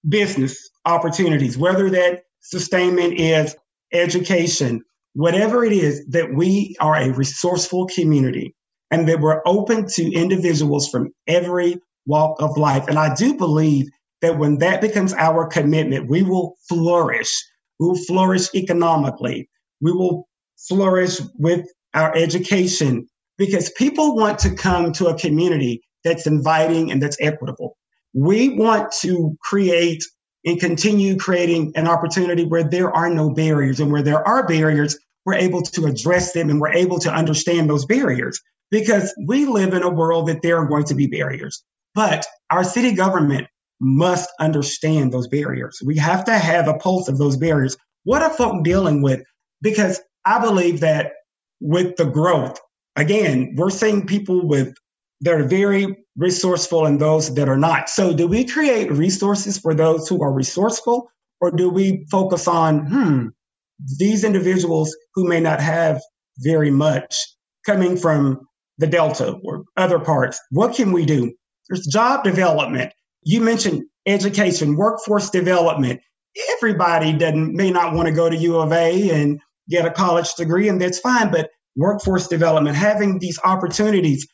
business 0.07 0.69
opportunities, 0.85 1.57
whether 1.57 1.89
that 1.89 2.23
sustainment 2.41 3.19
is 3.19 3.55
education, 3.93 4.81
whatever 5.13 5.63
it 5.63 5.71
is, 5.71 6.05
that 6.07 6.33
we 6.33 6.75
are 6.81 6.95
a 6.95 7.11
resourceful 7.13 7.87
community 7.87 8.53
and 8.91 9.07
that 9.07 9.21
we're 9.21 9.41
open 9.45 9.87
to 9.87 10.13
individuals 10.13 10.89
from 10.89 11.09
every 11.27 11.79
walk 12.05 12.41
of 12.41 12.57
life. 12.57 12.85
And 12.87 12.99
I 12.99 13.15
do 13.15 13.35
believe 13.35 13.87
that 14.21 14.37
when 14.37 14.57
that 14.57 14.81
becomes 14.81 15.13
our 15.13 15.47
commitment, 15.47 16.09
we 16.09 16.21
will 16.21 16.55
flourish. 16.67 17.33
We 17.79 17.87
will 17.87 17.97
flourish 17.97 18.53
economically. 18.53 19.49
We 19.81 19.91
will 19.91 20.27
flourish 20.57 21.19
with 21.35 21.65
our 21.93 22.15
education 22.15 23.07
because 23.37 23.71
people 23.71 24.15
want 24.15 24.39
to 24.39 24.55
come 24.55 24.91
to 24.93 25.07
a 25.07 25.17
community 25.17 25.81
that's 26.03 26.27
inviting 26.27 26.91
and 26.91 27.01
that's 27.01 27.17
equitable. 27.19 27.77
We 28.13 28.49
want 28.57 28.91
to 29.01 29.37
create 29.41 30.03
and 30.45 30.59
continue 30.59 31.17
creating 31.17 31.71
an 31.75 31.87
opportunity 31.87 32.45
where 32.45 32.63
there 32.63 32.91
are 32.91 33.09
no 33.09 33.29
barriers 33.29 33.79
and 33.79 33.91
where 33.91 34.01
there 34.01 34.27
are 34.27 34.45
barriers, 34.45 34.97
we're 35.25 35.35
able 35.35 35.61
to 35.61 35.85
address 35.85 36.33
them 36.33 36.49
and 36.49 36.59
we're 36.59 36.73
able 36.73 36.99
to 36.99 37.13
understand 37.13 37.69
those 37.69 37.85
barriers 37.85 38.41
because 38.69 39.13
we 39.25 39.45
live 39.45 39.73
in 39.73 39.83
a 39.83 39.89
world 39.89 40.27
that 40.27 40.41
there 40.41 40.57
are 40.57 40.67
going 40.67 40.83
to 40.83 40.95
be 40.95 41.07
barriers. 41.07 41.63
But 41.95 42.25
our 42.49 42.63
city 42.63 42.93
government 42.93 43.47
must 43.83 44.29
understand 44.39 45.11
those 45.11 45.27
barriers. 45.27 45.81
We 45.85 45.97
have 45.97 46.23
to 46.25 46.37
have 46.37 46.67
a 46.67 46.75
pulse 46.75 47.07
of 47.07 47.17
those 47.17 47.37
barriers. 47.37 47.77
What 48.03 48.21
are 48.21 48.29
folk 48.29 48.63
dealing 48.63 49.01
with? 49.01 49.21
Because 49.61 50.01
I 50.25 50.39
believe 50.39 50.79
that 50.79 51.11
with 51.59 51.95
the 51.97 52.05
growth, 52.05 52.59
again, 52.95 53.53
we're 53.55 53.69
seeing 53.69 54.07
people 54.07 54.47
with 54.47 54.73
that 55.21 55.33
are 55.33 55.47
very 55.47 55.97
resourceful 56.17 56.85
and 56.85 56.99
those 56.99 57.33
that 57.35 57.49
are 57.49 57.57
not. 57.57 57.89
So 57.89 58.13
do 58.13 58.27
we 58.27 58.45
create 58.45 58.91
resources 58.91 59.57
for 59.57 59.73
those 59.73 60.07
who 60.07 60.21
are 60.21 60.33
resourceful 60.33 61.09
or 61.39 61.51
do 61.51 61.69
we 61.69 62.05
focus 62.11 62.47
on, 62.47 62.85
hmm, 62.87 63.27
these 63.97 64.23
individuals 64.23 64.95
who 65.13 65.27
may 65.27 65.39
not 65.39 65.59
have 65.59 66.01
very 66.39 66.71
much 66.71 67.15
coming 67.65 67.97
from 67.97 68.39
the 68.77 68.87
Delta 68.87 69.37
or 69.43 69.63
other 69.77 69.99
parts, 69.99 70.39
what 70.51 70.75
can 70.75 70.91
we 70.91 71.05
do? 71.05 71.33
There's 71.69 71.85
job 71.87 72.23
development. 72.23 72.91
You 73.25 73.41
mentioned 73.41 73.83
education, 74.05 74.75
workforce 74.75 75.29
development. 75.29 76.01
Everybody 76.53 77.13
doesn't 77.13 77.53
may 77.53 77.71
not 77.71 77.93
want 77.93 78.07
to 78.07 78.13
go 78.13 78.29
to 78.29 78.35
U 78.35 78.57
of 78.59 78.71
A 78.71 79.09
and 79.11 79.39
get 79.69 79.85
a 79.85 79.91
college 79.91 80.33
degree, 80.35 80.67
and 80.67 80.81
that's 80.81 80.99
fine. 80.99 81.31
But 81.31 81.49
workforce 81.75 82.27
development, 82.27 82.75
having 82.75 83.19
these 83.19 83.39
opportunities 83.43 84.27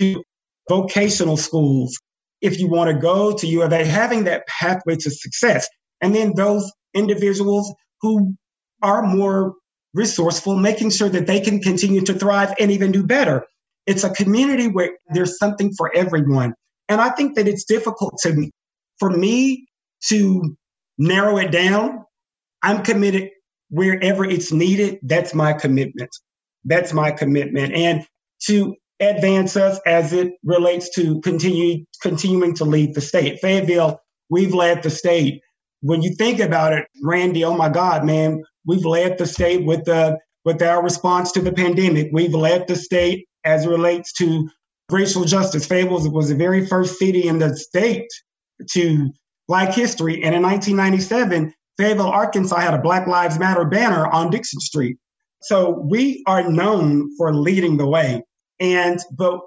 to 0.00 0.22
vocational 0.68 1.36
schools, 1.36 1.98
if 2.40 2.58
you 2.58 2.68
want 2.68 2.90
to 2.90 2.96
go 2.98 3.36
to 3.36 3.46
U 3.46 3.62
of 3.62 3.72
A, 3.72 3.84
having 3.84 4.24
that 4.24 4.46
pathway 4.46 4.96
to 4.96 5.10
success. 5.10 5.68
And 6.00 6.14
then 6.14 6.34
those 6.36 6.70
individuals 6.94 7.72
who 8.00 8.34
are 8.82 9.02
more 9.02 9.54
resourceful, 9.94 10.56
making 10.56 10.90
sure 10.90 11.08
that 11.08 11.26
they 11.26 11.40
can 11.40 11.60
continue 11.60 12.02
to 12.02 12.14
thrive 12.14 12.54
and 12.58 12.70
even 12.70 12.92
do 12.92 13.02
better. 13.02 13.46
It's 13.86 14.04
a 14.04 14.10
community 14.10 14.68
where 14.68 14.98
there's 15.12 15.38
something 15.38 15.72
for 15.76 15.94
everyone. 15.94 16.54
And 16.88 17.00
I 17.00 17.10
think 17.10 17.36
that 17.36 17.48
it's 17.48 17.64
difficult 17.64 18.18
to, 18.22 18.50
for 18.98 19.10
me 19.10 19.66
to 20.08 20.56
narrow 20.98 21.38
it 21.38 21.50
down. 21.50 22.04
I'm 22.62 22.82
committed 22.82 23.30
wherever 23.70 24.24
it's 24.24 24.52
needed. 24.52 24.98
That's 25.02 25.34
my 25.34 25.52
commitment. 25.52 26.10
That's 26.64 26.92
my 26.92 27.10
commitment. 27.10 27.74
And 27.74 28.06
to 28.46 28.74
advance 29.00 29.56
us 29.56 29.80
as 29.86 30.12
it 30.12 30.34
relates 30.44 30.94
to 30.94 31.20
continue, 31.20 31.84
continuing 32.00 32.54
to 32.54 32.64
lead 32.64 32.94
the 32.94 33.00
state. 33.00 33.40
Fayetteville, 33.40 34.00
we've 34.30 34.54
led 34.54 34.82
the 34.82 34.90
state. 34.90 35.40
When 35.80 36.02
you 36.02 36.14
think 36.14 36.40
about 36.40 36.72
it, 36.72 36.86
Randy, 37.02 37.44
oh 37.44 37.56
my 37.56 37.68
God, 37.68 38.04
man, 38.04 38.42
we've 38.66 38.84
led 38.84 39.18
the 39.18 39.26
state 39.26 39.64
with 39.64 39.84
the 39.84 40.18
with 40.44 40.62
our 40.62 40.82
response 40.82 41.32
to 41.32 41.40
the 41.40 41.52
pandemic. 41.52 42.10
We've 42.12 42.34
led 42.34 42.68
the 42.68 42.76
state 42.76 43.26
as 43.44 43.64
it 43.64 43.70
relates 43.70 44.12
to 44.14 44.48
racial 44.90 45.24
justice. 45.24 45.66
Fayetteville 45.66 46.10
was 46.10 46.28
the 46.28 46.34
very 46.34 46.66
first 46.66 46.98
city 46.98 47.26
in 47.26 47.38
the 47.38 47.56
state 47.56 48.08
to 48.70 49.10
Black 49.48 49.74
history. 49.74 50.22
And 50.22 50.34
in 50.34 50.42
1997, 50.42 51.52
Fayetteville, 51.76 52.06
Arkansas 52.06 52.56
had 52.56 52.74
a 52.74 52.80
Black 52.80 53.06
Lives 53.06 53.38
Matter 53.38 53.64
banner 53.64 54.06
on 54.06 54.30
Dickson 54.30 54.60
Street. 54.60 54.96
So 55.42 55.70
we 55.70 56.22
are 56.26 56.48
known 56.48 57.14
for 57.16 57.34
leading 57.34 57.76
the 57.76 57.86
way. 57.86 58.22
And, 58.60 58.98
but 59.16 59.40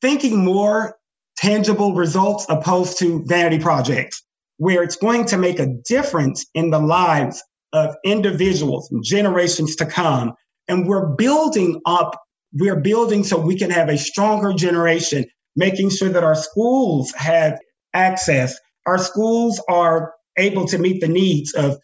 thinking 0.00 0.44
more 0.44 0.96
tangible 1.36 1.94
results 1.94 2.46
opposed 2.48 2.98
to 2.98 3.22
vanity 3.26 3.58
projects, 3.58 4.22
where 4.56 4.82
it's 4.82 4.96
going 4.96 5.26
to 5.26 5.36
make 5.36 5.58
a 5.60 5.74
difference 5.86 6.46
in 6.54 6.70
the 6.70 6.78
lives 6.78 7.42
of 7.72 7.94
individuals 8.04 8.90
generations 9.02 9.76
to 9.76 9.86
come. 9.86 10.32
And 10.68 10.86
we're 10.88 11.06
building 11.06 11.80
up 11.84 12.20
we're 12.58 12.80
building 12.80 13.22
so 13.24 13.38
we 13.38 13.56
can 13.56 13.70
have 13.70 13.88
a 13.88 13.98
stronger 13.98 14.52
generation, 14.52 15.24
making 15.56 15.90
sure 15.90 16.08
that 16.08 16.24
our 16.24 16.34
schools 16.34 17.12
have 17.12 17.58
access. 17.94 18.56
Our 18.86 18.98
schools 18.98 19.60
are 19.68 20.14
able 20.38 20.66
to 20.68 20.78
meet 20.78 21.00
the 21.00 21.08
needs 21.08 21.52
of 21.54 21.78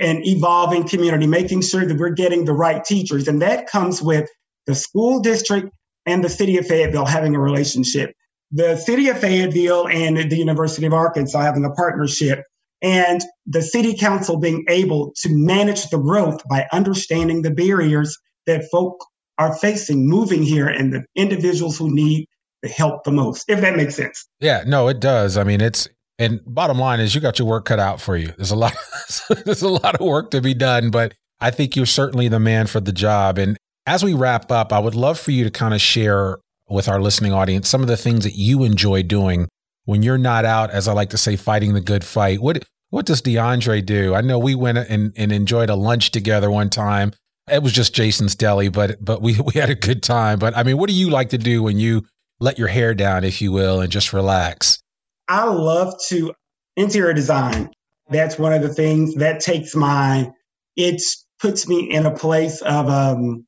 an 0.00 0.22
evolving 0.26 0.86
community, 0.86 1.26
making 1.26 1.62
sure 1.62 1.86
that 1.86 1.96
we're 1.96 2.10
getting 2.10 2.44
the 2.44 2.52
right 2.52 2.84
teachers. 2.84 3.28
And 3.28 3.40
that 3.42 3.66
comes 3.66 4.02
with 4.02 4.28
the 4.66 4.74
school 4.74 5.20
district 5.20 5.70
and 6.06 6.22
the 6.22 6.28
city 6.28 6.56
of 6.58 6.66
Fayetteville 6.66 7.06
having 7.06 7.34
a 7.34 7.40
relationship. 7.40 8.12
The 8.52 8.76
city 8.76 9.08
of 9.08 9.18
Fayetteville 9.18 9.88
and 9.88 10.30
the 10.30 10.36
University 10.36 10.86
of 10.86 10.92
Arkansas 10.92 11.40
having 11.40 11.64
a 11.64 11.70
partnership 11.70 12.44
and 12.82 13.22
the 13.46 13.62
city 13.62 13.96
council 13.96 14.38
being 14.38 14.64
able 14.68 15.12
to 15.16 15.28
manage 15.30 15.88
the 15.88 15.98
growth 15.98 16.42
by 16.48 16.66
understanding 16.72 17.42
the 17.42 17.50
barriers 17.50 18.16
that 18.46 18.68
folk 18.70 18.98
are 19.38 19.54
facing 19.54 20.08
moving 20.08 20.42
here 20.42 20.68
and 20.68 20.92
the 20.92 21.04
individuals 21.14 21.78
who 21.78 21.94
need 21.94 22.26
the 22.62 22.68
help 22.68 23.04
the 23.04 23.12
most, 23.12 23.44
if 23.48 23.60
that 23.60 23.76
makes 23.76 23.94
sense. 23.94 24.26
Yeah, 24.40 24.64
no, 24.66 24.88
it 24.88 25.00
does. 25.00 25.36
I 25.36 25.44
mean, 25.44 25.60
it's 25.60 25.88
and 26.18 26.40
bottom 26.46 26.78
line 26.78 27.00
is 27.00 27.14
you 27.14 27.20
got 27.20 27.38
your 27.38 27.46
work 27.46 27.66
cut 27.66 27.78
out 27.78 28.00
for 28.00 28.16
you. 28.16 28.32
There's 28.36 28.50
a 28.50 28.56
lot 28.56 28.74
there's 29.44 29.62
a 29.62 29.68
lot 29.68 29.94
of 29.96 30.06
work 30.06 30.30
to 30.30 30.40
be 30.40 30.54
done, 30.54 30.90
but 30.90 31.14
I 31.40 31.50
think 31.50 31.76
you're 31.76 31.86
certainly 31.86 32.28
the 32.28 32.40
man 32.40 32.66
for 32.66 32.80
the 32.80 32.92
job. 32.92 33.38
And 33.38 33.56
as 33.86 34.02
we 34.02 34.14
wrap 34.14 34.50
up, 34.50 34.72
I 34.72 34.78
would 34.78 34.94
love 34.94 35.18
for 35.18 35.30
you 35.30 35.44
to 35.44 35.50
kind 35.50 35.74
of 35.74 35.80
share 35.80 36.38
with 36.68 36.88
our 36.88 37.00
listening 37.00 37.32
audience 37.32 37.68
some 37.68 37.82
of 37.82 37.88
the 37.88 37.96
things 37.96 38.24
that 38.24 38.34
you 38.34 38.64
enjoy 38.64 39.02
doing 39.02 39.48
when 39.84 40.02
you're 40.02 40.18
not 40.18 40.44
out, 40.44 40.70
as 40.70 40.88
I 40.88 40.92
like 40.92 41.10
to 41.10 41.18
say, 41.18 41.36
fighting 41.36 41.74
the 41.74 41.80
good 41.80 42.04
fight. 42.04 42.40
What 42.40 42.64
what 42.88 43.04
does 43.04 43.20
DeAndre 43.20 43.84
do? 43.84 44.14
I 44.14 44.20
know 44.20 44.38
we 44.38 44.54
went 44.54 44.78
and, 44.78 45.12
and 45.16 45.32
enjoyed 45.32 45.68
a 45.68 45.74
lunch 45.74 46.12
together 46.12 46.50
one 46.50 46.70
time 46.70 47.12
it 47.50 47.62
was 47.62 47.72
just 47.72 47.94
Jason's 47.94 48.34
Deli, 48.34 48.68
but 48.68 49.04
but 49.04 49.22
we 49.22 49.40
we 49.54 49.60
had 49.60 49.70
a 49.70 49.74
good 49.74 50.02
time. 50.02 50.38
But 50.38 50.56
I 50.56 50.62
mean, 50.62 50.78
what 50.78 50.88
do 50.88 50.94
you 50.94 51.10
like 51.10 51.30
to 51.30 51.38
do 51.38 51.62
when 51.62 51.78
you 51.78 52.06
let 52.40 52.58
your 52.58 52.68
hair 52.68 52.94
down, 52.94 53.24
if 53.24 53.40
you 53.40 53.52
will, 53.52 53.80
and 53.80 53.90
just 53.90 54.12
relax? 54.12 54.80
I 55.28 55.44
love 55.44 55.94
to 56.08 56.32
interior 56.76 57.12
design. 57.12 57.70
That's 58.08 58.38
one 58.38 58.52
of 58.52 58.62
the 58.62 58.72
things 58.72 59.14
that 59.16 59.40
takes 59.40 59.74
my, 59.74 60.30
it 60.76 61.02
puts 61.40 61.66
me 61.66 61.90
in 61.90 62.06
a 62.06 62.14
place 62.14 62.60
of, 62.62 62.88
um, 62.88 63.46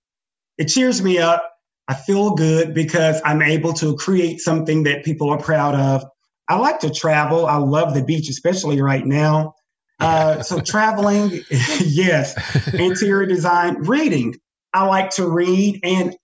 it 0.57 0.67
cheers 0.67 1.03
me 1.03 1.19
up. 1.19 1.49
I 1.87 1.95
feel 1.95 2.35
good 2.35 2.75
because 2.75 3.21
I'm 3.25 3.41
able 3.41 3.73
to 3.75 3.95
create 3.97 4.41
something 4.41 4.83
that 4.83 5.05
people 5.05 5.31
are 5.31 5.39
proud 5.39 5.75
of. 5.75 6.05
I 6.49 6.57
like 6.57 6.81
to 6.81 6.91
travel. 6.91 7.47
I 7.47 7.57
love 7.57 7.95
the 7.95 8.03
beach, 8.03 8.29
especially 8.29 8.81
right 8.83 9.07
now. 9.07 9.55
Uh, 10.01 10.43
so 10.43 10.61
traveling, 10.61 11.41
yes, 11.51 12.35
interior 12.75 13.27
design, 13.27 13.77
reading. 13.83 14.35
I 14.73 14.87
like 14.87 15.11
to 15.11 15.29
read 15.29 15.81
and 15.83 16.17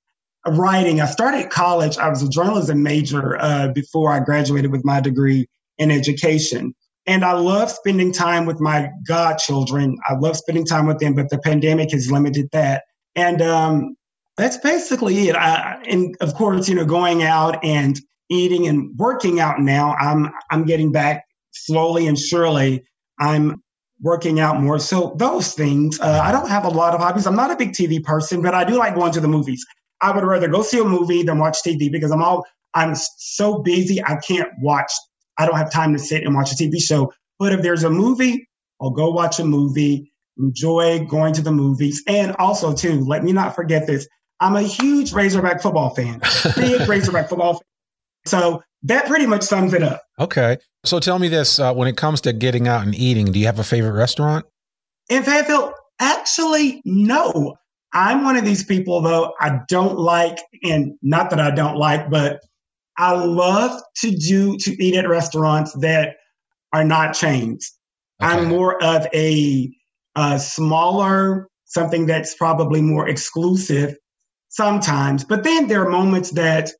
writing. 0.46 1.00
I 1.00 1.06
started 1.06 1.50
college. 1.50 1.98
I 1.98 2.08
was 2.08 2.22
a 2.22 2.28
journalism 2.28 2.82
major 2.82 3.36
uh, 3.40 3.68
before 3.68 4.12
I 4.12 4.20
graduated 4.20 4.70
with 4.70 4.84
my 4.84 5.00
degree 5.00 5.48
in 5.78 5.90
education. 5.90 6.74
And 7.06 7.24
I 7.24 7.32
love 7.32 7.70
spending 7.70 8.12
time 8.12 8.46
with 8.46 8.60
my 8.60 8.90
godchildren. 9.06 9.96
I 10.08 10.14
love 10.14 10.36
spending 10.36 10.64
time 10.64 10.86
with 10.86 10.98
them, 10.98 11.14
but 11.14 11.30
the 11.30 11.38
pandemic 11.38 11.90
has 11.92 12.10
limited 12.10 12.48
that. 12.52 12.84
And 13.14 13.42
um, 13.42 13.96
that's 14.36 14.56
basically 14.58 15.28
it. 15.28 15.36
I, 15.36 15.82
and 15.88 16.16
of 16.20 16.34
course, 16.34 16.68
you 16.68 16.74
know, 16.74 16.84
going 16.84 17.22
out 17.22 17.62
and 17.64 18.00
eating 18.30 18.66
and 18.66 18.96
working 18.96 19.38
out 19.38 19.60
now, 19.60 19.94
I'm 19.94 20.30
I'm 20.50 20.64
getting 20.64 20.92
back 20.92 21.24
slowly 21.52 22.06
and 22.06 22.18
surely. 22.18 22.84
I'm 23.20 23.62
working 24.04 24.38
out 24.38 24.60
more. 24.60 24.78
So 24.78 25.14
those 25.16 25.54
things. 25.54 25.98
Uh, 25.98 26.20
I 26.22 26.30
don't 26.30 26.48
have 26.48 26.64
a 26.64 26.68
lot 26.68 26.94
of 26.94 27.00
hobbies. 27.00 27.26
I'm 27.26 27.34
not 27.34 27.50
a 27.50 27.56
big 27.56 27.72
TV 27.72 28.04
person, 28.04 28.42
but 28.42 28.54
I 28.54 28.62
do 28.62 28.74
like 28.74 28.94
going 28.94 29.12
to 29.12 29.20
the 29.20 29.28
movies. 29.28 29.66
I 30.00 30.14
would 30.14 30.22
rather 30.22 30.46
go 30.46 30.62
see 30.62 30.78
a 30.78 30.84
movie 30.84 31.22
than 31.22 31.38
watch 31.38 31.58
TV 31.66 31.90
because 31.90 32.12
I'm 32.12 32.22
all 32.22 32.46
I'm 32.74 32.94
so 32.94 33.62
busy 33.62 34.04
I 34.04 34.16
can't 34.16 34.50
watch. 34.60 34.92
I 35.38 35.46
don't 35.46 35.56
have 35.56 35.72
time 35.72 35.92
to 35.94 35.98
sit 35.98 36.22
and 36.22 36.34
watch 36.34 36.52
a 36.52 36.54
TV 36.54 36.80
show. 36.80 37.12
But 37.38 37.52
if 37.52 37.62
there's 37.62 37.82
a 37.82 37.90
movie, 37.90 38.46
I'll 38.80 38.90
go 38.90 39.10
watch 39.10 39.40
a 39.40 39.44
movie. 39.44 40.12
Enjoy 40.38 41.04
going 41.06 41.32
to 41.34 41.42
the 41.42 41.52
movies, 41.52 42.02
and 42.08 42.34
also 42.40 42.74
too, 42.74 43.04
let 43.04 43.22
me 43.22 43.30
not 43.32 43.54
forget 43.54 43.86
this. 43.86 44.08
I'm 44.40 44.56
a 44.56 44.62
huge 44.62 45.12
Razorback 45.12 45.62
football 45.62 45.94
fan, 45.94 46.20
big 46.56 46.80
Razorback 46.88 47.28
football 47.28 47.54
fan. 47.54 47.73
So 48.26 48.62
that 48.84 49.06
pretty 49.06 49.26
much 49.26 49.42
sums 49.42 49.72
it 49.72 49.82
up. 49.82 50.02
Okay. 50.18 50.58
So 50.84 51.00
tell 51.00 51.18
me 51.18 51.28
this 51.28 51.58
uh, 51.58 51.72
when 51.72 51.88
it 51.88 51.96
comes 51.96 52.20
to 52.22 52.32
getting 52.32 52.68
out 52.68 52.82
and 52.82 52.94
eating, 52.94 53.32
do 53.32 53.38
you 53.38 53.46
have 53.46 53.58
a 53.58 53.64
favorite 53.64 53.92
restaurant? 53.92 54.44
In 55.08 55.22
Fayetteville, 55.22 55.74
actually, 56.00 56.82
no. 56.84 57.56
I'm 57.92 58.24
one 58.24 58.36
of 58.36 58.44
these 58.44 58.64
people, 58.64 59.00
though, 59.00 59.32
I 59.40 59.60
don't 59.68 59.98
like, 59.98 60.38
and 60.62 60.94
not 61.02 61.30
that 61.30 61.40
I 61.40 61.50
don't 61.50 61.76
like, 61.76 62.10
but 62.10 62.40
I 62.98 63.12
love 63.12 63.80
to 63.98 64.10
do, 64.10 64.56
to 64.58 64.84
eat 64.84 64.96
at 64.96 65.08
restaurants 65.08 65.72
that 65.74 66.16
are 66.72 66.84
not 66.84 67.14
chains. 67.14 67.72
Okay. 68.22 68.32
I'm 68.32 68.48
more 68.48 68.82
of 68.82 69.06
a, 69.14 69.72
a 70.16 70.38
smaller, 70.38 71.48
something 71.66 72.06
that's 72.06 72.34
probably 72.34 72.80
more 72.80 73.08
exclusive 73.08 73.96
sometimes. 74.48 75.24
But 75.24 75.44
then 75.44 75.68
there 75.68 75.84
are 75.84 75.90
moments 75.90 76.30
that 76.32 76.70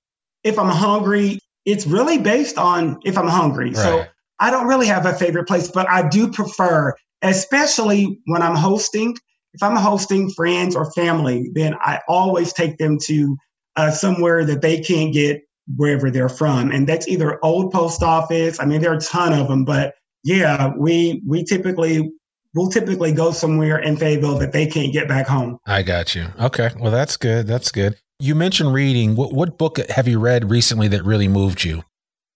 if 0.44 0.58
I'm 0.58 0.68
hungry, 0.68 1.40
it's 1.64 1.86
really 1.86 2.18
based 2.18 2.58
on 2.58 3.00
if 3.04 3.16
I'm 3.18 3.28
hungry. 3.28 3.70
Right. 3.70 3.76
So 3.76 4.06
I 4.38 4.50
don't 4.50 4.66
really 4.66 4.86
have 4.86 5.06
a 5.06 5.14
favorite 5.14 5.48
place, 5.48 5.70
but 5.70 5.88
I 5.88 6.08
do 6.08 6.30
prefer, 6.30 6.94
especially 7.22 8.20
when 8.26 8.42
I'm 8.42 8.54
hosting, 8.54 9.16
if 9.54 9.62
I'm 9.62 9.76
hosting 9.76 10.30
friends 10.30 10.76
or 10.76 10.90
family, 10.92 11.50
then 11.54 11.74
I 11.80 12.00
always 12.08 12.52
take 12.52 12.78
them 12.78 12.98
to 13.04 13.36
uh, 13.76 13.90
somewhere 13.90 14.44
that 14.44 14.60
they 14.60 14.80
can't 14.80 15.12
get 15.12 15.42
wherever 15.76 16.10
they're 16.10 16.28
from. 16.28 16.70
And 16.70 16.86
that's 16.86 17.08
either 17.08 17.38
old 17.42 17.72
post 17.72 18.02
office. 18.02 18.60
I 18.60 18.66
mean, 18.66 18.82
there 18.82 18.92
are 18.92 18.96
a 18.96 19.00
ton 19.00 19.32
of 19.32 19.48
them, 19.48 19.64
but 19.64 19.94
yeah, 20.24 20.72
we, 20.76 21.22
we 21.26 21.44
typically, 21.44 22.12
we'll 22.54 22.70
typically 22.70 23.12
go 23.12 23.30
somewhere 23.30 23.78
in 23.78 23.96
Fayetteville 23.96 24.38
that 24.38 24.52
they 24.52 24.66
can't 24.66 24.92
get 24.92 25.08
back 25.08 25.26
home. 25.26 25.58
I 25.66 25.82
got 25.82 26.14
you. 26.14 26.26
Okay. 26.40 26.70
Well, 26.78 26.90
that's 26.92 27.16
good. 27.16 27.46
That's 27.46 27.70
good. 27.70 27.96
You 28.24 28.34
mentioned 28.34 28.72
reading. 28.72 29.16
What, 29.16 29.34
what 29.34 29.58
book 29.58 29.76
have 29.90 30.08
you 30.08 30.18
read 30.18 30.48
recently 30.50 30.88
that 30.88 31.04
really 31.04 31.28
moved 31.28 31.62
you? 31.62 31.84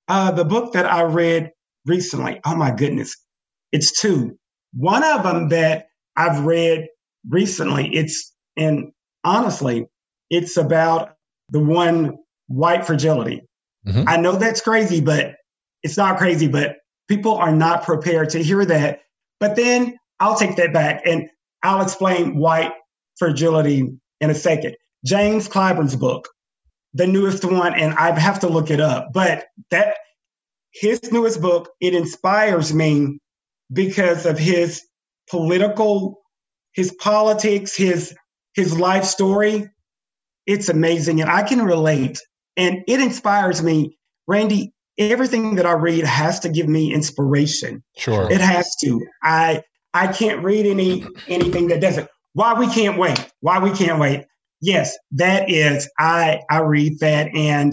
Uh, 0.06 0.30
the 0.30 0.44
book 0.44 0.74
that 0.74 0.84
I 0.84 1.04
read 1.04 1.50
recently, 1.86 2.42
oh 2.44 2.54
my 2.56 2.70
goodness, 2.70 3.16
it's 3.72 3.98
two. 3.98 4.36
One 4.74 5.02
of 5.02 5.22
them 5.22 5.48
that 5.48 5.86
I've 6.14 6.44
read 6.44 6.88
recently, 7.30 7.88
it's, 7.94 8.34
and 8.54 8.92
honestly, 9.24 9.86
it's 10.28 10.58
about 10.58 11.14
the 11.48 11.58
one 11.58 12.18
white 12.48 12.84
fragility. 12.84 13.40
Mm-hmm. 13.86 14.04
I 14.06 14.18
know 14.18 14.32
that's 14.32 14.60
crazy, 14.60 15.00
but 15.00 15.36
it's 15.82 15.96
not 15.96 16.18
crazy, 16.18 16.48
but 16.48 16.76
people 17.08 17.32
are 17.32 17.52
not 17.52 17.82
prepared 17.82 18.28
to 18.30 18.42
hear 18.42 18.62
that. 18.66 19.00
But 19.40 19.56
then 19.56 19.96
I'll 20.20 20.36
take 20.36 20.56
that 20.56 20.74
back 20.74 21.00
and 21.06 21.30
I'll 21.62 21.80
explain 21.80 22.36
white 22.36 22.72
fragility 23.16 23.88
in 24.20 24.28
a 24.28 24.34
second. 24.34 24.76
James 25.04 25.48
Clyburn's 25.48 25.96
book, 25.96 26.28
the 26.94 27.06
newest 27.06 27.44
one, 27.44 27.74
and 27.74 27.94
I 27.94 28.18
have 28.18 28.40
to 28.40 28.48
look 28.48 28.70
it 28.70 28.80
up. 28.80 29.08
But 29.12 29.46
that 29.70 29.96
his 30.72 31.12
newest 31.12 31.40
book, 31.40 31.70
it 31.80 31.94
inspires 31.94 32.72
me 32.72 33.18
because 33.72 34.26
of 34.26 34.38
his 34.38 34.82
political, 35.30 36.20
his 36.72 36.92
politics, 36.94 37.76
his 37.76 38.14
his 38.54 38.78
life 38.78 39.04
story. 39.04 39.68
It's 40.46 40.68
amazing, 40.68 41.20
and 41.20 41.30
I 41.30 41.42
can 41.42 41.62
relate, 41.62 42.18
and 42.56 42.82
it 42.86 43.00
inspires 43.00 43.62
me. 43.62 43.96
Randy, 44.26 44.72
everything 44.98 45.54
that 45.54 45.66
I 45.66 45.72
read 45.72 46.04
has 46.04 46.40
to 46.40 46.48
give 46.48 46.68
me 46.68 46.92
inspiration. 46.92 47.82
Sure, 47.96 48.30
it 48.30 48.40
has 48.40 48.74
to. 48.82 49.00
I 49.22 49.62
I 49.94 50.08
can't 50.08 50.42
read 50.42 50.66
any 50.66 51.04
anything 51.28 51.68
that 51.68 51.80
doesn't. 51.80 52.08
Why 52.32 52.54
we 52.54 52.68
can't 52.68 52.98
wait? 52.98 53.18
Why 53.40 53.58
we 53.58 53.70
can't 53.70 53.98
wait? 54.00 54.24
Yes, 54.60 54.96
that 55.12 55.50
is. 55.50 55.88
I 55.98 56.40
I 56.50 56.60
read 56.60 56.98
that, 57.00 57.34
and 57.34 57.72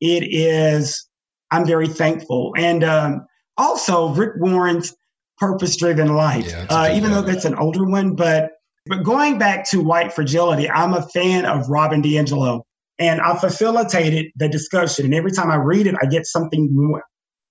it 0.00 0.24
is. 0.24 1.06
I'm 1.50 1.66
very 1.66 1.88
thankful, 1.88 2.54
and 2.56 2.82
um, 2.82 3.26
also 3.58 4.14
Rick 4.14 4.32
Warren's 4.38 4.94
Purpose 5.38 5.76
Driven 5.76 6.14
Life. 6.14 6.46
Yeah, 6.48 6.66
uh, 6.70 6.90
even 6.94 7.10
though 7.10 7.22
that's 7.22 7.44
an 7.44 7.54
older 7.56 7.84
one, 7.84 8.14
but 8.14 8.52
but 8.86 9.02
going 9.04 9.38
back 9.38 9.68
to 9.70 9.80
White 9.80 10.12
Fragility, 10.12 10.68
I'm 10.70 10.94
a 10.94 11.02
fan 11.02 11.44
of 11.44 11.68
Robin 11.68 12.02
DiAngelo, 12.02 12.62
and 12.98 13.20
I 13.20 13.38
facilitated 13.38 14.32
the 14.36 14.48
discussion. 14.48 15.04
And 15.04 15.14
every 15.14 15.32
time 15.32 15.50
I 15.50 15.56
read 15.56 15.86
it, 15.86 15.94
I 16.02 16.06
get 16.06 16.26
something 16.26 16.68
more. 16.72 17.02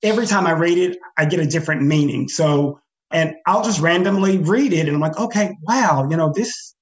Every 0.04 0.26
time 0.26 0.48
I 0.48 0.54
read 0.54 0.80
it, 0.80 0.98
I 1.18 1.26
get 1.26 1.40
a 1.40 1.46
different 1.46 1.84
meaning. 1.84 2.28
So, 2.28 2.80
and 3.12 3.36
I'll 3.46 3.64
just 3.64 3.80
randomly 3.80 4.40
read 4.40 4.74
it, 4.74 4.88
and 4.88 4.96
I'm 4.96 5.02
like, 5.02 5.20
okay, 5.20 5.56
wow, 5.62 6.08
you 6.10 6.18
know, 6.18 6.34
this 6.36 6.74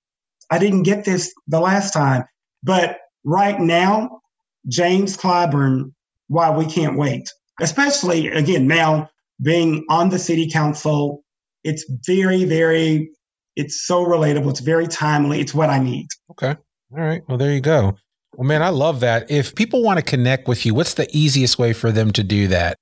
I 0.50 0.60
didn't 0.60 0.84
get 0.84 1.06
this 1.06 1.34
the 1.48 1.60
last 1.60 1.92
time. 1.92 2.24
But 2.64 2.98
right 3.24 3.60
now, 3.60 4.22
James 4.68 5.16
Clyburn, 5.18 5.94
why 6.28 6.50
we 6.56 6.66
can't 6.66 6.98
wait. 6.98 7.32
Especially 7.62 8.28
again 8.28 8.68
now 8.68 9.10
being 9.42 9.86
on 9.90 10.10
the 10.10 10.20
city 10.20 10.50
council, 10.50 11.24
it's 11.64 11.86
very, 12.06 12.46
very, 12.46 13.10
it's 13.56 13.86
so 13.86 14.06
relatable. 14.06 14.50
It's 14.50 14.60
very 14.60 14.88
timely. 14.88 15.40
It's 15.40 15.54
what 15.54 15.70
I 15.70 15.80
need. 15.80 16.08
Okay. 16.32 16.56
All 16.92 17.04
right. 17.04 17.22
Well, 17.28 17.38
there 17.38 17.54
you 17.54 17.62
go. 17.62 17.98
Well, 18.36 18.48
man, 18.48 18.62
I 18.62 18.70
love 18.70 19.02
that. 19.02 19.30
If 19.30 19.56
people 19.56 19.84
want 19.84 19.98
to 19.98 20.04
connect 20.04 20.48
with 20.48 20.66
you, 20.66 20.74
what's 20.74 20.94
the 20.94 21.08
easiest 21.16 21.60
way 21.60 21.74
for 21.74 21.92
them 21.92 22.12
to 22.12 22.24
do 22.24 22.48
that? 22.48 22.78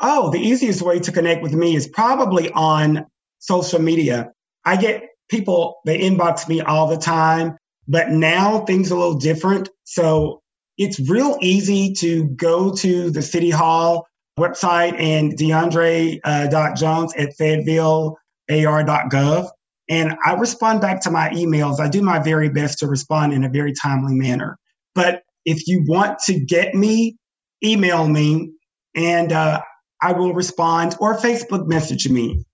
Oh, 0.00 0.30
the 0.30 0.38
easiest 0.38 0.82
way 0.82 0.98
to 1.00 1.10
connect 1.10 1.42
with 1.42 1.54
me 1.54 1.74
is 1.74 1.88
probably 1.88 2.50
on 2.52 3.06
social 3.38 3.80
media. 3.80 4.32
I 4.64 4.76
get 4.76 5.07
people, 5.28 5.80
they 5.84 5.98
inbox 5.98 6.48
me 6.48 6.60
all 6.60 6.86
the 6.86 6.96
time, 6.96 7.56
but 7.86 8.10
now 8.10 8.60
things 8.60 8.90
are 8.90 8.96
a 8.96 8.98
little 8.98 9.18
different. 9.18 9.68
So 9.84 10.40
it's 10.76 10.98
real 11.00 11.36
easy 11.40 11.92
to 11.94 12.24
go 12.24 12.74
to 12.76 13.10
the 13.10 13.22
City 13.22 13.50
Hall 13.50 14.06
website 14.38 14.98
and 15.00 15.36
DeAndre.Jones 15.36 17.14
uh, 17.14 17.20
at 17.20 17.36
FayettevilleAR.gov. 17.38 19.48
And 19.90 20.14
I 20.24 20.34
respond 20.34 20.80
back 20.80 21.02
to 21.02 21.10
my 21.10 21.30
emails. 21.30 21.80
I 21.80 21.88
do 21.88 22.02
my 22.02 22.18
very 22.18 22.48
best 22.48 22.78
to 22.80 22.86
respond 22.86 23.32
in 23.32 23.44
a 23.44 23.48
very 23.48 23.72
timely 23.72 24.14
manner. 24.14 24.58
But 24.94 25.22
if 25.44 25.66
you 25.66 25.84
want 25.86 26.18
to 26.26 26.38
get 26.38 26.74
me, 26.74 27.16
email 27.64 28.06
me 28.06 28.52
and 28.94 29.32
uh, 29.32 29.60
I 30.00 30.12
will 30.12 30.34
respond 30.34 30.94
or 31.00 31.16
Facebook 31.16 31.66
message 31.66 32.08
me 32.08 32.44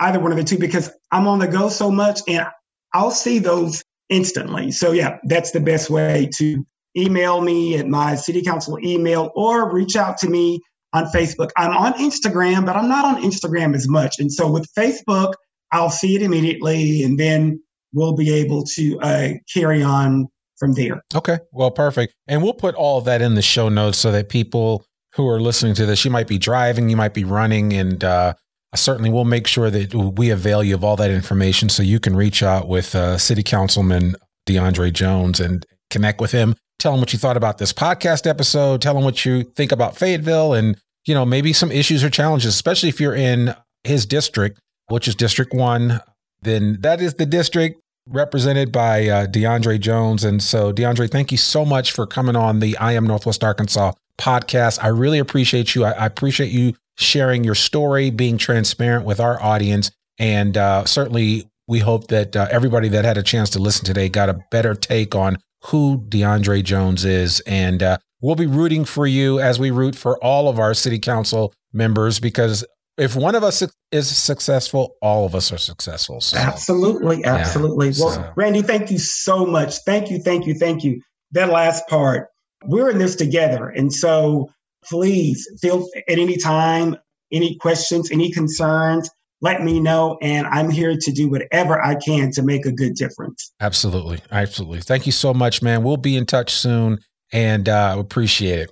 either 0.00 0.18
one 0.18 0.32
of 0.32 0.38
the 0.38 0.44
two 0.44 0.58
because 0.58 0.90
I'm 1.12 1.26
on 1.26 1.38
the 1.38 1.48
go 1.48 1.68
so 1.68 1.90
much 1.90 2.20
and 2.28 2.46
I'll 2.92 3.10
see 3.10 3.38
those 3.38 3.82
instantly. 4.08 4.72
So 4.72 4.92
yeah, 4.92 5.18
that's 5.24 5.52
the 5.52 5.60
best 5.60 5.90
way 5.90 6.28
to 6.38 6.64
email 6.96 7.40
me 7.40 7.78
at 7.78 7.86
my 7.86 8.16
city 8.16 8.42
council 8.42 8.78
email 8.84 9.30
or 9.34 9.72
reach 9.72 9.96
out 9.96 10.18
to 10.18 10.28
me 10.28 10.60
on 10.92 11.04
Facebook. 11.06 11.50
I'm 11.56 11.70
on 11.70 11.92
Instagram, 11.94 12.66
but 12.66 12.76
I'm 12.76 12.88
not 12.88 13.04
on 13.04 13.22
Instagram 13.22 13.74
as 13.74 13.88
much. 13.88 14.18
And 14.18 14.32
so 14.32 14.50
with 14.50 14.66
Facebook, 14.76 15.34
I'll 15.72 15.90
see 15.90 16.16
it 16.16 16.22
immediately 16.22 17.04
and 17.04 17.18
then 17.18 17.62
we'll 17.92 18.16
be 18.16 18.32
able 18.32 18.64
to 18.64 18.98
uh, 19.00 19.28
carry 19.52 19.82
on 19.82 20.28
from 20.58 20.74
there. 20.74 21.02
Okay. 21.14 21.38
Well, 21.52 21.70
perfect. 21.70 22.14
And 22.26 22.42
we'll 22.42 22.54
put 22.54 22.74
all 22.74 22.98
of 22.98 23.04
that 23.06 23.22
in 23.22 23.34
the 23.34 23.42
show 23.42 23.68
notes 23.68 23.98
so 23.98 24.12
that 24.12 24.28
people 24.28 24.84
who 25.14 25.26
are 25.28 25.40
listening 25.40 25.74
to 25.74 25.86
this, 25.86 26.04
you 26.04 26.10
might 26.10 26.28
be 26.28 26.38
driving, 26.38 26.88
you 26.88 26.96
might 26.96 27.14
be 27.14 27.24
running, 27.24 27.72
and 27.72 28.04
uh, 28.04 28.34
certainly 28.74 29.10
we'll 29.10 29.24
make 29.24 29.46
sure 29.46 29.70
that 29.70 29.94
we 29.94 30.30
avail 30.30 30.62
you 30.62 30.74
of 30.74 30.84
all 30.84 30.96
that 30.96 31.10
information 31.10 31.68
so 31.68 31.82
you 31.82 31.98
can 31.98 32.14
reach 32.14 32.42
out 32.42 32.68
with 32.68 32.94
uh, 32.94 33.18
City 33.18 33.42
Councilman 33.42 34.14
DeAndre 34.46 34.92
Jones 34.92 35.40
and 35.40 35.66
connect 35.90 36.20
with 36.20 36.32
him. 36.32 36.54
Tell 36.78 36.94
him 36.94 37.00
what 37.00 37.12
you 37.12 37.18
thought 37.18 37.36
about 37.36 37.58
this 37.58 37.72
podcast 37.72 38.26
episode. 38.26 38.80
Tell 38.80 38.96
him 38.96 39.04
what 39.04 39.24
you 39.24 39.42
think 39.42 39.72
about 39.72 39.96
Fayetteville 39.96 40.54
and, 40.54 40.78
you 41.06 41.14
know, 41.14 41.26
maybe 41.26 41.52
some 41.52 41.70
issues 41.70 42.02
or 42.04 42.10
challenges, 42.10 42.54
especially 42.54 42.88
if 42.88 43.00
you're 43.00 43.14
in 43.14 43.54
his 43.84 44.06
district, 44.06 44.60
which 44.88 45.08
is 45.08 45.14
District 45.14 45.52
1. 45.52 46.00
Then 46.42 46.78
that 46.80 47.00
is 47.00 47.14
the 47.14 47.26
district 47.26 47.80
represented 48.08 48.72
by 48.72 49.08
uh, 49.08 49.26
DeAndre 49.26 49.78
Jones. 49.80 50.24
And 50.24 50.42
so, 50.42 50.72
DeAndre, 50.72 51.10
thank 51.10 51.30
you 51.32 51.38
so 51.38 51.64
much 51.64 51.92
for 51.92 52.06
coming 52.06 52.36
on 52.36 52.60
the 52.60 52.76
I 52.78 52.92
Am 52.92 53.06
Northwest 53.06 53.44
Arkansas 53.44 53.92
podcast. 54.18 54.82
I 54.82 54.88
really 54.88 55.18
appreciate 55.18 55.74
you. 55.74 55.84
I, 55.84 55.90
I 55.92 56.06
appreciate 56.06 56.50
you 56.50 56.74
sharing 57.00 57.42
your 57.42 57.54
story, 57.54 58.10
being 58.10 58.38
transparent 58.38 59.04
with 59.04 59.18
our 59.18 59.42
audience. 59.42 59.90
And 60.18 60.56
uh, 60.56 60.84
certainly, 60.84 61.50
we 61.66 61.78
hope 61.78 62.08
that 62.08 62.36
uh, 62.36 62.48
everybody 62.50 62.88
that 62.88 63.04
had 63.04 63.16
a 63.16 63.22
chance 63.22 63.50
to 63.50 63.58
listen 63.58 63.84
today 63.84 64.08
got 64.08 64.28
a 64.28 64.40
better 64.50 64.74
take 64.74 65.14
on 65.14 65.38
who 65.66 66.04
DeAndre 66.08 66.62
Jones 66.64 67.04
is. 67.04 67.40
And 67.40 67.82
uh, 67.82 67.98
we'll 68.20 68.34
be 68.34 68.46
rooting 68.46 68.84
for 68.84 69.06
you 69.06 69.40
as 69.40 69.58
we 69.58 69.70
root 69.70 69.94
for 69.94 70.22
all 70.22 70.48
of 70.48 70.58
our 70.58 70.74
city 70.74 70.98
council 70.98 71.54
members 71.72 72.18
because 72.18 72.64
if 72.98 73.16
one 73.16 73.34
of 73.34 73.42
us 73.42 73.62
is 73.92 74.16
successful, 74.16 74.94
all 75.00 75.24
of 75.24 75.34
us 75.34 75.52
are 75.52 75.58
successful. 75.58 76.20
So, 76.20 76.36
absolutely, 76.36 77.24
absolutely. 77.24 77.90
Yeah, 77.90 78.04
well, 78.04 78.14
so. 78.14 78.32
Randy, 78.36 78.62
thank 78.62 78.90
you 78.90 78.98
so 78.98 79.46
much. 79.46 79.76
Thank 79.86 80.10
you, 80.10 80.18
thank 80.18 80.46
you, 80.46 80.54
thank 80.54 80.84
you. 80.84 81.00
That 81.32 81.48
last 81.48 81.88
part, 81.88 82.28
we're 82.64 82.90
in 82.90 82.98
this 82.98 83.16
together, 83.16 83.68
and 83.68 83.90
so 83.92 84.50
please 84.84 85.48
feel 85.60 85.88
at 86.08 86.18
any 86.18 86.36
time, 86.36 86.96
any 87.32 87.56
questions, 87.56 88.10
any 88.10 88.30
concerns. 88.30 89.10
Let 89.42 89.62
me 89.62 89.80
know, 89.80 90.18
and 90.20 90.46
I'm 90.48 90.68
here 90.68 90.96
to 91.00 91.12
do 91.12 91.30
whatever 91.30 91.82
I 91.82 91.94
can 91.94 92.30
to 92.32 92.42
make 92.42 92.66
a 92.66 92.72
good 92.72 92.94
difference. 92.94 93.52
Absolutely, 93.60 94.20
absolutely. 94.30 94.80
Thank 94.80 95.06
you 95.06 95.12
so 95.12 95.32
much, 95.32 95.62
man. 95.62 95.82
We'll 95.82 95.96
be 95.96 96.16
in 96.16 96.26
touch 96.26 96.52
soon, 96.52 96.98
and 97.32 97.66
uh, 97.66 97.96
appreciate 97.98 98.58
it. 98.58 98.70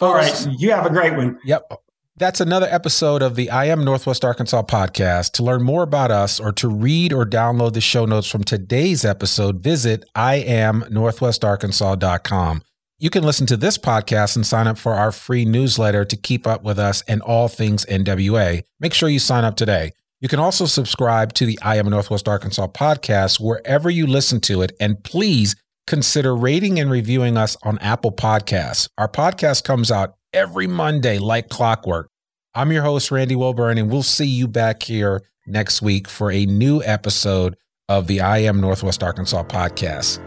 All 0.00 0.14
right, 0.14 0.48
you 0.58 0.72
have 0.72 0.86
a 0.86 0.90
great 0.90 1.16
one. 1.16 1.38
Yep. 1.44 1.72
That's 2.18 2.40
another 2.40 2.66
episode 2.68 3.22
of 3.22 3.36
the 3.36 3.48
I 3.48 3.66
Am 3.66 3.84
Northwest 3.84 4.24
Arkansas 4.24 4.64
podcast. 4.64 5.34
To 5.34 5.44
learn 5.44 5.62
more 5.62 5.84
about 5.84 6.10
us 6.10 6.40
or 6.40 6.50
to 6.50 6.68
read 6.68 7.12
or 7.12 7.24
download 7.24 7.74
the 7.74 7.80
show 7.80 8.06
notes 8.06 8.28
from 8.28 8.42
today's 8.42 9.04
episode, 9.04 9.62
visit 9.62 10.04
iamnorthwestarkansas.com. 10.16 12.62
You 13.00 13.10
can 13.10 13.22
listen 13.22 13.46
to 13.46 13.56
this 13.56 13.78
podcast 13.78 14.34
and 14.34 14.44
sign 14.44 14.66
up 14.66 14.76
for 14.76 14.94
our 14.94 15.12
free 15.12 15.44
newsletter 15.44 16.04
to 16.04 16.16
keep 16.16 16.48
up 16.48 16.64
with 16.64 16.80
us 16.80 17.04
and 17.06 17.22
all 17.22 17.46
things 17.46 17.86
NWA. 17.86 18.64
Make 18.80 18.92
sure 18.92 19.08
you 19.08 19.20
sign 19.20 19.44
up 19.44 19.54
today. 19.54 19.92
You 20.20 20.28
can 20.28 20.40
also 20.40 20.66
subscribe 20.66 21.32
to 21.34 21.46
the 21.46 21.56
I 21.62 21.76
Am 21.76 21.88
Northwest 21.88 22.26
Arkansas 22.26 22.66
podcast 22.66 23.38
wherever 23.38 23.88
you 23.88 24.08
listen 24.08 24.40
to 24.40 24.62
it. 24.62 24.72
And 24.80 25.04
please 25.04 25.54
consider 25.86 26.34
rating 26.34 26.80
and 26.80 26.90
reviewing 26.90 27.36
us 27.36 27.56
on 27.62 27.78
Apple 27.78 28.10
Podcasts. 28.10 28.88
Our 28.98 29.08
podcast 29.08 29.62
comes 29.62 29.92
out 29.92 30.14
every 30.32 30.66
Monday 30.66 31.18
like 31.18 31.48
clockwork. 31.48 32.10
I'm 32.52 32.72
your 32.72 32.82
host, 32.82 33.12
Randy 33.12 33.36
Wilburn, 33.36 33.78
and 33.78 33.92
we'll 33.92 34.02
see 34.02 34.26
you 34.26 34.48
back 34.48 34.82
here 34.82 35.22
next 35.46 35.82
week 35.82 36.08
for 36.08 36.32
a 36.32 36.46
new 36.46 36.82
episode 36.82 37.56
of 37.88 38.08
the 38.08 38.22
I 38.22 38.38
Am 38.38 38.60
Northwest 38.60 39.04
Arkansas 39.04 39.44
podcast. 39.44 40.18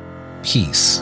Peace. 0.42 1.02